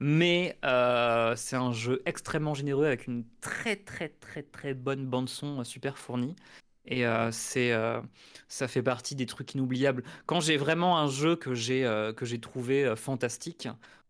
[0.00, 5.28] Mais euh, c'est un jeu extrêmement généreux avec une très très très très bonne bande
[5.28, 6.34] son euh, super fournie.
[6.86, 7.72] Et euh, c'est,
[8.48, 10.02] ça fait partie des trucs inoubliables.
[10.26, 11.82] Quand j'ai vraiment un jeu que j'ai
[12.16, 13.68] que j'ai trouvé fantastique,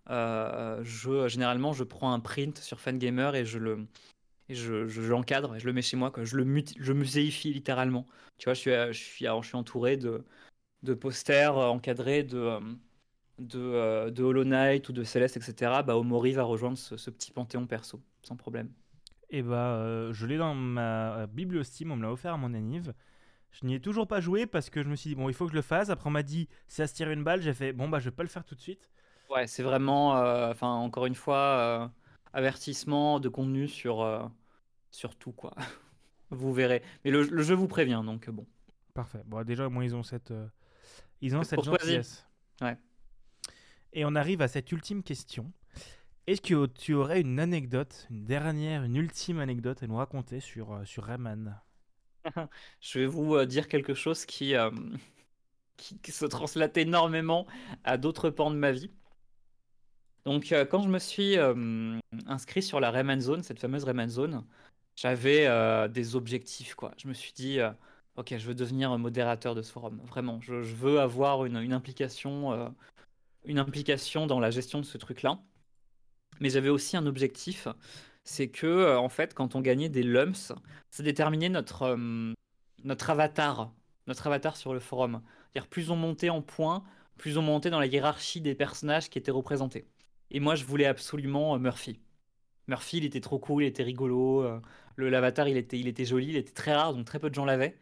[0.09, 3.87] je, généralement je prends un print sur Fangamer et je le
[4.49, 6.11] je, l'encadre et je le mets chez moi.
[6.13, 6.25] Quoi.
[6.25, 8.07] Je le je muséifie littéralement.
[8.39, 10.25] Tu vois, je suis, je suis, entouré de,
[10.85, 12.61] de posters encadrés de,
[13.41, 15.81] de, euh, de Hollow Knight ou de Celeste, etc.
[15.85, 18.71] Bah, Omori va rejoindre ce, ce petit panthéon perso, sans problème.
[19.31, 22.37] Et bah, euh, je l'ai dans ma euh, Biblio Steam, on me l'a offert à
[22.37, 22.93] mon anniv.
[23.53, 25.45] Je n'y ai toujours pas joué parce que je me suis dit, bon, il faut
[25.47, 25.91] que je le fasse.
[25.91, 27.43] Après, on m'a dit, c'est à se tirer une balle.
[27.43, 28.89] J'ai fait, bon, bah, je vais pas le faire tout de suite.
[29.29, 31.89] Ouais, c'est vraiment, euh, enfin, encore une fois, euh,
[32.33, 34.25] avertissement de contenu sur, euh,
[34.91, 35.55] sur tout, quoi.
[36.31, 36.83] Vous verrez.
[37.05, 38.47] Mais le, le jeu vous prévient, donc bon.
[38.95, 39.23] Parfait.
[39.27, 40.33] Bon, déjà, au moins, ils ont cette,
[41.21, 42.27] ils ont Cette gentillesse.
[42.61, 42.77] Ouais.
[43.93, 45.53] Et on arrive à cette ultime question.
[46.27, 50.73] Est-ce que tu aurais une anecdote, une dernière, une ultime anecdote à nous raconter sur,
[50.73, 51.61] euh, sur Rayman?
[52.81, 54.71] Je vais vous euh, dire quelque chose qui, euh,
[55.77, 57.47] qui, qui se translate énormément
[57.83, 58.91] à d'autres pans de ma vie.
[60.25, 61.39] Donc, quand je me suis
[62.27, 64.45] inscrit sur la Rayman Zone, cette fameuse Rayman Zone,
[64.95, 65.49] j'avais
[65.89, 66.77] des objectifs.
[66.99, 67.59] Je me suis dit,
[68.17, 70.39] ok, je veux devenir modérateur de ce forum, vraiment.
[70.43, 72.71] Je, veux avoir une, implication,
[73.45, 75.41] une implication dans la gestion de ce truc-là.
[76.41, 77.69] Mais j'avais aussi un objectif,
[78.25, 80.53] c'est que, euh, en fait, quand on gagnait des lumps,
[80.91, 82.33] ça déterminait notre, euh,
[82.85, 83.73] notre avatar,
[84.07, 85.23] notre avatar sur le forum.
[85.53, 86.83] C'est-à-dire plus on montait en points,
[87.19, 89.87] plus on montait dans la hiérarchie des personnages qui étaient représentés.
[90.31, 92.01] Et moi, je voulais absolument euh, Murphy.
[92.69, 94.47] Murphy, il était trop cool, il était rigolo.
[94.95, 97.35] le l'avatar, il était, il était joli, il était très rare, donc très peu de
[97.35, 97.77] gens l'avaient.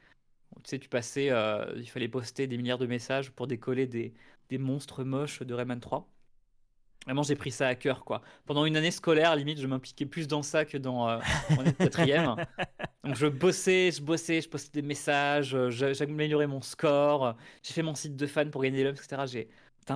[0.56, 4.12] Tu sais, tu passais, euh, il fallait poster des milliards de messages pour décoller des,
[4.50, 6.08] des monstres moches de Rayman 3.
[7.06, 8.22] Vraiment, j'ai pris ça à cœur, quoi.
[8.46, 11.20] Pendant une année scolaire, limite, je m'impliquais plus dans ça que dans euh,
[11.56, 12.38] mon quatrième.
[13.04, 17.74] Donc je bossais, je bossais, je postais des messages, euh, j'a- j'améliorais mon score, j'ai
[17.74, 19.26] fait mon site de fan pour gagner des lumps, etc.
[19.26, 19.48] J'ai,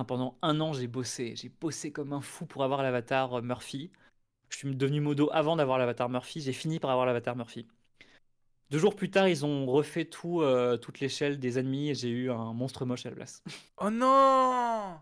[0.07, 3.91] pendant un an, j'ai bossé, j'ai bossé comme un fou pour avoir l'avatar euh, Murphy.
[4.49, 7.67] Je suis devenu modo avant d'avoir l'avatar Murphy, j'ai fini par avoir l'avatar Murphy.
[8.73, 12.09] Deux jours plus tard, ils ont refait tout, euh, toute l'échelle des ennemis et j'ai
[12.09, 13.43] eu un monstre moche à la place.
[13.77, 14.95] Oh non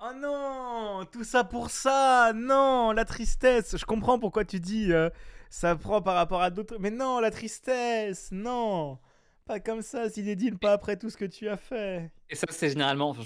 [0.00, 5.10] Oh non Tout ça pour ça Non La tristesse Je comprends pourquoi tu dis euh,
[5.48, 6.76] ça prend par rapport à d'autres.
[6.78, 9.00] Mais non, la tristesse Non
[9.44, 12.12] Pas comme ça, Zinedine, pas après tout ce que tu as fait.
[12.28, 13.22] Et ça, c'est généralement, enfin,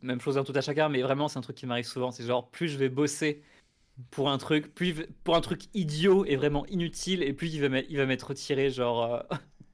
[0.00, 2.10] même chose un tout à chacun, mais vraiment, c'est un truc qui m'arrive souvent.
[2.12, 3.42] C'est genre, plus je vais bosser
[4.10, 4.94] pour un truc, plus
[5.24, 8.28] pour un truc idiot et vraiment inutile, et plus il va m'être, il va m'être
[8.28, 9.22] retiré, genre, euh,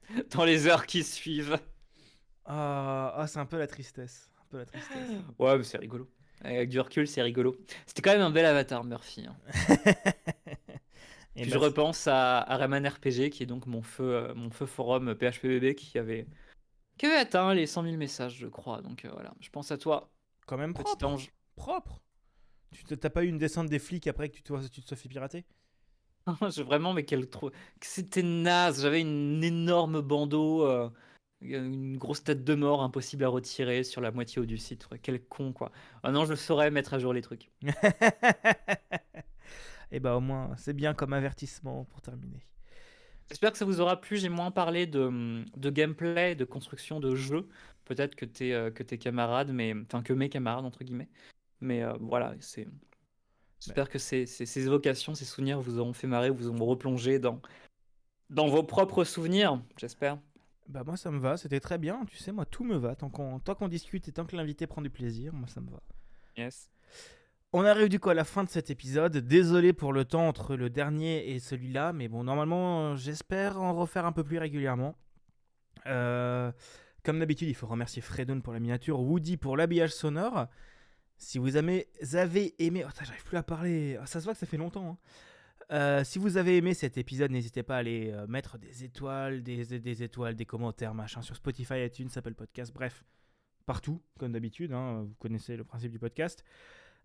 [0.32, 1.58] dans les heures qui suivent.
[2.44, 4.30] Ah, ah, c'est un peu la tristesse.
[4.42, 5.10] Un peu la tristesse.
[5.38, 6.10] Ouais, mais c'est rigolo.
[6.42, 7.56] Avec du recul, c'est rigolo.
[7.86, 9.26] C'était quand même un bel avatar, Murphy.
[9.26, 9.36] hein.
[11.36, 14.34] Et Puis bah, je repense à, à Rayman RPG, qui est donc mon feu, euh,
[14.34, 16.28] mon feu forum PHPBB, qui avait,
[16.98, 18.82] qui avait atteint les 100 000 messages, je crois.
[18.82, 20.10] Donc euh, voilà, je pense à toi,
[20.46, 21.04] quand même petit propre.
[21.06, 21.32] ange.
[21.56, 22.00] Propre.
[22.74, 24.96] Tu t'as pas eu une descente des flics après que tu te, tu te sois
[24.98, 25.46] fait pirater?
[26.56, 27.50] Je, vraiment, mais quel trop.
[27.80, 28.82] C'était naze.
[28.82, 30.88] J'avais une énorme bandeau, euh,
[31.40, 34.88] une grosse tête de mort impossible à retirer sur la moitié haut du site.
[35.02, 35.70] Quel con, quoi.
[36.02, 37.50] Ah non, je saurais mettre à jour les trucs.
[39.92, 42.44] Et bah au moins, c'est bien comme avertissement pour terminer.
[43.28, 44.16] J'espère que ça vous aura plu.
[44.18, 47.48] J'ai moins parlé de, de gameplay, de construction de jeu.
[47.84, 51.08] Peut-être que tes, euh, que tes camarades, mais enfin que mes camarades, entre guillemets.
[51.64, 52.68] Mais euh, voilà, c'est.
[53.58, 57.18] J'espère que ces, ces, ces évocations, ces souvenirs vous auront fait marrer, vous auront replongé
[57.18, 57.40] dans,
[58.28, 60.18] dans vos propres souvenirs, j'espère.
[60.68, 63.08] Bah moi ça me va, c'était très bien, tu sais, moi tout me va, tant
[63.08, 65.80] qu'on qu'on discute et tant que l'invité prend du plaisir, moi ça me va.
[66.36, 66.70] Yes.
[67.54, 70.56] On arrive du coup à la fin de cet épisode, désolé pour le temps entre
[70.56, 74.94] le dernier et celui-là, mais bon normalement j'espère en refaire un peu plus régulièrement.
[75.86, 76.52] Euh,
[77.02, 80.48] comme d'habitude, il faut remercier Fredon pour la miniature, Woody pour l'habillage sonore.
[81.16, 81.86] Si vous avez,
[82.58, 82.84] aimé...
[82.86, 84.90] Oh, j'arrive plus à parler, ah, ça se voit que ça fait longtemps.
[84.90, 84.98] Hein.
[85.70, 89.42] Euh, si vous avez aimé cet épisode, n'hésitez pas à aller euh, mettre des étoiles,
[89.42, 93.04] des, étoiles, des commentaires, machin, sur Spotify, iTunes, Apple Podcast, bref,
[93.64, 94.72] partout, comme d'habitude.
[94.72, 96.44] Hein, vous connaissez le principe du podcast.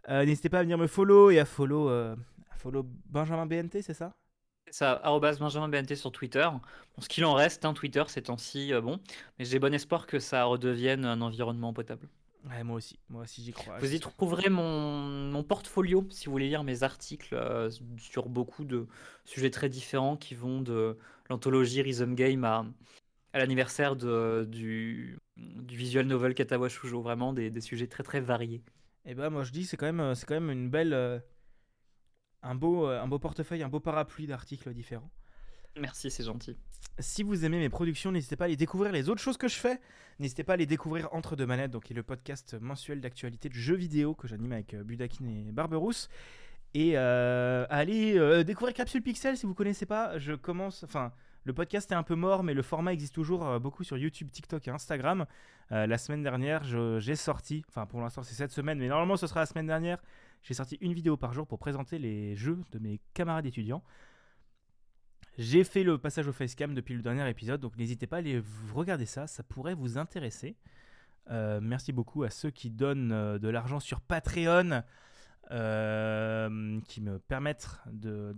[0.10, 2.15] Euh, n'hésitez pas à venir me follow et à follow,
[2.57, 4.15] follow Benjamin BNT, c'est ça?
[4.72, 6.48] Ça, Benjamin BNT sur Twitter.
[6.99, 8.99] Ce qu'il en reste, hein, Twitter ces temps-ci, bon,
[9.38, 12.07] mais j'ai bon espoir que ça redevienne un environnement potable
[12.64, 13.78] moi aussi, moi aussi j'y crois.
[13.80, 18.64] Vous y trouverez mon, mon, portfolio si vous voulez lire mes articles euh, sur beaucoup
[18.64, 18.88] de
[19.26, 20.98] sujets très différents qui vont de
[21.30, 22.66] l'anthologie Rhythm Game à,
[23.34, 28.64] à l'anniversaire du, du visual novel Katawa Shujo, vraiment des, des, sujets très très variés.
[29.06, 31.20] Et eh ben moi je dis c'est quand même c'est quand même une belle euh,
[32.41, 35.11] un beau euh, un beau portefeuille, un beau parapluie d'articles différents.
[35.78, 36.58] Merci, c'est gentil.
[37.00, 39.56] Si vous aimez mes productions, n'hésitez pas à aller découvrir les autres choses que je
[39.56, 39.80] fais.
[40.20, 43.48] N'hésitez pas à les découvrir entre deux manettes, donc qui est le podcast mensuel d'actualité
[43.48, 46.10] de jeux vidéo que j'anime avec euh, Budakin et Barberousse.
[46.74, 50.18] Et euh, allez euh, découvrir Capsule Pixel si vous connaissez pas.
[50.20, 51.14] Je commence, enfin,
[51.46, 54.68] le podcast est un peu mort, mais le format existe toujours beaucoup sur YouTube, TikTok
[54.68, 55.26] et Instagram.
[55.72, 56.64] la semaine dernière,
[57.00, 60.00] j'ai sorti, enfin pour l'instant c'est cette semaine, mais normalement ce sera la semaine dernière.
[60.44, 63.84] J'ai sorti une vidéo par jour pour présenter les jeux de mes camarades étudiants.
[65.40, 68.44] J'ai fait le passage au facecam depuis le dernier épisode, donc n'hésitez pas à aller
[68.74, 70.57] regarder ça, ça pourrait vous intéresser.
[71.32, 74.84] Euh, merci beaucoup à ceux qui donnent euh, de l'argent sur Patreon,
[75.52, 78.36] euh, qui me permettent de,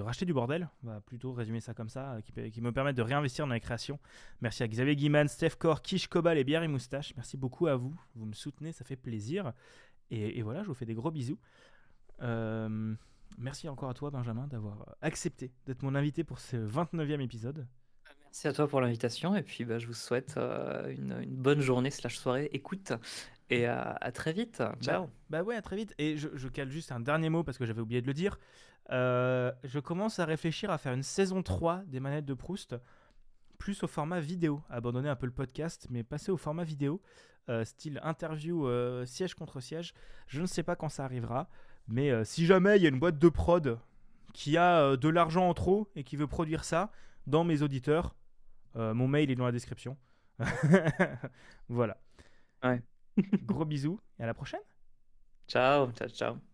[0.00, 3.46] racheter du bordel, on va plutôt résumer ça comme ça, qui, me permettent de réinvestir
[3.46, 4.00] dans les créations.
[4.40, 7.14] Merci à Xavier Guiman, Steph Core, Kish Kobal et Bière et Moustache.
[7.14, 9.52] Merci beaucoup à vous, vous me soutenez, ça fait plaisir.
[10.10, 11.38] Et, voilà, je vous fais des gros bisous.
[13.38, 17.66] Merci encore à toi, Benjamin, d'avoir accepté d'être mon invité pour ce 29e épisode.
[18.32, 21.90] Merci à toi pour l'invitation et puis bah, je vous souhaite euh, une, bonne journée
[21.90, 22.92] slash soirée écoute
[23.50, 24.60] et à, très vite.
[24.60, 25.10] Bah, Ciao.
[25.28, 25.94] Bah, ouais, à très vite.
[25.98, 28.38] Et je, cale juste un dernier mot parce que j'avais oublié de le dire.
[28.90, 32.74] Euh, je commence à réfléchir à faire une saison 3 des manettes de Proust,
[33.58, 34.62] plus au format vidéo.
[34.70, 37.02] Abandonner un peu le podcast, mais passer au format vidéo,
[37.50, 38.66] euh, style interview
[39.04, 39.92] siège contre siège.
[40.26, 41.50] Je ne sais pas quand ça arrivera.
[41.88, 43.78] Mais euh, si jamais il y a une boîte de prod
[44.32, 46.90] qui a euh, de l'argent en trop et qui veut produire ça
[47.26, 48.14] dans mes auditeurs,
[48.76, 49.96] euh, mon mail est dans la description.
[51.68, 51.98] voilà.
[52.62, 52.82] Ouais.
[53.44, 54.60] Gros bisous et à la prochaine.
[55.48, 56.51] Ciao, ciao, ciao.